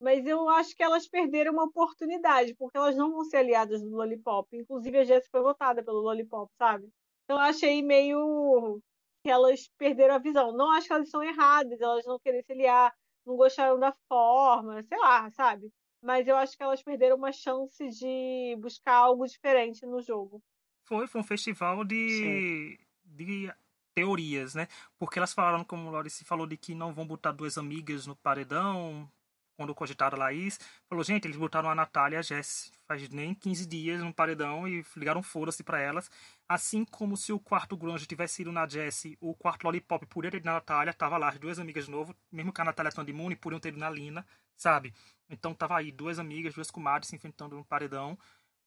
Mas 0.00 0.26
eu 0.26 0.48
acho 0.50 0.76
que 0.76 0.82
elas 0.82 1.08
perderam 1.08 1.52
uma 1.52 1.64
oportunidade, 1.64 2.54
porque 2.54 2.76
elas 2.76 2.96
não 2.96 3.12
vão 3.12 3.24
ser 3.24 3.38
aliadas 3.38 3.82
do 3.82 3.88
Lollipop. 3.88 4.54
Inclusive, 4.54 4.98
a 4.98 5.04
Jéssica 5.04 5.30
foi 5.30 5.42
votada 5.42 5.82
pelo 5.82 6.00
Lollipop, 6.00 6.50
sabe? 6.58 6.88
Então, 7.24 7.36
eu 7.38 7.44
achei 7.44 7.82
meio 7.82 8.80
que 9.22 9.30
elas 9.30 9.68
perderam 9.78 10.14
a 10.14 10.18
visão. 10.18 10.52
Não 10.52 10.70
acho 10.70 10.86
que 10.86 10.92
elas 10.92 11.08
são 11.08 11.22
erradas, 11.22 11.80
elas 11.80 12.04
não 12.04 12.18
querem 12.18 12.42
se 12.42 12.52
aliar, 12.52 12.94
não 13.26 13.36
gostaram 13.36 13.78
da 13.78 13.92
forma, 14.08 14.82
sei 14.82 14.98
lá, 14.98 15.30
sabe? 15.30 15.72
Mas 16.02 16.28
eu 16.28 16.36
acho 16.36 16.56
que 16.56 16.62
elas 16.62 16.82
perderam 16.82 17.16
uma 17.16 17.32
chance 17.32 17.88
de 17.88 18.56
buscar 18.60 18.94
algo 18.94 19.26
diferente 19.26 19.84
no 19.84 20.00
jogo. 20.00 20.40
Foi, 20.84 21.06
foi 21.08 21.20
um 21.20 21.24
festival 21.24 21.84
de, 21.84 22.78
de 23.04 23.52
teorias, 23.94 24.54
né? 24.54 24.68
Porque 24.98 25.18
elas 25.18 25.34
falaram, 25.34 25.64
como 25.64 25.88
o 25.88 25.90
Laurice 25.90 26.24
falou, 26.24 26.46
de 26.46 26.56
que 26.56 26.74
não 26.74 26.92
vão 26.92 27.06
botar 27.06 27.32
duas 27.32 27.58
amigas 27.58 28.06
no 28.06 28.14
paredão, 28.14 29.10
quando 29.56 29.74
cogitaram 29.74 30.16
a 30.16 30.20
Laís, 30.20 30.60
falou, 30.88 31.02
gente, 31.02 31.24
eles 31.26 31.36
botaram 31.36 31.70
a 31.70 31.74
Natália 31.74 32.16
e 32.16 32.18
a 32.18 32.22
Jess 32.22 32.70
faz 32.86 33.08
nem 33.08 33.34
15 33.34 33.66
dias 33.66 34.00
no 34.00 34.12
paredão 34.12 34.68
e 34.68 34.84
ligaram 34.96 35.22
foda-se 35.22 35.64
pra 35.64 35.80
elas. 35.80 36.10
Assim 36.48 36.84
como 36.84 37.16
se 37.16 37.32
o 37.32 37.40
quarto 37.40 37.76
grunge 37.76 38.06
tivesse 38.06 38.42
ido 38.42 38.52
na 38.52 38.68
Jessie, 38.68 39.16
o 39.20 39.34
quarto 39.34 39.64
lollipop 39.64 40.06
ter 40.06 40.34
ido 40.36 40.44
na 40.44 40.54
Natália, 40.54 40.92
tava 40.94 41.16
lá 41.16 41.28
as 41.30 41.38
duas 41.38 41.58
amigas 41.58 41.86
de 41.86 41.90
novo, 41.90 42.14
mesmo 42.30 42.52
que 42.52 42.60
a 42.60 42.64
Natália 42.64 42.88
estando 42.90 43.08
imune, 43.08 43.34
podiam 43.34 43.58
ter 43.58 43.70
ido 43.70 43.78
na 43.78 43.90
Lina, 43.90 44.24
sabe? 44.56 44.94
Então 45.28 45.54
tava 45.54 45.76
aí 45.78 45.90
duas 45.90 46.18
amigas, 46.18 46.54
duas 46.54 46.70
comadres 46.70 47.08
se 47.08 47.16
enfrentando 47.16 47.56
no 47.56 47.64
paredão, 47.64 48.18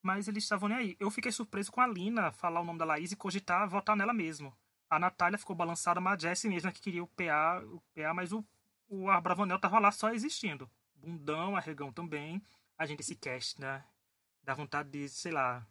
mas 0.01 0.27
eles 0.27 0.43
estavam 0.43 0.69
nem 0.69 0.77
aí. 0.77 0.97
Eu 0.99 1.09
fiquei 1.11 1.31
surpreso 1.31 1.71
com 1.71 1.81
a 1.81 1.87
Lina 1.87 2.31
falar 2.31 2.61
o 2.61 2.65
nome 2.65 2.79
da 2.79 2.85
Laís 2.85 3.11
e 3.11 3.15
cogitar 3.15 3.67
votar 3.69 3.95
nela 3.95 4.13
mesmo. 4.13 4.53
a 4.89 4.99
Natália 4.99 5.37
ficou 5.37 5.55
balançada, 5.55 6.01
mas 6.01 6.13
a 6.13 6.29
Jessie 6.29 6.49
mesma 6.49 6.71
que 6.71 6.81
queria 6.81 7.03
o 7.03 7.07
PA, 7.07 7.61
o 7.63 7.81
PA 7.93 8.13
mas 8.13 8.33
o, 8.33 8.43
o 8.87 9.09
Abravanel 9.09 9.59
tava 9.59 9.79
lá 9.79 9.91
só 9.91 10.09
existindo. 10.11 10.69
Bundão, 11.01 11.55
arregão 11.55 11.91
também. 11.91 12.41
A 12.77 12.85
gente, 12.85 13.01
esse 13.01 13.15
cast, 13.15 13.59
né? 13.59 13.83
Dá 14.43 14.53
vontade 14.53 14.89
de, 14.89 15.09
sei 15.09 15.31
lá, 15.31 15.65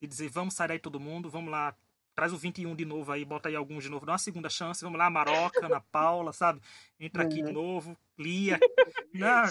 de 0.00 0.06
dizer, 0.06 0.28
vamos 0.28 0.54
sair 0.54 0.72
aí 0.72 0.78
todo 0.78 1.00
mundo, 1.00 1.30
vamos 1.30 1.50
lá, 1.50 1.74
traz 2.18 2.32
o 2.32 2.36
21 2.36 2.74
de 2.74 2.84
novo 2.84 3.12
aí, 3.12 3.24
bota 3.24 3.48
aí 3.48 3.54
alguns 3.54 3.84
de 3.84 3.88
novo, 3.88 4.04
dá 4.04 4.10
uma 4.10 4.18
segunda 4.18 4.50
chance, 4.50 4.82
vamos 4.82 4.98
lá, 4.98 5.08
Maroca, 5.08 5.64
Ana 5.64 5.80
Paula, 5.80 6.32
sabe? 6.32 6.60
Entra 6.98 7.22
aqui 7.22 7.40
de 7.40 7.52
novo, 7.52 7.96
Lia. 8.18 8.58
Não, 9.14 9.44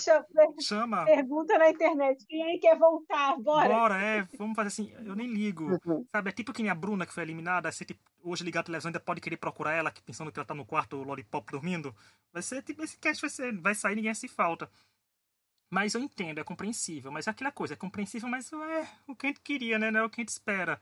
chama. 0.62 1.06
Pergunta 1.06 1.58
na 1.58 1.70
internet, 1.70 2.26
quem 2.28 2.44
aí 2.44 2.60
quer 2.60 2.78
voltar? 2.78 3.38
Bora. 3.40 3.70
Bora, 3.70 4.02
é, 4.02 4.28
vamos 4.38 4.54
fazer 4.54 4.68
assim, 4.68 4.92
eu 5.06 5.16
nem 5.16 5.28
ligo. 5.28 5.80
Uhum. 5.86 6.06
Sabe, 6.12 6.30
é 6.30 6.34
tipo 6.34 6.52
que 6.52 6.62
nem 6.62 6.70
a 6.70 6.76
Bruna 6.76 7.06
que 7.06 7.14
foi 7.14 7.24
eliminada, 7.24 7.72
você 7.72 7.86
tipo, 7.86 8.02
hoje 8.22 8.44
ligar 8.44 8.60
a 8.60 8.64
televisão 8.64 8.90
ainda 8.90 9.00
pode 9.00 9.22
querer 9.22 9.38
procurar 9.38 9.72
ela, 9.72 9.94
pensando 10.06 10.30
que 10.30 10.38
ela 10.38 10.46
tá 10.46 10.54
no 10.54 10.66
quarto 10.66 11.02
Lollipop 11.02 11.50
dormindo. 11.50 11.96
Vai 12.34 12.42
ser 12.42 12.62
tipo, 12.64 12.84
esse 12.84 12.98
cast 12.98 13.22
vai, 13.22 13.30
ser, 13.30 13.58
vai 13.62 13.76
sair, 13.76 13.96
ninguém 13.96 14.14
se 14.14 14.28
falta. 14.28 14.70
Mas 15.70 15.94
eu 15.94 16.02
entendo, 16.02 16.40
é 16.40 16.44
compreensível. 16.44 17.12
Mas 17.12 17.28
é 17.28 17.32
aquela 17.32 17.52
coisa, 17.52 17.74
é 17.74 17.78
compreensível, 17.78 18.30
mas 18.30 18.52
é 18.52 18.88
o 19.08 19.16
que 19.16 19.28
a 19.28 19.30
gente 19.30 19.42
queria, 19.42 19.78
né? 19.78 19.92
Não 19.92 20.02
é 20.02 20.04
o 20.04 20.10
que 20.10 20.22
a 20.22 20.24
gente 20.24 20.30
espera. 20.30 20.80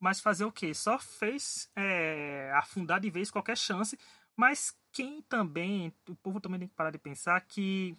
Mas 0.00 0.20
fazer 0.20 0.44
o 0.44 0.52
quê? 0.52 0.74
Só 0.74 0.98
fez 0.98 1.70
é, 1.76 2.52
afundar 2.54 3.00
de 3.00 3.10
vez 3.10 3.30
qualquer 3.30 3.56
chance. 3.56 3.98
Mas 4.36 4.76
quem 4.92 5.22
também, 5.22 5.92
o 6.08 6.14
povo 6.16 6.40
também 6.40 6.58
tem 6.58 6.68
que 6.68 6.74
parar 6.74 6.90
de 6.90 6.98
pensar 6.98 7.40
que 7.40 7.96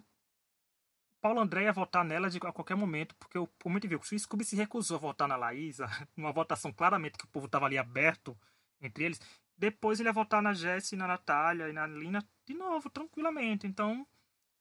Paulo 1.25 1.39
André 1.39 1.63
ia 1.63 1.73
votar 1.73 2.06
nela 2.06 2.30
de, 2.30 2.38
a 2.38 2.51
qualquer 2.51 2.75
momento, 2.75 3.15
porque 3.15 3.39
o 3.39 3.49
momento 3.65 3.88
viu 3.88 3.99
que 3.99 4.15
o 4.15 4.19
Scooby 4.19 4.45
se 4.45 4.56
recusou 4.56 4.97
a 4.97 4.99
votar 4.99 5.28
na 5.28 5.36
Laísa, 5.36 5.88
numa 6.15 6.32
votação 6.32 6.71
claramente 6.71 7.17
que 7.17 7.25
o 7.25 7.30
povo 7.30 7.47
estava 7.47 7.65
ali 7.65 7.78
aberto 7.78 8.38
entre 8.80 9.06
eles. 9.06 9.19
Depois 9.58 9.99
ele 9.99 10.10
ia 10.10 10.13
votar 10.13 10.41
na 10.41 10.54
Jessie, 10.54 10.97
na 10.97 11.08
Natália 11.08 11.67
e 11.67 11.73
na 11.73 11.88
Lina 11.88 12.23
de 12.45 12.54
novo, 12.54 12.89
tranquilamente. 12.91 13.65
Então, 13.65 14.06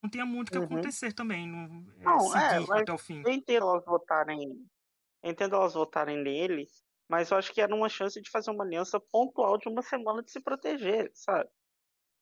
não 0.05 0.11
tinha 0.11 0.27
muito 0.27 0.53
que 0.53 0.59
uhum. 0.59 0.65
acontecer 0.65 1.13
também. 1.15 1.47
No, 1.47 1.91
é, 2.01 2.05
não, 2.05 2.37
é, 2.37 2.83
até 2.83 2.93
o 2.93 2.99
fim. 2.99 3.23
Eu 3.25 3.33
entendo 3.33 3.67
elas 3.67 3.85
votarem. 3.85 4.69
Entendo 5.23 5.57
elas 5.57 5.73
votarem 5.73 6.23
nele, 6.23 6.69
mas 7.09 7.31
eu 7.31 7.39
acho 7.39 7.51
que 7.53 7.61
era 7.63 7.75
uma 7.75 7.89
chance 7.89 8.21
de 8.21 8.31
fazer 8.31 8.51
uma 8.51 8.63
aliança 8.63 9.01
pontual 9.01 9.57
de 9.57 9.67
uma 9.67 9.81
semana 9.81 10.23
de 10.23 10.31
se 10.31 10.39
proteger, 10.39 11.11
sabe? 11.15 11.49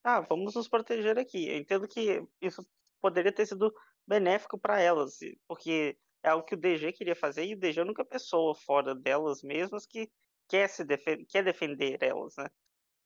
Ah, 0.04 0.20
vamos 0.20 0.54
nos 0.54 0.68
proteger 0.68 1.18
aqui. 1.18 1.48
Eu 1.48 1.56
entendo 1.56 1.88
que 1.88 2.24
isso 2.40 2.64
poderia 3.00 3.32
ter 3.32 3.46
sido 3.46 3.74
benéfico 4.06 4.56
para 4.56 4.80
elas, 4.80 5.18
porque 5.48 5.98
é 6.22 6.28
algo 6.28 6.46
que 6.46 6.54
o 6.54 6.58
DG 6.58 6.92
queria 6.92 7.16
fazer 7.16 7.44
e 7.44 7.54
o 7.54 7.58
DG 7.58 7.80
é 7.80 7.82
a 7.82 7.84
única 7.84 8.04
pessoa 8.04 8.54
fora 8.54 8.94
delas 8.94 9.42
mesmas 9.42 9.84
que 9.84 10.08
quer 10.48 10.68
se 10.68 10.84
defen 10.84 11.24
quer 11.26 11.42
defender 11.42 12.00
elas, 12.00 12.36
né? 12.36 12.48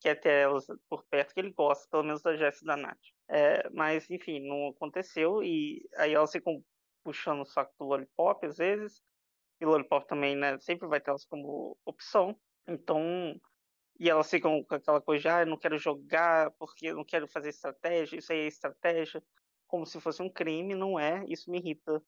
Quer 0.01 0.21
ter 0.21 0.31
elas 0.45 0.67
por 0.89 1.05
perto, 1.05 1.35
que 1.35 1.41
ele 1.41 1.53
gosta, 1.53 1.89
pelo 1.91 2.05
menos 2.05 2.23
da 2.23 2.37
Jess 2.37 2.61
e 2.63 2.65
da 2.65 2.77
Nath. 2.77 2.99
É, 3.29 3.69
mas, 3.71 4.09
enfim, 4.11 4.41
não 4.47 4.69
aconteceu 4.69 5.43
e 5.43 5.89
aí 5.97 6.13
elas 6.15 6.31
ficam 6.31 6.63
puxando 7.03 7.41
o 7.43 7.45
saco 7.47 7.73
do 7.79 7.87
Lollipop 7.87 8.45
às 8.47 8.57
vezes, 8.59 9.03
e 9.61 9.65
o 9.65 9.71
Lollipop 9.71 10.07
também, 10.07 10.37
né, 10.37 10.59
sempre 10.59 10.87
vai 10.89 11.01
ter 11.01 11.11
elas 11.11 11.25
como 11.25 11.79
opção. 11.85 12.39
Então, 12.69 13.41
e 13.99 14.11
elas 14.11 14.31
ficam 14.31 14.63
com 14.65 14.75
aquela 14.75 15.01
coisa 15.01 15.37
ah, 15.37 15.43
eu 15.43 15.47
não 15.47 15.59
quero 15.59 15.79
jogar 15.79 16.51
porque 16.59 16.89
eu 16.89 16.97
não 16.97 17.05
quero 17.05 17.27
fazer 17.29 17.51
estratégia, 17.51 18.19
isso 18.19 18.33
aí 18.33 18.41
é 18.41 18.47
estratégia, 18.47 19.23
como 19.67 19.87
se 19.87 20.01
fosse 20.01 20.23
um 20.23 20.31
crime, 20.31 20.75
não 20.75 20.99
é, 20.99 21.25
isso 21.29 21.51
me 21.51 21.59
irrita 21.59 22.03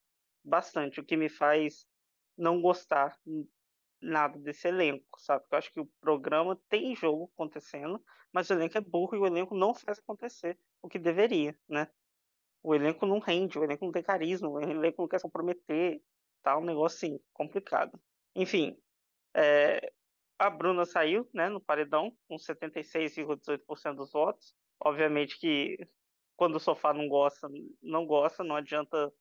bastante, 0.44 1.01
o 1.01 1.05
que 1.05 1.16
me 1.16 1.29
faz 1.29 1.87
não 2.37 2.61
gostar 2.61 3.16
nada 4.00 4.38
desse 4.38 4.68
elenco, 4.68 5.20
sabe? 5.20 5.42
Porque 5.42 5.54
eu 5.54 5.58
acho 5.58 5.72
que 5.72 5.80
o 5.80 5.90
programa 6.00 6.61
tem 6.68 6.94
jogo 6.94 7.30
acontecendo, 7.34 8.02
mas 8.32 8.48
o 8.50 8.54
elenco 8.54 8.78
é 8.78 8.80
burro 8.80 9.16
e 9.16 9.18
o 9.18 9.26
elenco 9.26 9.56
não 9.56 9.74
faz 9.74 9.98
acontecer 9.98 10.58
o 10.82 10.88
que 10.88 10.98
deveria, 10.98 11.58
né? 11.68 11.88
O 12.62 12.74
elenco 12.74 13.06
não 13.06 13.18
rende, 13.18 13.58
o 13.58 13.64
elenco 13.64 13.84
não 13.84 13.92
tem 13.92 14.02
carisma, 14.02 14.48
o 14.48 14.61
elenco 14.61 15.02
não 15.02 15.08
quer 15.08 15.18
se 15.18 15.22
comprometer, 15.22 16.02
tá 16.42 16.56
um 16.58 16.64
negócio 16.64 16.96
assim, 16.96 17.20
complicado. 17.32 18.00
Enfim, 18.34 18.76
é, 19.34 19.92
a 20.38 20.50
Bruna 20.50 20.84
saiu, 20.84 21.28
né, 21.34 21.48
no 21.48 21.61
paredão, 21.61 22.16
com 22.28 22.37
76,18% 22.37 23.96
dos 23.96 24.12
votos. 24.12 24.54
Obviamente 24.80 25.38
que 25.38 25.76
quando 26.37 26.56
o 26.56 26.61
sofá 26.61 26.92
não 26.94 27.08
gosta, 27.08 27.48
não 27.82 28.06
gosta, 28.06 28.44
não 28.44 28.54
adianta 28.54 29.12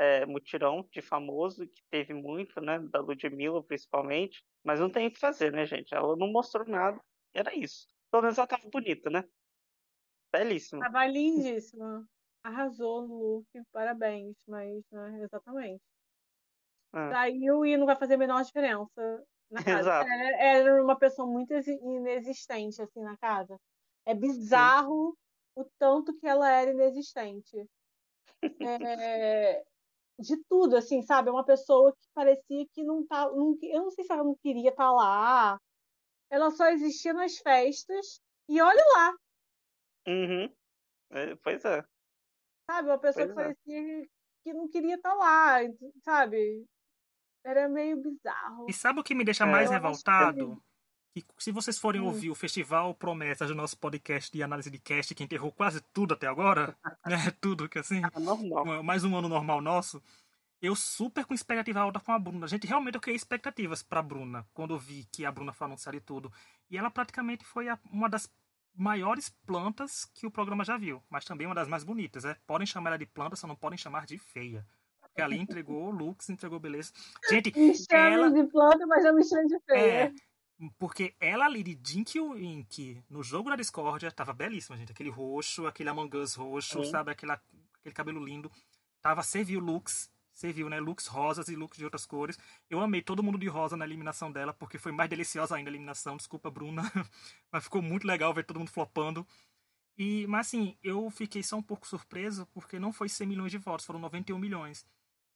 é, 0.00 0.24
mutirão 0.24 0.88
de 0.90 1.02
famoso, 1.02 1.68
que 1.68 1.82
teve 1.90 2.14
muito, 2.14 2.58
né, 2.58 2.78
da 2.78 3.00
Ludmilla 3.00 3.62
principalmente, 3.62 4.42
mas 4.64 4.80
não 4.80 4.88
tem 4.88 5.08
o 5.08 5.12
que 5.12 5.20
fazer, 5.20 5.52
né, 5.52 5.66
gente? 5.66 5.94
Ela 5.94 6.16
não 6.16 6.32
mostrou 6.32 6.66
nada, 6.66 6.98
era 7.34 7.54
isso. 7.54 7.86
Pelo 8.10 8.22
menos 8.22 8.38
ela 8.38 8.46
tava 8.46 8.66
bonita, 8.70 9.10
né? 9.10 9.22
Belíssima. 10.32 10.80
Tava 10.80 11.06
lindíssima. 11.06 12.08
Arrasou 12.42 13.06
no 13.06 13.14
look, 13.14 13.46
parabéns, 13.70 14.42
mas, 14.48 14.82
né, 14.90 15.22
exatamente. 15.22 15.82
É. 16.94 17.10
Saiu 17.10 17.66
e 17.66 17.76
não 17.76 17.84
vai 17.84 17.96
fazer 17.96 18.14
a 18.14 18.18
menor 18.18 18.42
diferença 18.42 19.22
na 19.50 19.60
casa. 19.64 19.80
Exato. 19.80 20.10
Era, 20.10 20.42
era 20.42 20.82
uma 20.82 20.98
pessoa 20.98 21.28
muito 21.28 21.52
inexistente, 21.52 22.80
assim, 22.80 23.02
na 23.02 23.18
casa. 23.18 23.60
É 24.06 24.14
bizarro 24.14 25.10
Sim. 25.10 25.60
o 25.60 25.64
tanto 25.78 26.16
que 26.18 26.26
ela 26.26 26.50
era 26.50 26.70
inexistente. 26.70 27.68
É, 28.62 29.62
de 30.20 30.36
tudo, 30.48 30.76
assim, 30.76 31.02
sabe? 31.02 31.28
É 31.28 31.32
uma 31.32 31.44
pessoa 31.44 31.92
que 31.92 32.08
parecia 32.14 32.66
que 32.72 32.84
não 32.84 33.06
tá. 33.06 33.30
Não, 33.30 33.56
eu 33.62 33.82
não 33.82 33.90
sei 33.90 34.04
se 34.04 34.12
ela 34.12 34.24
não 34.24 34.36
queria 34.36 34.70
estar 34.70 34.84
tá 34.84 34.92
lá. 34.92 35.60
Ela 36.30 36.50
só 36.50 36.66
existia 36.66 37.12
nas 37.12 37.38
festas. 37.38 38.20
E 38.48 38.60
olha 38.60 38.84
lá. 38.94 39.14
Uhum. 40.08 40.54
É, 41.10 41.36
pois 41.36 41.64
é. 41.64 41.84
Sabe? 42.70 42.88
Uma 42.88 42.98
pessoa 42.98 43.26
pois 43.26 43.34
que 43.34 43.72
é. 43.72 43.82
parecia 43.82 44.08
que 44.42 44.52
não 44.52 44.68
queria 44.68 44.94
estar 44.94 45.10
tá 45.10 45.16
lá, 45.16 45.58
sabe? 46.04 46.64
Era 47.44 47.68
meio 47.68 47.96
bizarro. 47.96 48.66
E 48.68 48.72
sabe 48.72 49.00
o 49.00 49.04
que 49.04 49.14
me 49.14 49.24
deixa 49.24 49.44
é, 49.44 49.50
mais 49.50 49.70
revoltado? 49.70 50.62
Que 51.12 51.24
se 51.38 51.50
vocês 51.50 51.78
forem 51.78 52.00
hum. 52.00 52.06
ouvir 52.06 52.30
o 52.30 52.34
Festival 52.34 52.94
Promessas 52.94 53.48
do 53.48 53.54
nosso 53.54 53.76
podcast 53.76 54.30
de 54.30 54.42
análise 54.42 54.70
de 54.70 54.78
cast, 54.78 55.14
que 55.14 55.24
enterrou 55.24 55.50
quase 55.50 55.80
tudo 55.92 56.14
até 56.14 56.26
agora, 56.26 56.76
né? 57.06 57.32
Tudo 57.40 57.68
que 57.68 57.78
assim. 57.78 58.00
Ah, 58.04 58.82
mais 58.82 59.02
um 59.04 59.16
ano 59.16 59.28
normal 59.28 59.60
nosso. 59.60 60.00
Eu 60.62 60.76
super 60.76 61.24
com 61.24 61.32
expectativa 61.32 61.80
alta 61.80 61.98
com 61.98 62.12
a 62.12 62.18
Bruna. 62.18 62.46
Gente, 62.46 62.66
realmente 62.66 62.94
eu 62.94 63.00
criei 63.00 63.16
expectativas 63.16 63.82
pra 63.82 64.02
Bruna 64.02 64.46
quando 64.52 64.74
eu 64.74 64.78
vi 64.78 65.08
que 65.10 65.24
a 65.24 65.32
Bruna 65.32 65.52
foi 65.52 65.66
anunciar 65.66 65.94
e 65.94 66.00
tudo. 66.00 66.30
E 66.68 66.76
ela 66.76 66.90
praticamente 66.90 67.44
foi 67.44 67.68
a, 67.68 67.78
uma 67.90 68.08
das 68.08 68.30
maiores 68.74 69.30
plantas 69.46 70.04
que 70.04 70.26
o 70.26 70.30
programa 70.30 70.64
já 70.64 70.76
viu, 70.76 71.02
mas 71.08 71.24
também 71.24 71.46
uma 71.46 71.54
das 71.54 71.66
mais 71.66 71.82
bonitas. 71.82 72.24
É? 72.24 72.36
Podem 72.46 72.66
chamar 72.66 72.90
ela 72.90 72.98
de 72.98 73.06
planta, 73.06 73.36
só 73.36 73.46
não 73.46 73.56
podem 73.56 73.78
chamar 73.78 74.04
de 74.04 74.18
feia. 74.18 74.64
Porque 75.00 75.22
ali 75.22 75.38
entregou 75.38 75.90
looks, 75.90 76.28
entregou 76.28 76.60
beleza. 76.60 76.92
Gente, 77.28 77.58
me 77.58 77.72
ela... 77.90 78.30
de 78.30 78.44
planta, 78.44 78.86
mas 78.86 79.04
eu 79.04 79.14
me 79.14 79.24
chamo 79.24 79.48
de 79.48 79.58
feia. 79.60 80.04
É, 80.04 80.12
porque 80.78 81.14
ela 81.18 81.46
ali 81.46 81.62
de 81.62 81.74
Dinky 81.74 82.20
Wink 82.20 83.02
no 83.08 83.22
jogo 83.22 83.48
da 83.48 83.56
Discordia 83.56 84.10
tava 84.12 84.32
belíssima, 84.32 84.76
gente. 84.76 84.92
Aquele 84.92 85.10
roxo, 85.10 85.66
aquele 85.66 85.88
Among 85.88 86.14
Us 86.16 86.34
roxo, 86.34 86.84
sabe? 86.84 87.10
Aquela, 87.10 87.40
aquele 87.78 87.94
cabelo 87.94 88.24
lindo. 88.24 88.50
Tava, 89.00 89.22
serviu 89.22 89.60
looks, 89.60 90.10
serviu, 90.34 90.68
né? 90.68 90.78
Looks 90.78 91.06
rosas 91.06 91.48
e 91.48 91.56
looks 91.56 91.78
de 91.78 91.84
outras 91.84 92.04
cores. 92.04 92.38
Eu 92.68 92.80
amei 92.80 93.00
todo 93.00 93.22
mundo 93.22 93.38
de 93.38 93.48
rosa 93.48 93.76
na 93.76 93.86
eliminação 93.86 94.30
dela, 94.30 94.52
porque 94.52 94.78
foi 94.78 94.92
mais 94.92 95.08
deliciosa 95.08 95.56
ainda 95.56 95.70
a 95.70 95.72
eliminação. 95.72 96.16
Desculpa, 96.16 96.50
Bruna. 96.50 96.82
mas 97.50 97.64
ficou 97.64 97.80
muito 97.80 98.06
legal 98.06 98.34
ver 98.34 98.44
todo 98.44 98.58
mundo 98.58 98.70
flopando. 98.70 99.26
E, 99.96 100.26
mas 100.26 100.46
assim, 100.46 100.76
eu 100.82 101.10
fiquei 101.10 101.42
só 101.42 101.56
um 101.56 101.62
pouco 101.62 101.86
surpreso, 101.86 102.46
porque 102.52 102.78
não 102.78 102.92
foi 102.92 103.08
100 103.08 103.26
milhões 103.26 103.52
de 103.52 103.58
votos, 103.58 103.84
foram 103.84 104.00
91 104.00 104.38
milhões. 104.38 104.84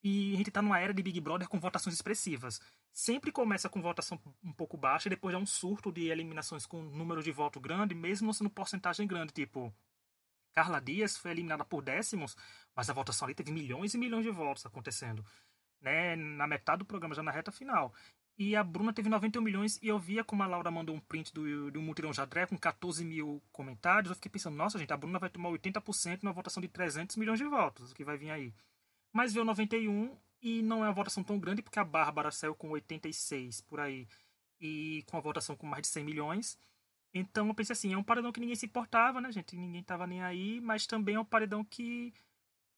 E 0.03 0.35
a 0.35 0.37
gente 0.37 0.51
tá 0.51 0.61
numa 0.61 0.79
era 0.79 0.93
de 0.93 1.03
Big 1.03 1.19
Brother 1.21 1.49
com 1.49 1.59
votações 1.59 1.95
expressivas. 1.95 2.61
Sempre 2.95 3.33
começa 3.33 3.69
com 3.69 3.83
votação 3.83 4.21
um 4.45 4.53
pouco 4.53 4.77
baixa 4.77 5.09
e 5.09 5.11
depois 5.11 5.35
é 5.35 5.39
um 5.39 5.45
surto 5.45 5.91
de 5.91 6.11
eliminações 6.11 6.65
com 6.65 6.81
número 6.81 7.25
de 7.25 7.33
voto 7.33 7.59
grande, 7.59 7.93
mesmo 7.93 8.27
não 8.27 8.33
sendo 8.33 8.49
porcentagem 8.49 9.05
grande. 9.05 9.33
Tipo, 9.33 9.75
Carla 10.53 10.81
Dias 10.81 11.17
foi 11.17 11.33
eliminada 11.33 11.65
por 11.65 11.83
décimos, 11.83 12.37
mas 12.73 12.89
a 12.89 12.93
votação 12.93 13.27
ali 13.27 13.35
teve 13.35 13.51
milhões 13.51 13.95
e 13.95 13.99
milhões 13.99 14.25
de 14.25 14.31
votos 14.31 14.65
acontecendo. 14.65 15.27
Né, 15.81 16.15
na 16.15 16.47
metade 16.47 16.79
do 16.79 16.85
programa, 16.85 17.17
já 17.17 17.23
na 17.23 17.33
reta 17.33 17.51
final. 17.51 17.93
E 18.39 18.55
a 18.55 18.63
Bruna 18.63 18.93
teve 18.93 19.09
91 19.09 19.43
milhões 19.43 19.77
e 19.83 19.89
eu 19.89 19.99
via 19.99 20.23
como 20.23 20.45
a 20.45 20.47
Laura 20.47 20.71
mandou 20.71 20.95
um 20.95 21.01
print 21.01 21.35
do, 21.35 21.73
do 21.73 21.83
Mutirão 21.83 22.13
Jadré 22.13 22.47
com 22.47 22.57
14 22.57 23.05
mil 23.05 23.43
comentários. 23.51 24.11
Eu 24.11 24.15
fiquei 24.15 24.31
pensando, 24.31 24.57
nossa 24.57 24.79
gente, 24.79 24.93
a 24.93 24.97
Bruna 24.97 25.19
vai 25.19 25.29
tomar 25.29 25.51
80% 25.51 26.23
na 26.23 26.31
votação 26.31 26.61
de 26.61 26.69
300 26.69 27.17
milhões 27.17 27.41
de 27.41 27.45
votos, 27.45 27.91
o 27.91 27.95
que 27.95 28.05
vai 28.05 28.17
vir 28.17 28.31
aí 28.31 28.55
mas 29.15 29.33
veio 29.33 29.45
91 29.47 30.15
e 30.45 30.63
não 30.63 30.85
é 30.85 30.89
uma 30.89 30.95
votação 30.95 31.25
tão 31.25 31.39
grande 31.41 31.63
porque 31.63 31.79
a 31.81 31.85
Bárbara 31.85 32.31
saiu 32.31 32.55
com 32.55 32.71
86 32.71 33.63
por 33.63 33.81
aí 33.81 34.07
e 34.61 35.03
com 35.07 35.17
a 35.17 35.21
votação 35.21 35.57
com 35.57 35.67
mais 35.67 35.83
de 35.83 35.89
100 35.89 36.05
milhões. 36.05 36.59
Então 37.15 37.49
eu 37.49 37.55
pensei 37.55 37.73
assim, 37.75 37.95
é 37.95 37.99
um 37.99 38.03
paredão 38.05 38.33
que 38.33 38.41
ninguém 38.41 38.57
se 38.57 38.67
importava, 38.67 39.21
né, 39.21 39.33
gente? 39.33 39.57
Ninguém 39.57 39.83
tava 39.83 40.07
nem 40.07 40.23
aí, 40.23 40.61
mas 40.61 40.87
também 40.87 41.17
é 41.17 41.21
um 41.21 41.25
paredão 41.25 41.65
que 41.65 42.13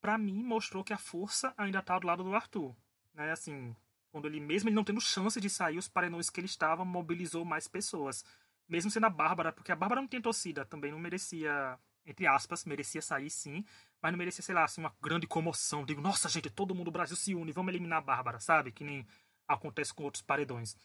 para 0.00 0.18
mim 0.18 0.42
mostrou 0.44 0.84
que 0.84 0.92
a 0.92 0.98
força 0.98 1.54
ainda 1.56 1.82
tá 1.82 1.98
do 1.98 2.06
lado 2.06 2.22
do 2.24 2.34
Arthur, 2.34 2.74
né? 3.14 3.32
Assim, 3.32 3.74
quando 4.12 4.26
ele 4.26 4.40
mesmo 4.40 4.68
ele 4.68 4.76
não 4.76 4.84
tendo 4.84 5.00
chance 5.00 5.40
de 5.40 5.50
sair, 5.50 5.78
os 5.78 5.88
paredões 5.88 6.30
que 6.30 6.40
ele 6.40 6.46
estava 6.46 6.84
mobilizou 6.84 7.44
mais 7.44 7.68
pessoas. 7.68 8.24
mesmo 8.68 8.90
sendo 8.90 9.06
a 9.06 9.10
Bárbara, 9.10 9.52
porque 9.52 9.72
a 9.72 9.76
Bárbara 9.76 10.00
não 10.00 10.08
tem 10.08 10.20
torcida, 10.20 10.64
também 10.64 10.90
não 10.92 10.98
merecia, 10.98 11.78
entre 12.04 12.26
aspas, 12.26 12.64
merecia 12.64 13.02
sair 13.02 13.30
sim, 13.30 13.64
mas 14.06 14.12
não 14.12 14.18
merecia, 14.18 14.40
sei 14.40 14.54
lá, 14.54 14.62
assim, 14.62 14.80
uma 14.80 14.94
grande 15.02 15.26
comoção. 15.26 15.84
Digo, 15.84 16.00
nossa, 16.00 16.28
gente, 16.28 16.48
todo 16.48 16.72
mundo 16.76 16.84
do 16.84 16.90
Brasil 16.92 17.16
se 17.16 17.34
une, 17.34 17.50
vamos 17.50 17.74
eliminar 17.74 17.98
a 17.98 18.00
Bárbara, 18.00 18.38
sabe? 18.38 18.70
Que 18.70 18.84
nem 18.84 19.04
acontece 19.48 19.92
com 19.92 20.04
outros 20.04 20.22
paredões. 20.22 20.76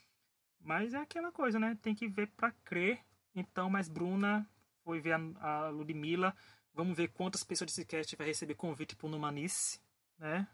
Mas 0.60 0.96
é 0.96 0.98
aquela 0.98 1.32
coisa, 1.32 1.60
né? 1.60 1.78
Tem 1.84 1.94
que 1.94 2.08
ver 2.08 2.32
pra 2.32 2.52
crer. 2.64 3.00
Então, 3.36 3.70
mas 3.70 3.88
Bruna 3.88 4.50
foi 4.84 5.00
ver 5.00 5.12
a, 5.12 5.20
a 5.40 5.70
Ludmilla. 5.70 6.36
Vamos 6.74 6.98
ver 6.98 7.10
quantas 7.10 7.44
pessoas 7.44 7.70
desse 7.70 7.86
cast 7.86 8.16
vai 8.16 8.26
receber 8.26 8.56
convite 8.56 8.96
pro 8.96 9.08
Numanice, 9.08 9.80
né? 10.18 10.48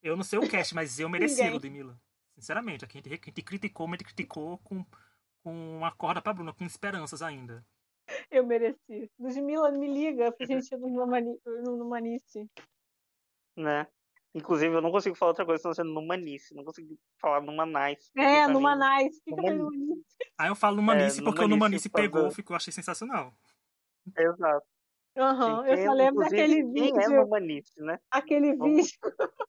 Eu 0.00 0.16
não 0.16 0.22
sei 0.22 0.38
o 0.38 0.48
cast, 0.48 0.72
mas 0.72 1.00
eu 1.00 1.08
merecia, 1.08 1.50
Ludmilla. 1.50 2.00
Sinceramente, 2.36 2.84
a 2.84 2.88
gente, 2.88 3.08
a 3.08 3.12
gente 3.12 3.42
criticou, 3.42 3.88
mas 3.88 3.94
a 3.94 3.98
gente 3.98 4.14
criticou 4.14 4.58
com, 4.58 4.86
com 5.42 5.78
uma 5.78 5.90
corda 5.90 6.22
pra 6.22 6.32
Bruna, 6.32 6.52
com 6.52 6.64
esperanças 6.64 7.22
ainda. 7.22 7.66
Eu 8.34 8.44
mereci. 8.44 9.08
Ludmilla, 9.16 9.70
me 9.70 9.86
liga 9.86 10.32
pra 10.32 10.44
gente 10.44 10.74
ir 10.74 10.78
no 10.78 11.76
Numanice. 11.76 12.50
Né? 13.56 13.86
Inclusive, 14.34 14.74
eu 14.74 14.82
não 14.82 14.90
consigo 14.90 15.14
falar 15.14 15.30
outra 15.30 15.46
coisa 15.46 15.62
senão 15.62 15.74
sendo 15.74 15.92
Numanice. 15.92 16.52
Não 16.52 16.64
consigo 16.64 16.98
falar 17.20 17.40
Numanice. 17.40 18.10
É, 18.16 18.48
Numanice. 18.48 19.22
Fica 19.22 19.40
Numanice. 19.40 20.16
Aí 20.36 20.48
eu 20.48 20.56
falo 20.56 20.76
Numanice 20.76 21.20
é, 21.20 21.22
porque 21.22 21.44
o 21.44 21.48
Numanice 21.48 21.88
pegou, 21.88 22.28
ficou, 22.32 22.56
achei 22.56 22.72
sensacional. 22.72 23.32
Exato. 24.18 24.66
Aham, 25.16 25.60
uhum, 25.60 25.66
eu 25.66 25.84
só 25.84 25.92
lembro 25.92 26.24
daquele 26.24 26.64
vídeo. 26.64 26.94
Quem 26.94 27.04
é 27.04 27.08
Numanice, 27.08 27.80
né? 27.80 28.00
Aquele 28.10 28.56
vídeo 28.56 28.98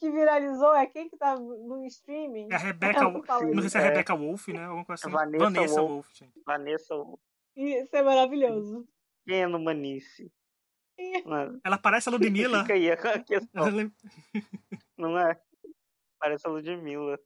que 0.00 0.10
viralizou, 0.10 0.74
é 0.74 0.86
quem 0.88 1.08
que 1.08 1.16
tá 1.16 1.38
no 1.38 1.86
streaming? 1.86 2.48
É 2.50 2.56
a 2.56 2.58
Rebecca, 2.58 3.08
não 3.08 3.60
sei 3.60 3.70
se 3.70 3.78
é 3.78 3.80
a 3.80 3.84
Rebecca 3.84 4.16
Wolf, 4.16 4.48
né? 4.48 4.64
Alguma 4.64 4.84
coisa 4.84 5.00
assim. 5.00 5.12
Vanessa, 5.12 5.44
Vanessa 5.44 5.80
Wolf. 5.80 5.90
Wolf 5.90 6.08
gente. 6.12 6.42
Vanessa 6.44 6.96
Wolf. 6.96 7.20
Isso 7.60 7.94
é 7.94 8.02
maravilhoso. 8.02 8.88
Quem 9.26 9.42
é 9.42 9.46
Numanice? 9.46 10.32
Ela 11.62 11.78
parece 11.78 12.08
a 12.08 12.12
Ludmilla. 12.12 12.62
Fica 12.64 12.74
aí 12.74 12.90
a 12.90 13.22
questão. 13.22 13.64
Não 14.96 15.18
é? 15.18 15.38
Parece 16.18 16.46
a 16.46 16.50
Ludmilla. 16.50 17.18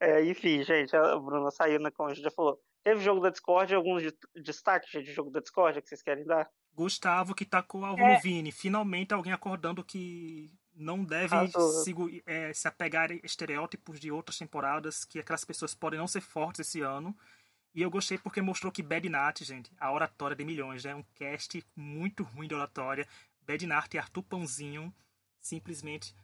É, 0.00 0.24
enfim, 0.24 0.62
gente, 0.62 0.94
a 0.94 1.18
Bruna 1.18 1.50
saiu, 1.50 1.80
né, 1.80 1.90
como 1.90 2.10
a 2.10 2.14
gente 2.14 2.24
já 2.24 2.30
falou. 2.30 2.60
Teve 2.84 3.00
jogo 3.00 3.20
da 3.20 3.30
Discord, 3.30 3.74
alguns 3.74 4.02
destaques 4.34 4.90
de 4.90 5.12
jogo 5.12 5.30
da 5.30 5.40
Discord 5.40 5.80
que 5.80 5.88
vocês 5.88 6.02
querem 6.02 6.24
dar? 6.24 6.48
Gustavo 6.72 7.34
que 7.34 7.44
tacou 7.44 7.84
alvo 7.84 8.02
é. 8.02 8.14
no 8.14 8.20
Vini. 8.20 8.52
Finalmente 8.52 9.12
alguém 9.12 9.32
acordando 9.32 9.82
que 9.82 10.52
não 10.74 11.02
deve 11.02 11.34
se, 11.82 12.22
é, 12.26 12.52
se 12.52 12.68
apegar 12.68 13.10
a 13.10 13.14
estereótipos 13.24 13.98
de 13.98 14.12
outras 14.12 14.38
temporadas, 14.38 15.04
que 15.04 15.18
aquelas 15.18 15.44
pessoas 15.44 15.74
podem 15.74 15.98
não 15.98 16.06
ser 16.06 16.20
fortes 16.20 16.60
esse 16.60 16.82
ano. 16.82 17.16
E 17.76 17.82
eu 17.82 17.90
gostei 17.90 18.16
porque 18.16 18.40
mostrou 18.40 18.72
que 18.72 18.82
Bad 18.82 19.06
Nat, 19.06 19.42
gente, 19.42 19.70
a 19.78 19.92
oratória 19.92 20.34
de 20.34 20.42
milhões, 20.46 20.84
né? 20.84 20.94
um 20.94 21.04
cast 21.14 21.62
muito 21.76 22.22
ruim 22.22 22.48
de 22.48 22.54
oratória. 22.54 23.06
Bad 23.46 23.66
Nat 23.66 23.92
e 23.92 23.98
Arthur 23.98 24.22
Pãozinho 24.22 24.90
simplesmente 25.38 26.14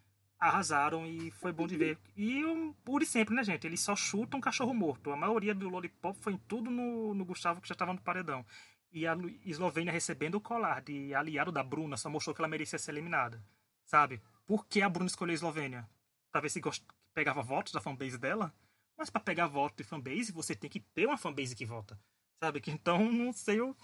arrasaram 0.40 1.06
e 1.06 1.30
foi 1.30 1.52
bom 1.52 1.66
de 1.66 1.76
ver. 1.76 1.98
E 2.16 2.42
Uri 2.88 3.04
sempre, 3.04 3.34
né, 3.34 3.44
gente? 3.44 3.66
Ele 3.66 3.76
só 3.76 3.94
chuta 3.94 4.34
um 4.34 4.40
cachorro 4.40 4.72
morto. 4.72 5.12
A 5.12 5.16
maioria 5.16 5.54
do 5.54 5.68
Lollipop 5.68 6.18
foi 6.22 6.32
em 6.32 6.38
tudo 6.38 6.70
no, 6.70 7.12
no 7.12 7.22
Gustavo 7.22 7.60
que 7.60 7.68
já 7.68 7.74
estava 7.74 7.92
no 7.92 8.00
paredão. 8.00 8.46
E 8.90 9.06
a 9.06 9.14
Eslovênia 9.44 9.92
recebendo 9.92 10.36
o 10.36 10.40
colar 10.40 10.80
de 10.80 11.14
aliado 11.14 11.52
da 11.52 11.62
Bruna 11.62 11.98
só 11.98 12.08
mostrou 12.08 12.34
que 12.34 12.40
ela 12.40 12.48
merecia 12.48 12.78
ser 12.78 12.92
eliminada. 12.92 13.44
Sabe? 13.84 14.22
Por 14.46 14.66
que 14.66 14.80
a 14.80 14.88
Bruna 14.88 15.06
escolheu 15.06 15.32
a 15.32 15.34
Eslovênia? 15.34 15.86
Pra 16.30 16.40
ver 16.40 16.48
se 16.48 16.60
gost... 16.60 16.82
pegava 17.12 17.42
votos 17.42 17.74
da 17.74 17.80
fanbase 17.80 18.16
dela? 18.16 18.54
Mas 18.96 19.10
para 19.10 19.20
pegar 19.20 19.46
voto 19.46 19.76
de 19.76 19.84
fanbase, 19.84 20.32
você 20.32 20.54
tem 20.54 20.70
que 20.70 20.80
ter 20.80 21.06
uma 21.06 21.16
fanbase 21.16 21.54
que 21.54 21.66
vota. 21.66 21.98
Sabe? 22.42 22.60
Que 22.60 22.70
então 22.70 22.98
não 23.12 23.32
sei 23.32 23.60
o 23.60 23.74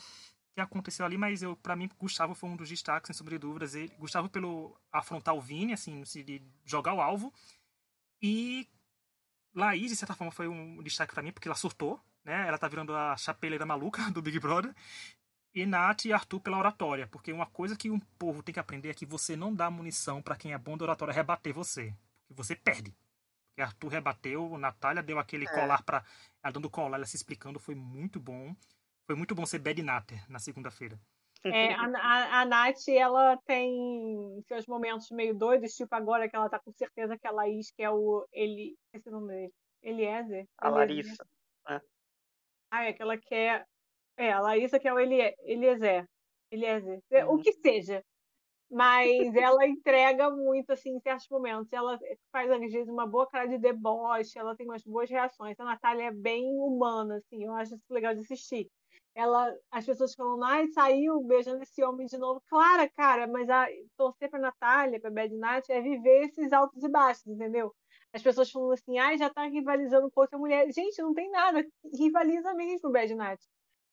que 0.54 0.60
aconteceu 0.60 1.06
ali, 1.06 1.16
mas 1.16 1.42
eu 1.42 1.56
para 1.56 1.76
mim 1.76 1.88
Gustavo 1.98 2.34
foi 2.34 2.48
um 2.48 2.56
dos 2.56 2.68
destaques, 2.68 3.06
sem 3.06 3.14
sombra 3.14 3.34
de 3.34 3.38
dúvidas. 3.38 3.74
Ele, 3.74 3.94
Gustavo 3.98 4.28
pelo 4.28 4.76
afrontar 4.92 5.34
o 5.34 5.40
Vini, 5.40 5.72
assim, 5.72 6.02
de 6.02 6.42
jogar 6.64 6.94
o 6.94 7.00
alvo. 7.00 7.32
E 8.20 8.68
Laís, 9.54 9.90
de 9.90 9.96
certa 9.96 10.14
forma, 10.14 10.32
foi 10.32 10.48
um 10.48 10.82
destaque 10.82 11.14
para 11.14 11.22
mim, 11.22 11.32
porque 11.32 11.48
ela 11.48 11.56
surtou, 11.56 12.00
né? 12.24 12.46
Ela 12.46 12.58
tá 12.58 12.68
virando 12.68 12.94
a 12.94 13.16
chapeleira 13.16 13.64
maluca 13.64 14.02
do 14.10 14.22
Big 14.22 14.38
Brother. 14.40 14.74
E 15.54 15.64
Nath 15.64 16.04
e 16.04 16.12
Arthur 16.12 16.40
pela 16.40 16.58
oratória, 16.58 17.06
porque 17.08 17.32
uma 17.32 17.46
coisa 17.46 17.74
que 17.74 17.90
um 17.90 17.98
povo 18.18 18.42
tem 18.42 18.52
que 18.52 18.60
aprender 18.60 18.90
é 18.90 18.94
que 18.94 19.06
você 19.06 19.34
não 19.34 19.52
dá 19.52 19.70
munição 19.70 20.22
para 20.22 20.36
quem 20.36 20.52
é 20.52 20.58
bom 20.58 20.76
da 20.76 20.84
oratória 20.84 21.12
rebater 21.12 21.54
você, 21.54 21.94
porque 22.28 22.34
você 22.34 22.54
perde 22.54 22.94
que 23.58 23.62
Arthur 23.62 23.88
rebateu, 23.88 24.56
Natália 24.56 25.02
deu 25.02 25.18
aquele 25.18 25.44
é. 25.44 25.52
colar 25.52 25.82
para 25.82 26.04
ela 26.44 26.52
dando 26.52 26.70
colar, 26.70 26.96
ela 26.96 27.04
se 27.04 27.16
explicando, 27.16 27.58
foi 27.58 27.74
muito 27.74 28.20
bom. 28.20 28.54
Foi 29.04 29.16
muito 29.16 29.34
bom 29.34 29.44
ser 29.44 29.58
Bad 29.58 29.82
Natter 29.82 30.24
na 30.30 30.38
segunda-feira. 30.38 30.96
É, 31.42 31.74
a, 31.74 31.86
a, 31.86 32.40
a 32.42 32.44
Nath, 32.44 32.88
ela 32.88 33.36
tem 33.38 34.40
seus 34.46 34.64
momentos 34.66 35.10
meio 35.10 35.34
doidos, 35.34 35.74
tipo 35.74 35.92
agora 35.92 36.28
que 36.28 36.36
ela 36.36 36.48
tá 36.48 36.60
com 36.60 36.70
certeza 36.72 37.18
que 37.18 37.26
a 37.26 37.32
Laís, 37.32 37.72
que 37.72 37.82
é 37.82 37.90
o. 37.90 38.28
Ele, 38.32 38.76
esse 38.92 39.10
nome 39.10 39.28
dele? 39.28 39.52
Eliezer? 39.82 40.46
A 40.58 40.68
Larissa. 40.68 41.26
É. 41.68 41.80
Ah, 42.70 42.84
é 42.84 42.92
que 42.92 43.02
ela 43.02 43.16
quer. 43.16 43.66
É, 44.16 44.32
a 44.32 44.40
Larissa 44.40 44.78
que 44.78 44.86
é 44.86 44.92
o 44.92 45.00
Elie, 45.00 45.34
Eliezer. 45.40 46.06
Eliezer. 46.52 47.00
Uhum. 47.10 47.34
O 47.34 47.42
que 47.42 47.52
seja 47.54 48.04
mas 48.70 49.34
ela 49.34 49.66
entrega 49.66 50.30
muito 50.30 50.70
assim 50.72 50.90
em 50.96 51.00
certos 51.00 51.28
momentos. 51.28 51.72
Ela 51.72 51.98
faz 52.30 52.50
às 52.50 52.60
vezes 52.60 52.88
uma 52.88 53.06
boa 53.06 53.26
cara 53.26 53.46
de 53.46 53.58
deboche, 53.58 54.38
ela 54.38 54.54
tem 54.54 54.66
umas 54.66 54.84
boas 54.84 55.08
reações. 55.08 55.58
A 55.58 55.64
Natália 55.64 56.04
é 56.04 56.10
bem 56.12 56.44
humana, 56.58 57.16
assim, 57.16 57.44
eu 57.44 57.54
acho 57.54 57.74
isso 57.74 57.84
legal 57.90 58.14
de 58.14 58.20
assistir. 58.20 58.70
Ela, 59.14 59.52
as 59.70 59.84
pessoas 59.84 60.14
falam, 60.14 60.42
ai, 60.44 60.68
saiu 60.68 61.20
beijando 61.22 61.62
esse 61.62 61.82
homem 61.82 62.06
de 62.06 62.16
novo. 62.18 62.42
Claro, 62.48 62.88
cara, 62.96 63.26
mas 63.26 63.48
a, 63.50 63.66
torcer 63.96 64.30
pra 64.30 64.38
Natália, 64.38 65.00
pra 65.00 65.10
Bad 65.10 65.34
Night, 65.34 65.72
é 65.72 65.80
viver 65.80 66.26
esses 66.26 66.52
altos 66.52 66.82
e 66.84 66.88
baixos, 66.88 67.26
entendeu? 67.26 67.74
As 68.12 68.22
pessoas 68.22 68.50
falam 68.50 68.70
assim, 68.70 68.98
ai, 68.98 69.18
já 69.18 69.28
tá 69.28 69.44
rivalizando 69.46 70.10
com 70.10 70.20
outra 70.20 70.38
mulher. 70.38 70.70
Gente, 70.72 71.02
não 71.02 71.12
tem 71.14 71.30
nada, 71.30 71.66
rivaliza 71.98 72.54
mesmo, 72.54 72.92
Bad 72.92 73.14
Night 73.14 73.44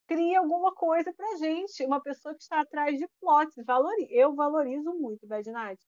cria 0.07 0.39
alguma 0.39 0.73
coisa 0.73 1.13
pra 1.13 1.37
gente. 1.37 1.83
Uma 1.85 2.01
pessoa 2.01 2.33
que 2.35 2.41
está 2.41 2.61
atrás 2.61 2.97
de 2.97 3.07
plots. 3.19 3.55
Valori 3.65 4.07
eu 4.09 4.33
valorizo 4.33 4.93
muito 4.93 5.27
Bad 5.27 5.49
Night. 5.51 5.81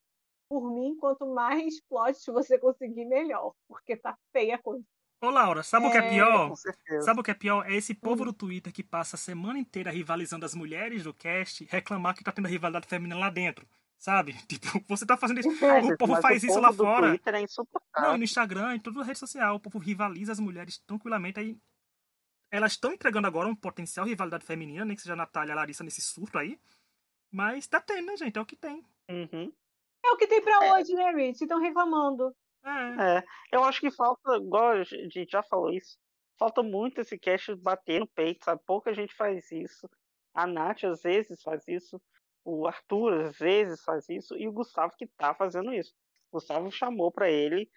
Por 0.50 0.72
mim, 0.74 0.96
quanto 0.98 1.26
mais 1.26 1.82
plots 1.90 2.24
você 2.26 2.58
conseguir, 2.58 3.06
melhor. 3.06 3.54
Porque 3.68 3.96
tá 3.96 4.18
feia 4.32 4.56
a 4.56 4.58
coisa. 4.58 4.84
Ô 5.20 5.30
Laura, 5.32 5.64
sabe 5.64 5.86
é... 5.86 5.90
o 5.90 5.92
que 5.92 5.98
é, 5.98 6.06
é 6.06 6.10
pior? 6.10 6.54
Sabe 7.02 7.20
o 7.20 7.24
que 7.24 7.32
é 7.32 7.34
pior? 7.34 7.70
É 7.70 7.76
esse 7.76 7.94
povo 7.94 8.22
hum. 8.22 8.28
do 8.28 8.34
Twitter 8.34 8.72
que 8.72 8.84
passa 8.84 9.16
a 9.16 9.20
semana 9.20 9.58
inteira 9.58 9.90
rivalizando 9.90 10.46
as 10.46 10.54
mulheres 10.54 11.04
do 11.04 11.14
cast 11.14 11.66
reclamar 11.70 12.16
que 12.16 12.24
tá 12.24 12.32
tendo 12.32 12.48
rivalidade 12.48 12.88
feminina 12.88 13.20
lá 13.20 13.30
dentro. 13.30 13.68
Sabe? 13.98 14.36
Tipo, 14.48 14.80
você 14.88 15.06
tá 15.06 15.18
fazendo 15.18 15.40
isso. 15.40 15.50
É, 15.66 15.82
o 15.82 15.98
povo 15.98 16.22
faz 16.22 16.44
o 16.44 16.46
isso 16.46 16.60
lá 16.60 16.72
fora. 16.72 17.10
Twitter 17.10 17.36
é 17.36 17.42
insuportável. 17.42 18.12
Não, 18.12 18.18
no 18.18 18.24
Instagram, 18.24 18.76
em 18.76 18.80
toda 18.80 19.04
rede 19.04 19.18
social, 19.18 19.56
o 19.56 19.60
povo 19.60 19.80
rivaliza 19.80 20.32
as 20.32 20.40
mulheres 20.40 20.78
tranquilamente. 20.86 21.40
Aí 21.40 21.58
elas 22.52 22.74
estão 22.74 22.92
entregando 22.92 23.28
agora 23.28 23.48
um 23.48 23.56
potencial 23.56 24.06
rivalidade 24.06 24.46
feminina, 24.46 24.86
nem 24.86 24.96
que 24.96 25.02
seja 25.02 25.14
a 25.14 25.18
Natália 25.18 25.52
e 25.52 25.54
a 25.54 25.56
Larissa 25.56 25.84
nesse 25.84 26.02
surto 26.02 26.38
aí. 26.38 26.60
Mas 27.32 27.68
tá 27.68 27.82
tendo, 27.82 28.06
né, 28.06 28.18
gente? 28.18 28.38
É 28.38 28.42
o 28.42 28.46
que 28.46 28.56
tem. 28.56 28.84
Uhum. 29.10 29.52
É 30.06 30.12
o 30.12 30.18
que 30.18 30.28
tem 30.28 30.42
pra 30.42 30.66
é. 30.66 30.74
hoje, 30.74 30.94
né, 30.94 31.12
Rich? 31.12 31.44
Estão 31.44 31.60
reclamando. 31.60 32.34
É. 32.64 33.18
é. 33.18 33.24
Eu 33.52 33.64
acho 33.64 33.82
que 33.82 33.92
falta, 33.92 34.38
igual 34.38 34.72
a 34.72 34.84
gente 34.84 35.32
já 35.32 35.44
falou 35.44 35.72
isso, 35.72 35.98
falta 36.38 36.64
muito 36.64 37.02
esse 37.02 37.18
cast 37.18 37.54
bater 37.56 38.00
no 38.00 38.08
peito, 38.08 38.46
sabe? 38.46 38.62
Pouca 38.66 38.94
gente 38.94 39.14
faz 39.16 39.52
isso. 39.52 39.90
A 40.34 40.48
Nath 40.48 40.84
às 40.84 41.02
vezes 41.02 41.42
faz 41.42 41.68
isso. 41.68 42.02
O 42.46 42.68
Arthur 42.68 43.26
às 43.26 43.38
vezes 43.38 43.84
faz 43.84 44.08
isso. 44.08 44.38
E 44.38 44.48
o 44.48 44.54
Gustavo 44.54 44.94
que 44.98 45.08
tá 45.08 45.34
fazendo 45.34 45.74
isso. 45.74 45.94
O 46.32 46.38
Gustavo 46.38 46.72
chamou 46.72 47.12
para 47.12 47.30
ele 47.30 47.70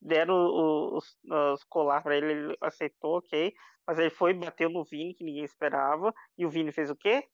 deram 0.00 0.94
os, 0.94 1.16
os 1.24 1.64
colar 1.64 2.02
para 2.02 2.16
ele, 2.16 2.32
ele 2.32 2.56
aceitou, 2.60 3.18
ok. 3.18 3.54
Mas 3.86 3.98
ele 3.98 4.10
foi 4.10 4.34
bateu 4.34 4.68
no 4.68 4.84
Vini, 4.84 5.14
que 5.14 5.24
ninguém 5.24 5.44
esperava. 5.44 6.12
E 6.36 6.44
o 6.44 6.50
Vini 6.50 6.72
fez 6.72 6.90
o 6.90 6.96
quê? 6.96 7.26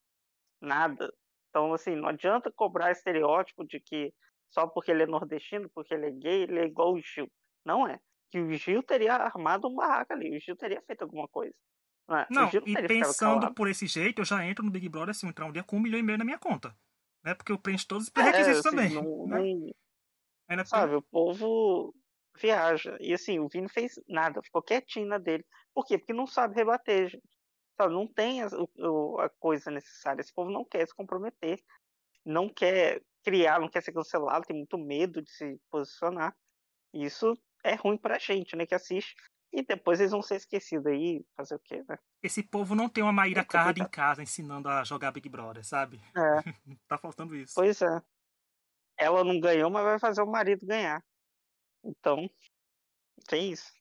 Nada. 0.60 1.12
Então, 1.50 1.72
assim, 1.72 1.94
não 1.94 2.08
adianta 2.08 2.52
cobrar 2.52 2.90
estereótipo 2.90 3.64
de 3.64 3.80
que 3.80 4.12
só 4.50 4.66
porque 4.66 4.90
ele 4.90 5.02
é 5.02 5.06
nordestino, 5.06 5.68
porque 5.74 5.94
ele 5.94 6.06
é 6.06 6.10
gay, 6.10 6.42
ele 6.42 6.60
é 6.60 6.64
igual 6.64 6.94
o 6.94 7.00
Gil. 7.00 7.28
Não 7.64 7.86
é. 7.88 7.98
Que 8.30 8.38
o 8.38 8.52
Gil 8.52 8.82
teria 8.82 9.14
armado 9.14 9.68
um 9.68 9.74
barraco 9.74 10.12
ali, 10.12 10.36
o 10.36 10.40
Gil 10.40 10.56
teria 10.56 10.80
feito 10.82 11.02
alguma 11.02 11.28
coisa. 11.28 11.54
Não, 12.08 12.18
é? 12.18 12.26
não, 12.30 12.50
e 12.66 12.86
pensando 12.86 13.52
por 13.54 13.68
esse 13.68 13.86
jeito, 13.86 14.20
eu 14.20 14.24
já 14.24 14.44
entro 14.44 14.64
no 14.64 14.70
Big 14.70 14.88
Brother 14.88 15.10
assim, 15.10 15.26
entrar 15.26 15.46
um 15.46 15.52
dia 15.52 15.64
com 15.64 15.76
um 15.76 15.80
milhão 15.80 15.98
e 15.98 16.02
meio 16.02 16.18
na 16.18 16.24
minha 16.24 16.38
conta. 16.38 16.76
Né? 17.24 17.34
Porque 17.34 17.50
eu 17.50 17.58
preencho 17.58 17.88
todos 17.88 18.04
os 18.04 18.10
pré-requisitos 18.10 18.56
é, 18.56 18.68
assim, 18.68 18.70
também. 18.70 18.94
Não, 18.94 19.26
né? 19.26 20.56
não... 20.56 20.66
Sabe, 20.66 20.94
o 20.94 21.02
povo 21.02 21.94
viaja. 22.36 22.96
E 23.00 23.12
assim, 23.12 23.38
o 23.38 23.48
Vini 23.48 23.68
fez 23.68 24.00
nada, 24.08 24.42
ficou 24.42 24.62
quietinho 24.62 25.06
na 25.06 25.18
dele. 25.18 25.44
Por 25.72 25.84
quê? 25.84 25.98
Porque 25.98 26.12
não 26.12 26.26
sabe 26.26 26.54
rebater, 26.54 27.08
gente. 27.08 27.34
Sabe, 27.76 27.92
não 27.92 28.06
tem 28.06 28.42
a, 28.42 28.46
a 28.46 29.28
coisa 29.40 29.70
necessária. 29.70 30.20
Esse 30.20 30.32
povo 30.32 30.50
não 30.50 30.64
quer 30.64 30.86
se 30.86 30.94
comprometer, 30.94 31.60
não 32.24 32.48
quer 32.48 33.02
criar, 33.24 33.58
não 33.58 33.68
quer 33.68 33.82
ser 33.82 33.92
cancelado, 33.92 34.46
tem 34.46 34.56
muito 34.56 34.78
medo 34.78 35.20
de 35.20 35.30
se 35.30 35.60
posicionar. 35.70 36.36
E 36.92 37.04
isso 37.04 37.36
é 37.64 37.74
ruim 37.74 37.96
pra 37.96 38.18
gente, 38.18 38.54
né, 38.54 38.66
que 38.66 38.74
assiste. 38.74 39.16
E 39.52 39.62
depois 39.62 40.00
eles 40.00 40.12
vão 40.12 40.22
ser 40.22 40.36
esquecidos 40.36 40.86
aí, 40.86 41.24
fazer 41.36 41.54
o 41.54 41.60
quê, 41.60 41.82
né? 41.88 41.96
Esse 42.22 42.42
povo 42.42 42.74
não 42.74 42.88
tem 42.88 43.04
uma 43.04 43.12
Maíra 43.12 43.44
Card 43.44 43.80
em 43.80 43.88
casa 43.88 44.22
ensinando 44.22 44.68
a 44.68 44.82
jogar 44.82 45.12
Big 45.12 45.28
Brother, 45.28 45.64
sabe? 45.64 46.00
É. 46.16 46.20
tá 46.88 46.98
faltando 46.98 47.36
isso. 47.36 47.54
Pois 47.54 47.80
é. 47.80 48.02
Ela 48.96 49.22
não 49.24 49.38
ganhou, 49.40 49.70
mas 49.70 49.84
vai 49.84 49.98
fazer 49.98 50.22
o 50.22 50.26
marido 50.26 50.66
ganhar. 50.66 51.02
Então, 51.84 52.28
tem 53.28 53.52
isso. 53.52 53.72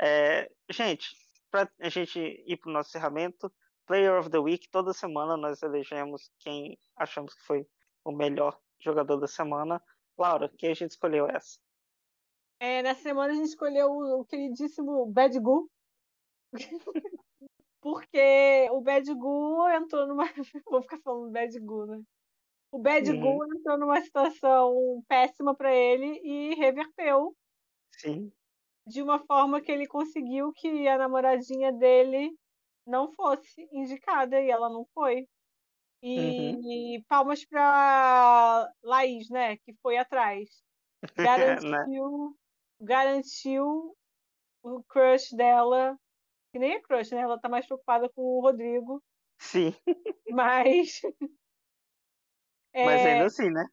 É, 0.00 0.50
gente, 0.70 1.16
pra 1.50 1.70
a 1.80 1.88
gente 1.88 2.18
ir 2.18 2.56
pro 2.58 2.70
nosso 2.70 2.90
encerramento, 2.90 3.52
Player 3.86 4.18
of 4.18 4.30
the 4.30 4.38
Week, 4.38 4.68
toda 4.68 4.92
semana 4.92 5.36
nós 5.36 5.62
elegemos 5.62 6.30
quem 6.38 6.78
achamos 6.96 7.34
que 7.34 7.42
foi 7.42 7.66
o 8.04 8.12
melhor 8.12 8.60
jogador 8.80 9.16
da 9.16 9.26
semana. 9.26 9.82
Laura, 10.16 10.48
quem 10.58 10.70
a 10.70 10.74
gente 10.74 10.90
escolheu 10.90 11.28
essa? 11.28 11.58
É, 12.60 12.82
nessa 12.82 13.02
semana 13.02 13.32
a 13.32 13.36
gente 13.36 13.48
escolheu 13.48 13.90
o, 13.90 14.20
o 14.20 14.24
queridíssimo 14.24 15.06
Bad 15.06 15.38
Gu. 15.40 15.70
Porque 17.80 18.68
o 18.70 18.80
Bad 18.80 19.12
Gu 19.12 19.68
entrou 19.70 20.06
numa. 20.06 20.24
Vou 20.70 20.82
ficar 20.82 21.00
falando 21.00 21.32
Bad 21.32 21.58
Gu, 21.58 21.86
né? 21.86 22.02
O 22.72 22.78
Bad 22.78 23.06
Uhum. 23.06 23.42
Entrou 23.54 23.78
numa 23.78 24.00
situação 24.00 25.04
péssima 25.06 25.54
para 25.54 25.74
ele 25.74 26.18
e 26.24 26.54
reverteu 26.54 27.36
Sim. 27.90 28.32
de 28.86 29.00
uma 29.02 29.18
forma 29.20 29.60
que 29.60 29.70
ele 29.70 29.86
conseguiu 29.86 30.52
que 30.52 30.88
a 30.88 30.98
namoradinha 30.98 31.72
dele 31.72 32.36
não 32.86 33.12
fosse 33.12 33.68
indicada 33.72 34.40
e 34.40 34.50
ela 34.50 34.68
não 34.68 34.84
foi. 34.92 35.28
E 36.02 37.02
palmas 37.08 37.46
para 37.46 38.70
Laís, 38.82 39.28
né, 39.30 39.56
que 39.58 39.74
foi 39.82 39.98
atrás. 39.98 40.48
Garantiu, 41.20 42.36
garantiu 42.80 43.96
o 44.64 44.82
crush 44.84 45.34
dela, 45.36 45.96
que 46.52 46.58
nem 46.60 46.74
é 46.74 46.80
crush, 46.82 47.12
né? 47.12 47.22
Ela 47.22 47.40
tá 47.40 47.48
mais 47.48 47.66
preocupada 47.66 48.08
com 48.10 48.22
o 48.22 48.42
Rodrigo, 48.42 49.02
Sim. 49.38 49.74
mas 50.28 51.00
é, 52.72 52.84
Mas 52.84 53.06
ainda 53.06 53.26
assim, 53.26 53.50
né? 53.50 53.64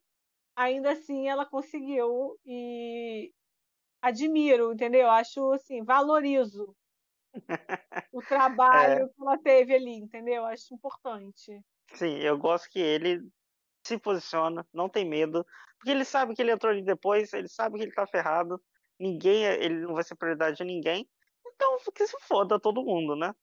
ainda 0.55 0.91
assim 0.91 1.27
ela 1.27 1.45
conseguiu 1.45 2.37
e 2.45 3.31
admiro, 4.01 4.73
entendeu? 4.73 5.09
Acho 5.09 5.51
assim, 5.53 5.83
valorizo 5.83 6.75
o 8.11 8.21
trabalho 8.21 9.09
que 9.09 9.21
ela 9.21 9.37
teve 9.37 9.73
ali, 9.75 9.95
entendeu? 9.95 10.45
Acho 10.45 10.73
importante. 10.73 11.61
Sim, 11.93 12.19
eu 12.19 12.37
gosto 12.37 12.69
que 12.69 12.79
ele 12.79 13.21
se 13.85 13.97
posiciona, 13.97 14.65
não 14.73 14.89
tem 14.89 15.05
medo, 15.07 15.45
porque 15.77 15.91
ele 15.91 16.05
sabe 16.05 16.35
que 16.35 16.41
ele 16.41 16.51
entrou 16.51 16.71
ali 16.71 16.83
depois, 16.83 17.33
ele 17.33 17.47
sabe 17.47 17.77
que 17.77 17.83
ele 17.83 17.93
tá 17.93 18.05
ferrado, 18.05 18.61
ninguém, 18.99 19.45
ele 19.45 19.79
não 19.81 19.93
vai 19.93 20.03
ser 20.03 20.15
prioridade 20.15 20.57
de 20.57 20.63
ninguém, 20.63 21.09
então 21.47 21.77
que 21.95 22.05
se 22.05 22.17
foda 22.21 22.59
todo 22.59 22.83
mundo, 22.83 23.15
né? 23.15 23.33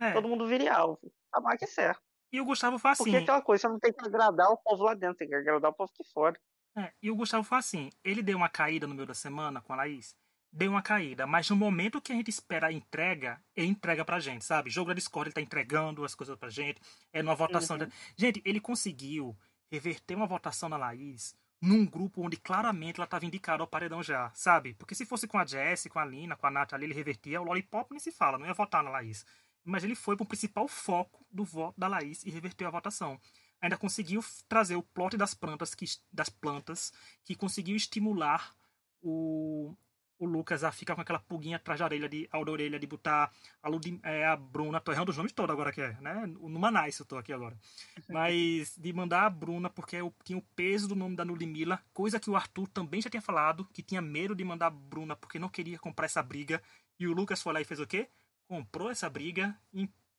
É. 0.00 0.12
Todo 0.12 0.28
mundo 0.28 0.46
vire 0.46 0.68
alvo. 0.68 1.00
A 1.32 1.40
marca 1.40 1.64
é 1.64 1.68
certa. 1.68 2.05
E 2.36 2.40
o 2.40 2.44
Gustavo 2.44 2.78
foi 2.78 2.94
Porque 2.94 3.16
assim. 3.16 3.22
aquela 3.22 3.40
coisa, 3.40 3.62
você 3.62 3.68
não 3.68 3.80
tem 3.80 3.90
que 3.90 4.06
agradar 4.06 4.50
o 4.50 4.58
povo 4.58 4.84
lá 4.84 4.92
dentro, 4.92 5.16
tem 5.16 5.26
que 5.26 5.34
agradar 5.34 5.70
o 5.70 5.74
povo 5.74 5.90
aqui 5.90 6.04
fora. 6.12 6.38
É, 6.76 6.92
e 7.02 7.10
o 7.10 7.16
Gustavo 7.16 7.42
foi 7.42 7.56
assim. 7.56 7.90
Ele 8.04 8.22
deu 8.22 8.36
uma 8.36 8.50
caída 8.50 8.86
no 8.86 8.94
meio 8.94 9.06
da 9.06 9.14
semana 9.14 9.62
com 9.62 9.72
a 9.72 9.76
Laís. 9.76 10.14
Deu 10.52 10.70
uma 10.70 10.82
caída, 10.82 11.26
mas 11.26 11.48
no 11.48 11.56
momento 11.56 11.98
que 11.98 12.12
a 12.12 12.14
gente 12.14 12.28
espera 12.28 12.66
a 12.66 12.72
entrega, 12.72 13.40
ele 13.54 13.68
entrega 13.68 14.04
pra 14.04 14.20
gente, 14.20 14.44
sabe? 14.44 14.68
Jogo 14.68 14.88
da 14.88 14.94
Discord, 14.94 15.28
ele 15.28 15.34
tá 15.34 15.40
entregando 15.40 16.04
as 16.04 16.14
coisas 16.14 16.36
pra 16.36 16.50
gente. 16.50 16.78
É 17.10 17.22
numa 17.22 17.34
votação. 17.34 17.78
Uhum. 17.78 17.88
Gente, 18.14 18.42
ele 18.44 18.60
conseguiu 18.60 19.34
reverter 19.70 20.14
uma 20.14 20.26
votação 20.26 20.68
da 20.68 20.76
Laís 20.76 21.34
num 21.58 21.86
grupo 21.86 22.22
onde 22.22 22.36
claramente 22.36 23.00
ela 23.00 23.06
tava 23.06 23.24
indicada 23.24 23.62
ao 23.62 23.66
paredão 23.66 24.02
já, 24.02 24.30
sabe? 24.34 24.74
Porque 24.74 24.94
se 24.94 25.06
fosse 25.06 25.26
com 25.26 25.38
a 25.38 25.46
Jess, 25.46 25.86
com 25.88 25.98
a 25.98 26.04
Lina, 26.04 26.36
com 26.36 26.46
a 26.46 26.50
Nath 26.50 26.74
ali, 26.74 26.84
ele 26.84 26.92
revertia, 26.92 27.40
o 27.40 27.44
Lollipop 27.44 27.90
nem 27.90 27.98
se 27.98 28.12
fala, 28.12 28.36
não 28.36 28.46
ia 28.46 28.52
votar 28.52 28.82
na 28.84 28.90
Laís. 28.90 29.24
Mas 29.66 29.82
ele 29.82 29.96
foi 29.96 30.16
pro 30.16 30.24
principal 30.24 30.68
foco 30.68 31.26
do 31.30 31.44
voto 31.44 31.78
da 31.78 31.88
Laís 31.88 32.24
e 32.24 32.30
reverteu 32.30 32.68
a 32.68 32.70
votação. 32.70 33.20
Ainda 33.60 33.76
conseguiu 33.76 34.24
trazer 34.48 34.76
o 34.76 34.82
plot 34.82 35.16
das 35.16 35.34
plantas 35.34 35.74
que, 35.74 35.84
das 36.12 36.28
plantas 36.28 36.92
que 37.24 37.34
conseguiu 37.34 37.74
estimular 37.74 38.54
o, 39.02 39.74
o 40.18 40.26
Lucas 40.26 40.62
a 40.62 40.70
ficar 40.70 40.94
com 40.94 41.00
aquela 41.00 41.18
pulguinha 41.18 41.56
atrás 41.56 41.80
da 41.80 41.86
orelha 41.86 42.08
de, 42.08 42.28
da 42.28 42.38
orelha 42.38 42.78
de 42.78 42.86
botar 42.86 43.32
a, 43.62 43.68
Ludi, 43.68 43.98
é, 44.02 44.24
a 44.26 44.36
Bruna, 44.36 44.80
tô 44.80 44.92
errando 44.92 45.10
os 45.10 45.16
nomes 45.16 45.32
todos 45.32 45.52
agora 45.52 45.72
que 45.72 45.80
é, 45.80 45.92
né? 46.00 46.26
No 46.26 46.58
Manais 46.60 46.98
eu 46.98 47.06
tô 47.06 47.16
aqui 47.16 47.32
agora. 47.32 47.56
Mas 48.08 48.76
de 48.76 48.92
mandar 48.92 49.26
a 49.26 49.30
Bruna, 49.30 49.68
porque 49.68 49.96
eu 49.96 50.14
tinha 50.24 50.38
o 50.38 50.42
peso 50.54 50.88
do 50.88 50.94
nome 50.94 51.16
da 51.16 51.24
Ludmilla, 51.24 51.82
coisa 51.92 52.20
que 52.20 52.30
o 52.30 52.36
Arthur 52.36 52.68
também 52.68 53.00
já 53.00 53.10
tinha 53.10 53.22
falado, 53.22 53.64
que 53.72 53.82
tinha 53.82 54.00
medo 54.00 54.34
de 54.34 54.44
mandar 54.44 54.66
a 54.66 54.70
Bruna 54.70 55.16
porque 55.16 55.38
não 55.38 55.48
queria 55.48 55.78
comprar 55.78 56.06
essa 56.06 56.22
briga. 56.22 56.62
E 56.98 57.06
o 57.06 57.12
Lucas 57.12 57.42
foi 57.42 57.52
lá 57.52 57.60
e 57.60 57.64
fez 57.64 57.80
o 57.80 57.86
quê? 57.86 58.08
Comprou 58.48 58.90
essa 58.90 59.08
briga. 59.10 59.58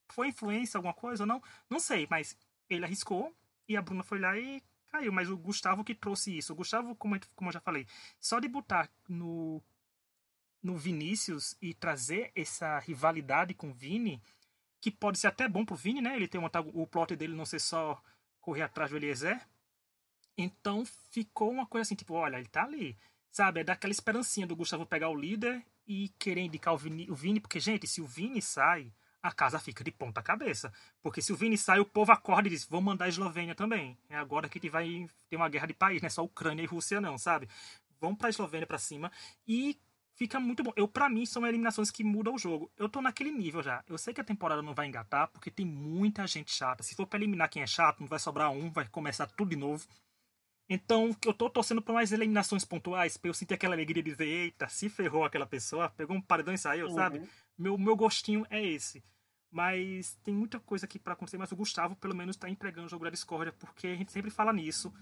Foi 0.10 0.30
influência, 0.30 0.78
alguma 0.78 0.94
coisa 0.94 1.24
ou 1.24 1.28
não? 1.28 1.42
Não 1.70 1.80
sei, 1.80 2.08
mas 2.10 2.38
ele 2.70 2.86
arriscou 2.86 3.36
e 3.68 3.76
a 3.76 3.82
Bruna 3.82 4.04
foi 4.04 4.20
lá 4.20 4.38
e 4.38 4.62
caiu. 4.88 5.12
Mas 5.12 5.30
o 5.30 5.38
Gustavo 5.38 5.84
que 5.84 5.96
trouxe 5.96 6.38
isso. 6.38 6.54
O 6.54 6.56
Gustavo, 6.56 6.96
como, 6.96 7.20
como 7.36 7.50
eu 7.50 7.54
já 7.54 7.60
falei, 7.60 7.86
só 8.20 8.40
de 8.40 8.48
botar 8.48 8.90
no, 9.08 9.62
no 10.62 10.78
Vinícius 10.78 11.56
e 11.62 11.74
trazer 11.74 12.32
essa 12.36 12.80
rivalidade 12.80 13.54
com 13.54 13.70
o 13.70 13.74
Vini, 13.74 14.22
que 14.80 14.92
pode 14.92 15.20
ser 15.20 15.28
até 15.28 15.48
bom 15.48 15.66
pro 15.66 15.76
Vini, 15.76 16.02
né? 16.02 16.16
Ele 16.16 16.28
tem 16.28 16.40
um, 16.40 16.46
o 16.74 16.88
plot 16.88 17.16
dele 17.16 17.36
não 17.36 17.46
ser 17.46 17.60
só 17.60 18.02
correr 18.40 18.64
atrás 18.64 18.92
do 18.92 18.98
Eliezer. 18.98 19.40
Então 20.38 20.86
ficou 21.12 21.52
uma 21.52 21.66
coisa 21.66 21.84
assim, 21.84 21.96
tipo, 21.96 22.14
olha, 22.14 22.38
ele 22.38 22.48
tá 22.48 22.64
ali. 22.64 22.98
Sabe? 23.32 23.62
É 23.62 23.64
daquela 23.64 23.92
esperancinha 23.92 24.48
do 24.48 24.56
Gustavo 24.56 24.86
pegar 24.86 25.10
o 25.10 25.16
líder 25.16 25.66
e 25.88 26.10
querer 26.20 26.42
indicar 26.42 26.74
o 26.74 26.78
Vini, 26.78 27.10
o 27.10 27.16
Vini, 27.16 27.40
porque, 27.40 27.60
gente, 27.60 27.88
se 27.88 28.02
o 28.02 28.06
Vini 28.06 28.42
sai, 28.42 28.92
a 29.22 29.32
casa 29.32 29.60
fica 29.60 29.84
de 29.84 29.92
ponta 29.92 30.22
cabeça. 30.22 30.72
Porque 31.02 31.22
se 31.22 31.32
o 31.32 31.36
Vini 31.36 31.58
sai, 31.58 31.80
o 31.80 31.86
povo 31.86 32.12
acorda 32.12 32.48
e 32.48 32.52
diz, 32.52 32.66
vou 32.66 32.82
mandar 32.82 33.06
a 33.06 33.10
Eslovênia 33.10 33.56
também. 33.56 33.98
É 34.10 34.18
agora 34.18 34.50
que 34.50 34.70
vai 34.70 35.10
ter 35.30 35.36
uma 35.36 35.50
guerra 35.50 35.68
de 35.68 35.74
país, 35.74 36.02
não 36.02 36.08
é 36.08 36.10
só 36.10 36.24
Ucrânia 36.24 36.64
e 36.64 36.66
Rússia 36.66 37.00
não, 37.00 37.18
sabe? 37.18 37.48
Vamos 38.00 38.18
pra 38.18 38.30
Eslovênia 38.30 38.68
pra 38.68 38.78
cima 38.78 39.12
e 39.48 39.78
fica 40.14 40.40
muito 40.40 40.64
bom. 40.64 40.72
Eu, 40.76 40.88
para 40.88 41.10
mim, 41.10 41.26
são 41.26 41.46
eliminações 41.46 41.92
que 41.92 42.04
mudam 42.04 42.36
o 42.36 42.38
jogo. 42.38 42.72
Eu 42.78 42.90
tô 42.90 43.02
naquele 43.02 43.32
nível 43.32 43.64
já. 43.64 43.84
Eu 43.88 43.98
sei 43.98 44.14
que 44.14 44.22
a 44.22 44.24
temporada 44.24 44.62
não 44.62 44.74
vai 44.74 44.88
engatar, 44.88 45.28
porque 45.30 45.50
tem 45.50 45.66
muita 45.66 46.26
gente 46.28 46.52
chata. 46.52 46.84
Se 46.84 46.96
for 46.96 47.08
pra 47.08 47.20
eliminar 47.20 47.50
quem 47.50 47.62
é 47.62 47.68
chato, 47.68 48.00
não 48.00 48.08
vai 48.08 48.20
sobrar 48.20 48.52
um, 48.52 48.70
vai 48.72 48.88
começar 48.88 49.28
tudo 49.28 49.50
de 49.50 49.56
novo. 49.56 49.88
Então, 50.70 51.16
eu 51.26 51.34
tô 51.34 51.50
torcendo 51.50 51.82
por 51.82 51.94
mais 51.94 52.12
eliminações 52.12 52.66
pontuais, 52.66 53.16
pra 53.16 53.30
eu 53.30 53.34
sentir 53.34 53.54
aquela 53.54 53.74
alegria 53.74 54.04
de 54.04 54.12
dizer, 54.12 54.26
eita, 54.28 54.68
se 54.68 54.90
ferrou 54.90 55.24
aquela 55.24 55.46
pessoa, 55.46 55.90
pegou 55.90 56.16
um 56.16 56.22
paredão 56.22 56.54
e 56.54 56.58
saiu, 56.58 56.90
sabe? 56.90 57.20
Uhum. 57.20 57.28
Meu, 57.58 57.78
meu 57.78 57.96
gostinho 57.96 58.46
é 58.50 58.64
esse. 58.64 59.04
Mas 59.50 60.16
tem 60.24 60.34
muita 60.34 60.60
coisa 60.60 60.86
aqui 60.86 61.00
pra 61.00 61.14
acontecer, 61.14 61.38
mas 61.38 61.52
o 61.52 61.56
Gustavo, 61.56 61.96
pelo 61.96 62.14
menos, 62.16 62.36
tá 62.36 62.50
entregando 62.50 62.88
o 62.88 62.90
jogo 62.90 63.06
da 63.06 63.10
discórdia, 63.10 63.54
porque 63.54 63.88
a 63.88 63.96
gente 63.96 64.12
sempre 64.12 64.30
fala 64.30 64.52
nisso. 64.52 64.94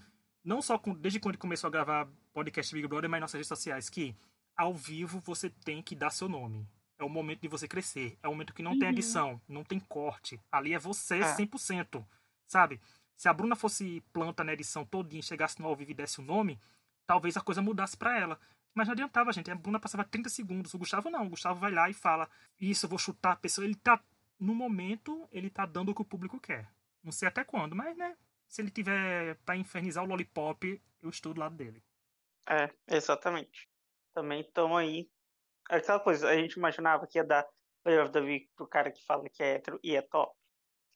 Não 0.44 0.62
só 0.62 0.78
com- 0.78 0.94
desde 0.94 1.18
quando 1.18 1.36
começou 1.36 1.66
a 1.66 1.70
gravar 1.70 2.08
podcast 2.32 2.72
Big 2.72 2.86
Brother, 2.86 3.10
mas 3.10 3.20
nas 3.20 3.24
nossas 3.32 3.38
redes 3.38 3.48
sociais, 3.48 3.90
que 3.90 4.14
ao 4.56 4.72
vivo 4.72 5.18
você 5.18 5.50
tem 5.50 5.82
que 5.82 5.96
dar 5.96 6.10
seu 6.10 6.28
nome. 6.28 6.64
É 6.98 7.02
o 7.04 7.08
momento 7.08 7.40
de 7.42 7.48
você 7.48 7.66
crescer. 7.66 8.16
É 8.22 8.28
o 8.28 8.30
momento 8.30 8.54
que 8.54 8.62
não 8.62 8.78
tem 8.78 8.84
Uhum. 8.88 8.94
edição, 8.94 9.40
não 9.48 9.64
tem 9.64 9.80
corte. 9.80 10.40
Ali 10.50 10.72
é 10.72 10.78
você 10.78 11.18
É. 11.18 11.34
100%, 11.34 12.06
sabe? 12.46 12.80
Se 13.16 13.28
a 13.28 13.32
Bruna 13.32 13.56
fosse 13.56 14.02
planta 14.12 14.44
na 14.44 14.52
edição 14.52 14.84
todinha, 14.84 15.22
chegasse 15.22 15.60
no 15.60 15.66
ao 15.66 15.74
vivo 15.74 15.90
e 15.90 15.94
desse 15.94 16.20
o 16.20 16.22
nome, 16.24 16.60
talvez 17.06 17.36
a 17.36 17.40
coisa 17.40 17.62
mudasse 17.62 17.96
pra 17.96 18.18
ela. 18.18 18.38
Mas 18.74 18.86
não 18.86 18.92
adiantava, 18.92 19.32
gente. 19.32 19.50
A 19.50 19.54
Bruna 19.54 19.80
passava 19.80 20.04
30 20.04 20.28
segundos. 20.28 20.74
O 20.74 20.78
Gustavo 20.78 21.08
não. 21.08 21.26
O 21.26 21.30
Gustavo 21.30 21.58
vai 21.58 21.72
lá 21.72 21.88
e 21.88 21.94
fala: 21.94 22.28
Isso, 22.60 22.84
eu 22.84 22.90
vou 22.90 22.98
chutar 22.98 23.32
a 23.32 23.36
pessoa. 23.36 23.64
Ele 23.64 23.74
tá. 23.74 23.98
No 24.38 24.54
momento, 24.54 25.26
ele 25.32 25.48
tá 25.48 25.64
dando 25.64 25.92
o 25.92 25.94
que 25.94 26.02
o 26.02 26.04
público 26.04 26.38
quer. 26.38 26.70
Não 27.02 27.10
sei 27.10 27.26
até 27.26 27.42
quando, 27.42 27.74
mas, 27.74 27.96
né? 27.96 28.14
Se 28.46 28.60
ele 28.60 28.70
tiver 28.70 29.36
pra 29.46 29.56
infernizar 29.56 30.04
o 30.04 30.06
Lollipop, 30.06 30.82
eu 31.02 31.08
estou 31.08 31.32
do 31.32 31.40
lado 31.40 31.56
dele. 31.56 31.82
É, 32.46 32.70
exatamente. 32.86 33.66
Também 34.12 34.42
estão 34.42 34.76
aí. 34.76 35.08
É 35.70 35.76
Aquela 35.76 35.98
coisa, 35.98 36.28
a 36.28 36.36
gente 36.36 36.54
imaginava 36.54 37.06
que 37.06 37.18
ia 37.18 37.24
dar 37.24 37.48
Player 37.82 38.02
of 38.02 38.12
the 38.12 38.20
Week 38.20 38.50
pro 38.54 38.68
cara 38.68 38.90
que 38.90 39.04
fala 39.04 39.28
que 39.28 39.42
é 39.42 39.54
hétero 39.54 39.80
e 39.82 39.96
é 39.96 40.02
top. 40.02 40.36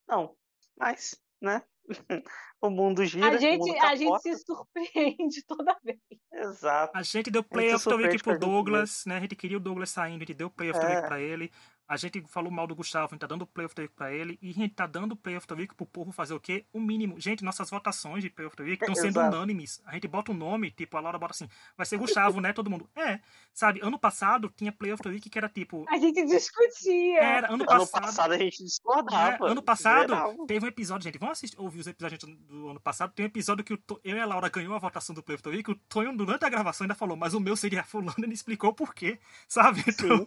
Não, 0.07 0.37
mas, 0.77 1.21
né? 1.41 1.62
o 2.62 2.70
mundo 2.70 3.05
gira, 3.05 3.26
A 3.28 3.37
gente, 3.37 3.59
mundo 3.59 3.85
a 3.85 3.95
gente 3.97 4.20
se 4.22 4.37
surpreende 4.39 5.45
toda 5.47 5.76
vez. 5.83 5.99
Exato. 6.33 6.93
A 6.95 7.03
gente 7.03 7.31
deu 7.31 7.43
A 7.43 7.45
play 7.45 7.70
gente 7.70 7.76
of 7.76 7.85
the 7.89 7.95
week 7.95 8.18
surpreende 8.18 8.22
com 8.22 8.31
pro 8.31 8.39
Douglas, 8.39 9.05
né? 9.07 9.16
A 9.16 9.20
gente 9.20 9.37
queria 9.37 9.57
o 9.57 9.61
Douglas 9.61 9.91
saindo, 9.91 10.16
a 10.22 10.26
gente 10.26 10.35
deu 10.35 10.51
play 10.51 10.70
of 10.70 10.78
the 10.78 10.87
É. 10.87 10.89
week 10.97 11.07
pra 11.09 11.20
ele. 11.20 11.51
A 11.93 11.97
gente 11.97 12.22
falou 12.28 12.53
mal 12.53 12.68
do 12.68 12.74
Gustavo, 12.76 13.07
a 13.07 13.09
gente 13.14 13.20
tá 13.20 13.26
dando 13.26 13.45
Play 13.45 13.66
of 13.66 13.74
the 13.74 13.82
Week 13.82 13.95
pra 13.97 14.12
ele, 14.12 14.38
e 14.41 14.51
a 14.51 14.55
gente 14.55 14.74
tá 14.74 14.86
dando 14.86 15.16
Play 15.16 15.36
of 15.36 15.45
the 15.49 15.55
Week 15.55 15.74
pro 15.74 15.84
povo 15.84 16.12
fazer 16.12 16.34
o 16.34 16.38
quê? 16.38 16.64
O 16.72 16.78
mínimo. 16.80 17.18
Gente, 17.18 17.43
nossas 17.43 17.68
votações 17.68 18.22
de 18.22 18.30
Play 18.30 18.47
of 18.47 18.55
the 18.57 18.62
Week 18.62 18.80
estão 18.80 18.95
sendo 18.95 19.18
Exato. 19.18 19.34
unânimes. 19.36 19.82
A 19.84 19.95
gente 19.95 20.07
bota 20.07 20.30
um 20.30 20.34
nome, 20.36 20.70
tipo, 20.70 20.97
a 20.97 21.01
Laura 21.01 21.18
bota 21.18 21.32
assim, 21.34 21.49
vai 21.76 21.84
ser 21.84 21.97
Gustavo, 21.99 22.41
né? 22.41 22.53
Todo 22.53 22.70
mundo. 22.70 22.88
É, 22.95 23.18
sabe? 23.53 23.80
Ano 23.82 23.99
passado 23.99 24.49
tinha 24.57 24.70
Play 24.70 24.93
of 24.93 25.03
the 25.03 25.09
Week 25.09 25.28
que 25.28 25.36
era 25.36 25.49
tipo. 25.49 25.84
A 25.88 25.99
gente 25.99 26.24
discutia. 26.26 27.18
Era, 27.20 27.47
ano 27.49 27.64
Ano 27.64 27.66
passado. 27.66 28.03
passado 28.03 28.32
a 28.34 28.38
gente 28.38 28.62
discordava. 28.62 29.45
né? 29.47 29.51
Ano 29.51 29.62
passado 29.62 30.09
geral. 30.14 30.47
teve 30.47 30.64
um 30.64 30.68
episódio, 30.68 31.03
gente. 31.05 31.18
Vamos 31.18 31.32
assistir, 31.38 31.61
ouvir 31.61 31.80
os 31.80 31.86
episódios 31.88 32.20
do 32.22 32.68
ano 32.68 32.78
passado. 32.80 33.12
Tem 33.12 33.24
um 33.24 33.28
episódio 33.28 33.64
que 33.64 33.72
o 33.74 33.76
To- 33.76 34.01
eu 34.05 34.16
e 34.16 34.20
a 34.20 34.26
Laura 34.26 34.49
ganhou 34.49 34.74
a 34.74 34.78
votação 34.78 35.12
do 35.12 35.24
Play 35.24 35.34
of 35.34 35.43
the 35.43 35.51
Week. 35.51 35.68
O 35.68 35.74
Tonho, 35.74 36.16
durante 36.16 36.45
a 36.45 36.49
gravação, 36.49 36.84
ainda 36.84 36.95
falou, 36.95 37.16
mas 37.16 37.34
o 37.34 37.41
meu 37.41 37.57
seria 37.57 37.82
fulano, 37.82 38.14
ele 38.18 38.32
explicou 38.34 38.72
por 38.72 38.95
quê, 38.95 39.18
sabe? 39.49 39.82
Então, 39.88 40.24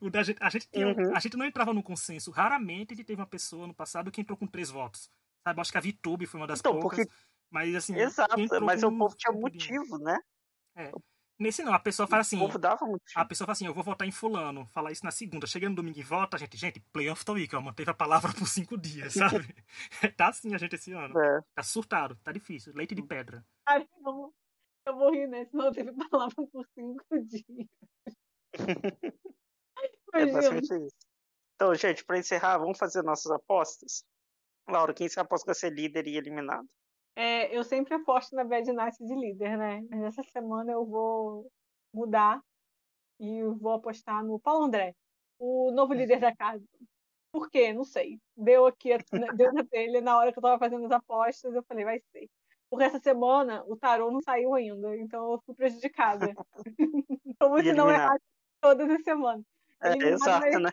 o 0.00 0.08
da 0.08 0.22
gente, 0.22 0.38
a, 0.40 0.48
gente 0.48 0.68
tinha, 0.70 0.86
um- 0.86 0.99
Uhum. 1.06 1.16
a 1.16 1.20
gente 1.20 1.36
não 1.36 1.44
entrava 1.46 1.72
no 1.72 1.82
consenso. 1.82 2.30
Raramente 2.30 2.92
a 2.92 2.96
gente 2.96 3.06
teve 3.06 3.20
uma 3.20 3.26
pessoa 3.26 3.66
no 3.66 3.74
passado 3.74 4.10
que 4.10 4.20
entrou 4.20 4.36
com 4.36 4.46
três 4.46 4.70
votos. 4.70 5.10
Sabe? 5.46 5.60
Acho 5.60 5.72
que 5.72 5.78
a 5.78 5.80
VTube 5.80 6.26
foi 6.26 6.40
uma 6.40 6.46
das 6.46 6.60
Então, 6.60 6.78
poucas. 6.78 6.98
porque- 7.06 7.12
Mas 7.50 7.74
assim. 7.74 7.96
Exato, 7.96 8.36
mas 8.62 8.80
com 8.82 8.88
o 8.88 8.98
povo 8.98 9.16
tinha 9.16 9.32
motivo, 9.32 9.98
né? 9.98 10.18
Nesse 11.38 11.62
não, 11.62 11.72
a 11.72 11.78
pessoa 11.78 12.06
fala 12.06 12.20
assim. 12.20 12.36
O 12.36 12.40
povo 12.40 12.58
dava 12.58 12.84
motivo. 12.84 13.18
A 13.18 13.24
pessoa 13.24 13.46
fala 13.46 13.52
assim, 13.54 13.64
eu 13.66 13.72
vou 13.72 13.82
votar 13.82 14.06
em 14.06 14.10
fulano. 14.12 14.66
Falar 14.66 14.92
isso 14.92 15.02
na 15.04 15.10
segunda. 15.10 15.46
Chega 15.46 15.68
no 15.70 15.74
domingo 15.74 15.98
e 15.98 16.02
vota, 16.02 16.36
gente. 16.36 16.54
Gente, 16.58 16.80
play 16.92 17.08
of 17.08 17.24
the 17.24 17.32
week. 17.32 17.56
Ó, 17.56 17.60
manteve 17.62 17.90
a 17.90 17.94
palavra 17.94 18.30
por 18.44 18.46
cinco 18.46 18.76
dias, 18.76 19.14
sabe? 19.14 19.46
tá 20.18 20.28
assim 20.28 20.54
a 20.54 20.58
gente 20.58 20.74
esse 20.74 20.92
ano. 20.92 21.18
É. 21.18 21.40
Tá 21.54 21.62
surtado, 21.62 22.14
tá 22.22 22.30
difícil. 22.30 22.74
Leite 22.76 22.94
de 22.94 23.02
pedra. 23.02 23.42
Cara, 23.66 23.88
eu, 24.04 24.34
eu 24.86 24.96
morri 24.96 25.26
nesse, 25.26 25.56
não 25.56 25.72
teve 25.72 25.92
palavra 26.10 26.34
por 26.52 26.66
cinco 26.74 27.04
dias. 27.24 27.68
É 30.14 30.26
basicamente 30.26 30.86
isso. 30.86 30.96
Então, 31.54 31.74
gente, 31.74 32.04
pra 32.04 32.18
encerrar, 32.18 32.58
vamos 32.58 32.78
fazer 32.78 33.02
nossas 33.02 33.30
apostas. 33.30 34.04
Laura, 34.68 34.94
quem 34.94 35.08
você 35.08 35.20
aposta 35.20 35.44
que 35.44 35.48
vai 35.48 35.54
ser 35.54 35.70
líder 35.70 36.06
e 36.06 36.16
eliminado? 36.16 36.66
É, 37.16 37.54
eu 37.54 37.62
sempre 37.64 37.94
aposto 37.94 38.34
na 38.34 38.44
Bad 38.44 38.72
Night 38.72 38.96
de 39.04 39.14
líder, 39.14 39.58
né? 39.58 39.82
Mas 39.90 40.02
essa 40.04 40.22
semana 40.22 40.72
eu 40.72 40.86
vou 40.86 41.50
mudar 41.92 42.40
e 43.18 43.42
vou 43.42 43.72
apostar 43.72 44.24
no 44.24 44.40
Paulo 44.40 44.64
André, 44.64 44.94
o 45.38 45.70
novo 45.72 45.92
líder 45.92 46.20
da 46.20 46.34
casa. 46.34 46.64
Por 47.32 47.50
quê? 47.50 47.72
Não 47.72 47.84
sei. 47.84 48.18
Deu 48.36 48.66
aqui, 48.66 48.92
a- 48.92 48.98
deu 49.36 49.52
na 49.52 49.64
telha 49.64 50.00
na 50.00 50.16
hora 50.16 50.32
que 50.32 50.38
eu 50.38 50.42
tava 50.42 50.58
fazendo 50.58 50.86
as 50.86 50.92
apostas, 50.92 51.54
eu 51.54 51.62
falei, 51.64 51.84
vai 51.84 52.00
ser. 52.12 52.28
Porque 52.70 52.84
essa 52.84 53.00
semana 53.00 53.64
o 53.66 53.76
tarô 53.76 54.10
não 54.10 54.22
saiu 54.22 54.54
ainda, 54.54 54.96
então 54.96 55.32
eu 55.32 55.42
fui 55.44 55.54
prejudicada. 55.54 56.32
Como 57.40 57.56
se 57.58 57.72
não 57.72 57.90
eliminado. 57.90 57.90
errasse 57.90 58.24
todas 58.60 58.90
as 58.90 59.02
semanas. 59.02 59.44
É, 59.82 59.92
exato, 60.08 60.40
vai- 60.50 60.60
né? 60.60 60.70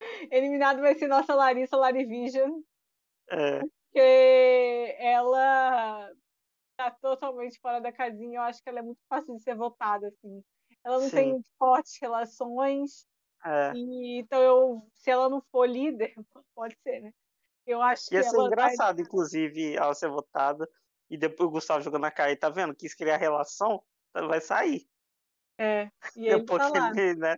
Eliminado 0.32 0.80
vai 0.80 0.94
ser 0.94 1.08
nossa 1.08 1.34
Larissa 1.34 1.76
Larivision, 1.76 2.60
É, 3.30 3.60
porque 3.60 4.96
ela 4.98 6.10
tá 6.76 6.90
totalmente 6.92 7.58
fora 7.60 7.80
da 7.80 7.92
casinha. 7.92 8.38
Eu 8.38 8.42
acho 8.42 8.62
que 8.62 8.68
ela 8.68 8.78
é 8.78 8.82
muito 8.82 9.00
fácil 9.08 9.34
de 9.34 9.42
ser 9.42 9.56
votada, 9.56 10.08
assim. 10.08 10.42
Ela 10.84 11.00
não 11.00 11.08
Sim. 11.08 11.16
tem 11.16 11.42
fortes 11.58 11.98
relações, 12.00 13.06
é. 13.44 13.72
e 13.74 14.20
então 14.20 14.40
eu, 14.40 14.88
se 14.94 15.10
ela 15.10 15.28
não 15.28 15.42
for 15.50 15.68
líder, 15.68 16.14
pode 16.54 16.76
ser, 16.82 17.00
né? 17.00 17.12
Eu 17.66 17.82
acho 17.82 18.06
que 18.08 18.14
Ia 18.14 18.22
ser 18.22 18.28
ela 18.28 18.36
vai- 18.38 18.46
engraçado, 18.46 19.00
inclusive, 19.02 19.74
ela 19.76 19.94
ser 19.94 20.08
votada 20.08 20.66
e 21.10 21.18
depois 21.18 21.48
o 21.48 21.52
Gustavo 21.52 21.82
jogando 21.82 22.02
na 22.02 22.10
cara 22.10 22.30
e 22.30 22.36
tá 22.36 22.48
vendo? 22.48 22.74
Quis 22.74 22.94
criar 22.94 23.16
relação, 23.18 23.82
então 24.10 24.28
vai 24.28 24.40
sair. 24.40 24.88
É, 25.58 25.90
e 26.16 26.28
ele 26.40 26.44
Porque 26.46 26.58
tá 26.58 26.68
lá, 26.68 26.90
ele, 26.96 27.14
né, 27.16 27.36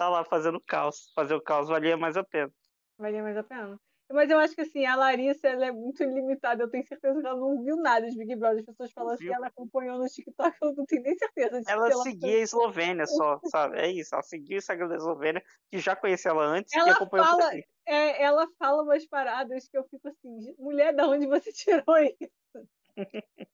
tá 0.00 0.08
lá 0.08 0.24
fazendo 0.24 0.58
caos. 0.66 1.12
Fazer 1.14 1.34
o 1.34 1.42
caos 1.42 1.68
valia 1.68 1.94
mais 1.94 2.16
a 2.16 2.24
pena. 2.24 2.50
valia 2.98 3.22
mais 3.22 3.36
a 3.36 3.42
pena. 3.42 3.78
Mas 4.12 4.28
eu 4.30 4.38
acho 4.40 4.54
que 4.56 4.62
assim, 4.62 4.84
a 4.86 4.96
Larissa 4.96 5.46
ela 5.46 5.66
é 5.66 5.70
muito 5.70 6.02
limitada. 6.02 6.64
Eu 6.64 6.70
tenho 6.70 6.84
certeza 6.84 7.20
que 7.20 7.26
ela 7.26 7.38
não 7.38 7.62
viu 7.62 7.76
nada 7.76 8.08
de 8.08 8.16
Big 8.16 8.34
Brother. 8.34 8.60
As 8.60 8.64
pessoas 8.64 8.90
falam 8.92 9.12
assim, 9.12 9.28
ela 9.32 9.46
acompanhou 9.48 9.98
no 9.98 10.06
TikTok, 10.06 10.56
eu 10.62 10.74
não 10.74 10.84
tenho 10.86 11.02
nem 11.02 11.14
certeza 11.16 11.60
de 11.60 11.70
Ela 11.70 11.86
que 11.86 11.92
ela 11.92 12.02
seguia 12.02 12.36
a 12.38 12.40
Eslovênia 12.40 13.06
só, 13.06 13.38
sabe? 13.44 13.78
É 13.78 13.88
isso, 13.88 14.14
ela 14.14 14.22
seguia 14.22 14.56
o 14.56 14.58
Instagram 14.58 14.88
da 14.88 14.96
Eslovênia, 14.96 15.42
que 15.70 15.78
já 15.78 15.94
conhecia 15.94 16.30
ela 16.32 16.44
antes 16.44 16.72
e 16.74 16.78
Ela 16.78 16.92
acompanhou 16.92 17.26
por 17.26 17.36
fala- 17.40 17.52
é, 17.86 18.22
ela 18.22 18.48
fala 18.58 18.82
umas 18.82 19.06
paradas 19.06 19.68
que 19.68 19.76
eu 19.78 19.84
fico 19.84 20.08
assim, 20.08 20.54
mulher, 20.58 20.92
da 20.94 21.06
onde 21.06 21.26
você 21.26 21.52
tirou 21.86 21.96
isso? 21.98 22.66
Que 22.96 22.96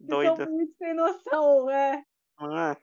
Doida. 0.00 0.44
são 0.44 0.52
muito 0.52 0.74
sem 0.76 0.92
noção, 0.92 1.70
é. 1.70 2.04
Ah. 2.36 2.76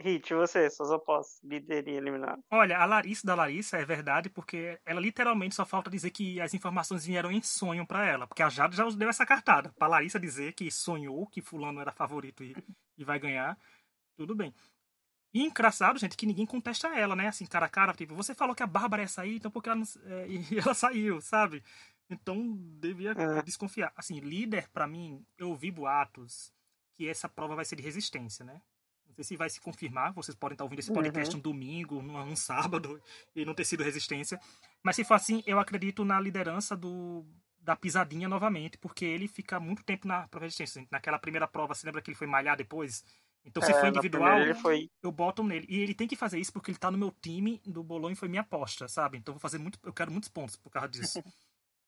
Hit, 0.00 0.32
você, 0.34 0.70
suas 0.70 0.90
apostas, 0.90 1.42
líder 1.42 1.86
e 1.88 1.92
eliminado. 1.92 2.42
Olha, 2.50 2.78
a 2.78 2.84
Larissa 2.86 3.26
da 3.26 3.34
Larissa 3.34 3.76
é 3.76 3.84
verdade, 3.84 4.30
porque 4.30 4.80
ela 4.84 5.00
literalmente 5.00 5.54
só 5.54 5.64
falta 5.66 5.90
dizer 5.90 6.10
que 6.10 6.40
as 6.40 6.54
informações 6.54 7.04
vieram 7.04 7.30
em 7.30 7.42
sonho 7.42 7.86
pra 7.86 8.06
ela. 8.06 8.26
Porque 8.26 8.42
a 8.42 8.48
Jade 8.48 8.76
já 8.76 8.88
deu 8.88 9.08
essa 9.10 9.26
cartada. 9.26 9.72
Pra 9.78 9.86
Larissa 9.86 10.18
dizer 10.18 10.54
que 10.54 10.70
sonhou 10.70 11.26
que 11.26 11.42
fulano 11.42 11.80
era 11.80 11.92
favorito 11.92 12.42
e, 12.42 12.56
e 12.96 13.04
vai 13.04 13.18
ganhar, 13.18 13.58
tudo 14.16 14.34
bem. 14.34 14.54
E 15.32 15.44
engraçado, 15.44 15.98
gente, 15.98 16.16
que 16.16 16.26
ninguém 16.26 16.44
contesta 16.46 16.88
ela, 16.88 17.14
né? 17.14 17.28
Assim, 17.28 17.46
cara 17.46 17.66
a 17.66 17.68
cara, 17.68 17.92
tipo, 17.92 18.14
você 18.14 18.34
falou 18.34 18.54
que 18.54 18.62
a 18.62 18.66
Bárbara 18.66 19.02
ia 19.02 19.08
sair, 19.08 19.36
então 19.36 19.50
por 19.50 19.62
que 19.62 19.68
ela 19.68 19.78
não... 19.78 19.86
é, 20.12 20.26
e 20.28 20.40
ela 20.58 20.74
saiu, 20.74 21.20
sabe? 21.20 21.62
Então, 22.08 22.56
devia 22.80 23.12
É. 23.12 23.42
desconfiar. 23.42 23.92
Assim, 23.94 24.18
líder, 24.18 24.68
pra 24.70 24.86
mim, 24.86 25.24
eu 25.38 25.50
ouvi 25.50 25.70
boatos 25.70 26.52
que 26.96 27.08
essa 27.08 27.28
prova 27.28 27.54
vai 27.54 27.64
ser 27.64 27.76
de 27.76 27.82
resistência, 27.82 28.44
né? 28.44 28.60
Sei 29.20 29.24
se 29.24 29.36
vai 29.36 29.50
se 29.50 29.60
confirmar, 29.60 30.14
vocês 30.14 30.34
podem 30.34 30.54
estar 30.54 30.64
ouvindo 30.64 30.78
esse 30.78 30.90
podcast 30.90 31.36
um 31.36 31.40
domingo, 31.40 32.00
num, 32.00 32.24
num 32.24 32.36
sábado, 32.36 32.98
e 33.36 33.44
não 33.44 33.52
ter 33.52 33.66
sido 33.66 33.82
resistência. 33.82 34.40
Mas 34.82 34.96
se 34.96 35.04
for 35.04 35.12
assim, 35.12 35.42
eu 35.46 35.58
acredito 35.58 36.06
na 36.06 36.18
liderança 36.18 36.74
do 36.74 37.26
da 37.62 37.76
pisadinha 37.76 38.26
novamente, 38.26 38.78
porque 38.78 39.04
ele 39.04 39.28
fica 39.28 39.60
muito 39.60 39.84
tempo 39.84 40.08
na 40.08 40.26
prova 40.26 40.46
resistência. 40.46 40.86
Naquela 40.90 41.18
primeira 41.18 41.46
prova, 41.46 41.74
você 41.74 41.84
lembra 41.86 42.00
que 42.00 42.10
ele 42.10 42.16
foi 42.16 42.26
malhar 42.26 42.56
depois? 42.56 43.04
Então, 43.44 43.62
se 43.62 43.70
É, 43.70 43.78
for 43.78 43.88
individual, 43.88 44.38
foi. 44.62 44.90
eu 45.02 45.12
boto 45.12 45.44
nele. 45.44 45.66
E 45.68 45.78
ele 45.80 45.94
tem 45.94 46.08
que 46.08 46.16
fazer 46.16 46.38
isso 46.38 46.50
porque 46.50 46.70
ele 46.70 46.78
tá 46.78 46.90
no 46.90 46.96
meu 46.96 47.14
time 47.20 47.60
do 47.66 47.82
Bolonha 47.84 48.14
e 48.14 48.16
foi 48.16 48.28
minha 48.28 48.40
aposta, 48.40 48.88
sabe? 48.88 49.18
Então 49.18 49.32
eu 49.32 49.36
vou 49.36 49.40
fazer 49.40 49.58
muito. 49.58 49.78
Eu 49.82 49.92
quero 49.92 50.10
muitos 50.10 50.30
pontos 50.30 50.56
por 50.56 50.70
causa 50.70 50.88
disso. 50.88 51.22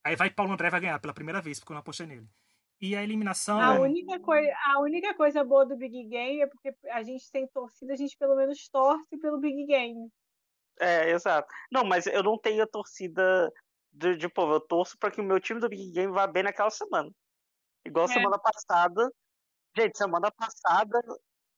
Aí 0.05 0.14
vai 0.16 0.28
Paulo 0.28 0.53
André 0.53 0.68
vai 0.68 0.80
ganhar 0.80 0.99
pela 0.99 1.14
primeira 1.14 1.41
vez, 1.41 1.59
porque 1.59 1.72
eu 1.72 1.74
não 1.74 1.80
apostei 1.80 2.07
nele. 2.07 2.28
E 2.83 2.97
a 2.97 3.03
eliminação. 3.05 3.61
A 3.61 3.78
única, 3.78 4.18
coi 4.18 4.51
a 4.51 4.80
única 4.80 5.14
coisa 5.14 5.45
boa 5.45 5.64
do 5.64 5.76
Big 5.76 6.03
Game 6.09 6.41
é 6.43 6.49
porque 6.49 6.74
a 6.91 7.01
gente 7.05 7.30
tem 7.30 7.47
torcida, 7.47 7.93
a 7.93 7.97
gente 7.97 8.18
pelo 8.18 8.35
menos 8.35 8.68
torce 8.68 9.16
pelo 9.18 9.39
Big 9.39 9.66
Game. 9.66 10.11
É, 10.80 11.11
exato. 11.11 11.47
Não, 11.70 11.85
mas 11.85 12.09
eu 12.09 12.24
não 12.24 12.37
tenho 12.37 12.64
a 12.64 12.66
torcida 12.66 13.49
de, 13.93 14.16
de 14.16 14.28
povo. 14.28 14.55
Eu 14.55 14.61
torço 14.61 14.99
pra 14.99 15.12
que 15.12 15.20
o 15.20 15.24
meu 15.24 15.39
time 15.39 15.61
do 15.61 15.68
Big 15.68 15.93
Game 15.93 16.12
vá 16.12 16.26
bem 16.26 16.43
naquela 16.43 16.70
semana. 16.70 17.09
Igual 17.87 18.07
É. 18.07 18.09
semana 18.09 18.37
passada. 18.37 19.09
Gente, 19.76 19.97
semana 19.97 20.33
passada. 20.33 21.01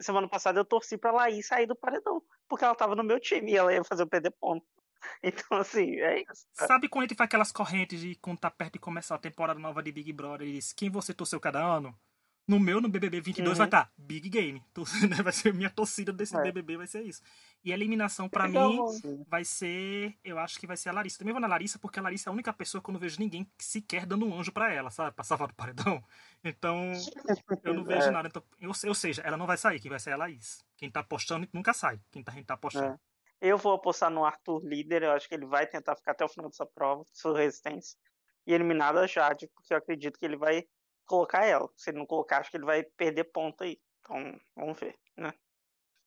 Semana 0.03 0.29
passada 0.29 0.61
eu 0.61 0.65
torci 0.65 0.99
pra 0.99 1.11
Laís 1.11 1.47
sair 1.47 1.67
do 1.67 1.75
paredão. 1.75 2.23
Porque 2.47 2.67
ela 2.67 2.75
tava 2.75 2.95
no 2.95 3.03
meu 3.03 3.19
time 3.19 3.53
e 3.53 3.57
ela 3.57 3.73
ia 3.73 3.83
fazer 3.83 4.03
o 4.03 4.09
perder 4.09 4.35
ponto. 4.39 4.67
Então, 5.23 5.59
assim, 5.59 5.97
é 6.01 6.21
isso. 6.23 6.47
Sabe 6.53 6.89
quando 6.89 7.05
a 7.05 7.09
gente 7.09 7.17
faz 7.17 7.27
aquelas 7.27 7.51
correntes 7.53 8.01
de 8.01 8.15
quando 8.17 8.39
tá 8.39 8.51
perto 8.51 8.75
de 8.75 8.79
começar 8.79 9.15
a 9.15 9.19
temporada 9.19 9.59
nova 9.59 9.83
de 9.83 9.91
Big 9.93 10.13
Brother 10.13 10.47
e 10.47 10.53
diz 10.53 10.73
quem 10.73 10.91
você 10.91 11.15
torceu 11.15 11.41
cada 11.41 11.61
ano? 11.65 11.97
No 12.47 12.61
meu, 12.61 12.79
no 12.79 12.91
BBB 12.91 13.23
22, 13.23 13.53
Uhum. 13.53 13.57
vai 13.57 13.67
estar 13.67 13.91
Big 13.97 14.29
Game. 14.29 14.63
Né, 15.19 15.23
Vai 15.23 15.33
ser 15.33 15.55
minha 15.55 15.71
torcida 15.71 16.13
desse 16.13 16.37
É. 16.37 16.43
BBB, 16.43 16.77
vai 16.77 16.87
ser 16.87 17.01
isso. 17.03 17.23
E 17.65 17.73
a 17.73 17.75
eliminação, 17.75 18.29
pra 18.29 18.47
Então, 18.47 18.69
mim, 18.71 18.89
Sim. 19.01 19.25
vai 19.27 19.43
ser. 19.47 20.15
Eu 20.23 20.39
acho 20.39 20.61
que 20.61 20.67
vai 20.67 20.77
ser 20.77 20.91
a 20.91 20.93
Larissa. 20.93 21.19
Também 21.19 21.33
vou 21.33 21.41
na 21.41 21.47
Larissa, 21.47 21.79
porque 21.79 21.99
a 21.99 22.03
Larissa 22.03 22.29
é 22.29 22.31
a 22.31 22.35
única 22.35 22.53
pessoa 22.53 22.83
que 22.83 22.91
eu 22.91 22.93
não 22.93 23.01
vejo 23.01 23.19
ninguém 23.19 23.51
sequer 23.59 24.05
dando 24.05 24.27
um 24.27 24.39
anjo 24.39 24.53
pra 24.53 24.71
ela, 24.71 24.91
sabe? 24.91 25.13
Pra 25.17 25.25
salvar 25.25 25.49
do 25.49 25.55
paredão. 25.55 26.05
Então, 26.45 26.93
eu 27.65 27.73
não 27.73 27.83
vejo 27.85 28.09
É. 28.09 28.11
nada. 28.11 28.29
Então, 28.29 28.43
ou, 28.63 28.69
ou 28.89 28.95
seja, 28.95 29.23
ela 29.23 29.39
não 29.39 29.47
vai 29.47 29.57
sair, 29.57 29.81
quem 29.81 29.89
vai 29.91 29.99
sair 29.99 30.13
é 30.13 30.15
a 30.15 30.19
Laís. 30.19 30.63
Quem 30.77 30.91
tá 30.91 31.01
apostando 31.01 31.49
nunca 31.51 31.73
sai. 31.73 31.99
Quem 32.13 32.23
tá, 32.23 32.31
a 32.33 32.35
gente 32.35 32.45
tá 32.45 32.53
apostando. 32.55 33.01
Eu 33.47 33.59
vou 33.59 33.75
apostar 33.75 34.11
no 34.11 34.25
Arthur 34.25 34.65
líder. 34.65 35.03
Eu 35.03 35.13
acho 35.13 35.29
que 35.29 35.35
ele 35.35 35.45
vai 35.45 35.67
tentar 35.67 35.95
ficar 35.97 36.13
até 36.13 36.25
o 36.25 36.29
final 36.29 36.49
dessa 36.49 36.65
prova, 36.65 37.05
sua 37.13 37.37
resistência. 37.37 37.95
E 38.47 38.55
eliminado 38.55 38.99
a 38.99 39.07
Jade, 39.07 39.51
porque 39.55 39.75
eu 39.75 39.77
acredito 39.77 40.19
que 40.19 40.25
ele 40.25 40.39
vai 40.39 40.65
colocar 41.05 41.45
ela. 41.45 41.69
Se 41.77 41.91
ele 41.91 41.99
não 41.99 42.07
colocar, 42.07 42.39
acho 42.39 42.51
que 42.51 42.57
ele 42.57 42.65
vai 42.65 42.83
perder 42.97 43.25
ponto 43.25 43.63
aí. 43.63 43.79
Então, 44.01 44.41
vamos 44.57 44.81
ver, 44.81 44.99
né? 45.15 45.31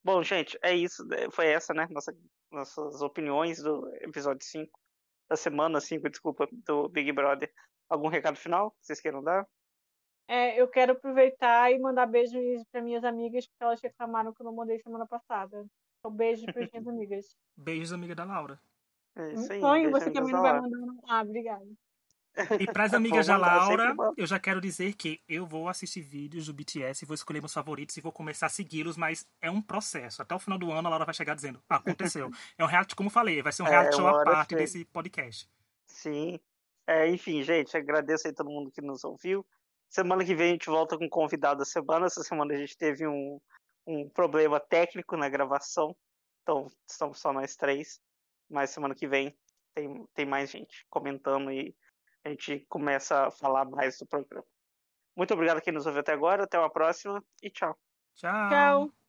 Bom, 0.04 0.24
gente, 0.24 0.58
é 0.64 0.74
isso. 0.74 1.06
né? 1.06 1.30
Foi 1.30 1.46
essa, 1.46 1.76
né? 1.76 1.88
Nossa, 1.92 2.12
nossas 2.52 3.04
opiniões 3.04 3.62
do 3.62 3.88
episódio 4.02 4.44
5. 4.44 4.80
Da 5.30 5.36
semana 5.36 5.80
5, 5.80 6.10
desculpa, 6.10 6.48
do 6.52 6.90
Big 6.90 7.12
Brother. 7.12 7.54
Algum 7.88 8.08
recado 8.08 8.38
final 8.38 8.72
que 8.72 8.78
vocês 8.88 9.00
queiram 9.00 9.22
dar? 9.22 9.48
É, 10.28 10.60
eu 10.60 10.68
quero 10.68 10.94
aproveitar 10.94 11.72
e 11.72 11.78
mandar 11.78 12.08
beijos 12.08 12.64
para 12.72 12.82
minhas 12.82 13.04
amigas, 13.04 13.46
porque 13.46 13.64
elas 13.64 13.82
reclamaram 13.82 14.34
que 14.34 14.42
eu 14.42 14.46
não 14.46 14.56
mandei 14.56 14.80
semana 14.80 15.06
passada. 15.06 15.68
Então, 16.08 16.12
beijo 16.12 16.46
para 16.46 16.64
as 16.64 16.72
minhas 16.72 16.88
amigas. 16.88 17.38
Beijos, 17.58 17.94
amiga 17.94 18.16
da 18.16 18.24
Laura. 18.24 18.60
É 19.16 19.34
isso 19.34 19.52
aí. 19.52 19.60
Sonho, 19.60 19.92
beijo, 19.92 20.06
você 20.06 20.12
também 20.12 20.34
não 20.34 20.42
vai 20.42 20.62
mandar. 20.62 20.78
não? 20.78 21.00
Ah, 21.08 21.22
obrigada. 21.22 21.66
E 22.60 22.68
para 22.72 22.86
as 22.86 22.94
amigas 22.94 23.28
da 23.28 23.36
Laura, 23.36 23.96
eu 24.16 24.28
já 24.28 24.40
quero 24.40 24.62
dizer 24.62 24.94
que 24.94 25.20
eu 25.28 25.46
vou 25.46 25.68
assistir 25.68 26.02
vídeos 26.02 26.46
do 26.46 26.54
BTS, 26.54 27.06
vou 27.06 27.16
escolher 27.16 27.42
meus 27.42 27.54
favoritos 27.54 27.98
e 27.98 28.02
vou 28.02 28.12
começar 28.12 28.46
a 28.46 28.50
segui-los, 28.50 28.96
mas 28.96 29.28
é 29.42 29.50
um 29.50 29.62
processo. 29.62 30.22
Até 30.22 30.36
o 30.36 30.40
final 30.40 30.58
do 30.58 30.72
ano 30.72 30.88
a 30.88 30.92
Laura 30.92 31.06
vai 31.06 31.16
chegar 31.16 31.34
dizendo: 31.34 31.62
ah, 31.68 31.78
aconteceu. 31.78 32.30
é 32.58 32.64
um 32.64 32.68
reality, 32.68 32.96
como 32.96 33.08
eu 33.08 33.14
falei, 33.14 33.42
vai 33.42 33.52
ser 33.52 33.64
um 33.64 33.68
é, 33.68 33.72
reality 33.72 33.96
é, 33.96 33.98
show 33.98 34.08
à 34.08 34.24
parte 34.24 34.56
desse 34.56 34.86
podcast. 34.86 35.50
Sim. 35.88 36.40
É, 36.86 37.10
enfim, 37.10 37.44
gente, 37.44 37.76
agradeço 37.76 38.28
aí 38.28 38.34
todo 38.34 38.50
mundo 38.50 38.72
que 38.72 38.82
nos 38.82 39.04
ouviu. 39.04 39.46
Semana 39.90 40.24
que 40.24 40.36
vem 40.36 40.50
a 40.50 40.52
gente 40.52 40.68
volta 40.68 40.98
com 40.98 41.06
um 41.06 41.10
convidado 41.10 41.60
da 41.60 41.66
semana. 41.66 42.06
Essa 42.06 42.24
semana 42.24 42.54
a 42.54 42.58
gente 42.58 42.78
teve 42.78 43.06
um, 43.08 43.40
um 43.88 44.10
problema 44.10 44.60
técnico 44.60 45.16
na 45.16 45.30
gravação. 45.30 45.96
Então, 46.44 46.68
estamos 46.88 47.20
só 47.20 47.32
nós 47.32 47.56
três. 47.56 48.00
Mas 48.50 48.70
semana 48.70 48.94
que 48.94 49.08
vem 49.08 49.36
tem, 49.74 50.06
tem 50.14 50.26
mais 50.26 50.50
gente 50.50 50.86
comentando 50.90 51.52
e 51.52 51.76
a 52.24 52.30
gente 52.30 52.66
começa 52.70 53.28
a 53.28 53.32
falar 53.32 53.66
mais 53.66 53.98
do 53.98 54.06
programa. 54.06 54.46
Muito 55.16 55.34
obrigado 55.34 55.58
a 55.58 55.62
quem 55.62 55.74
nos 55.74 55.86
ouviu 55.86 56.02
até 56.02 56.14
agora. 56.14 56.44
Até 56.44 56.60
uma 56.60 56.70
próxima 56.70 57.24
e 57.42 57.50
tchau. 57.50 57.76
Tchau. 58.16 58.50
Tchau. 58.50 59.07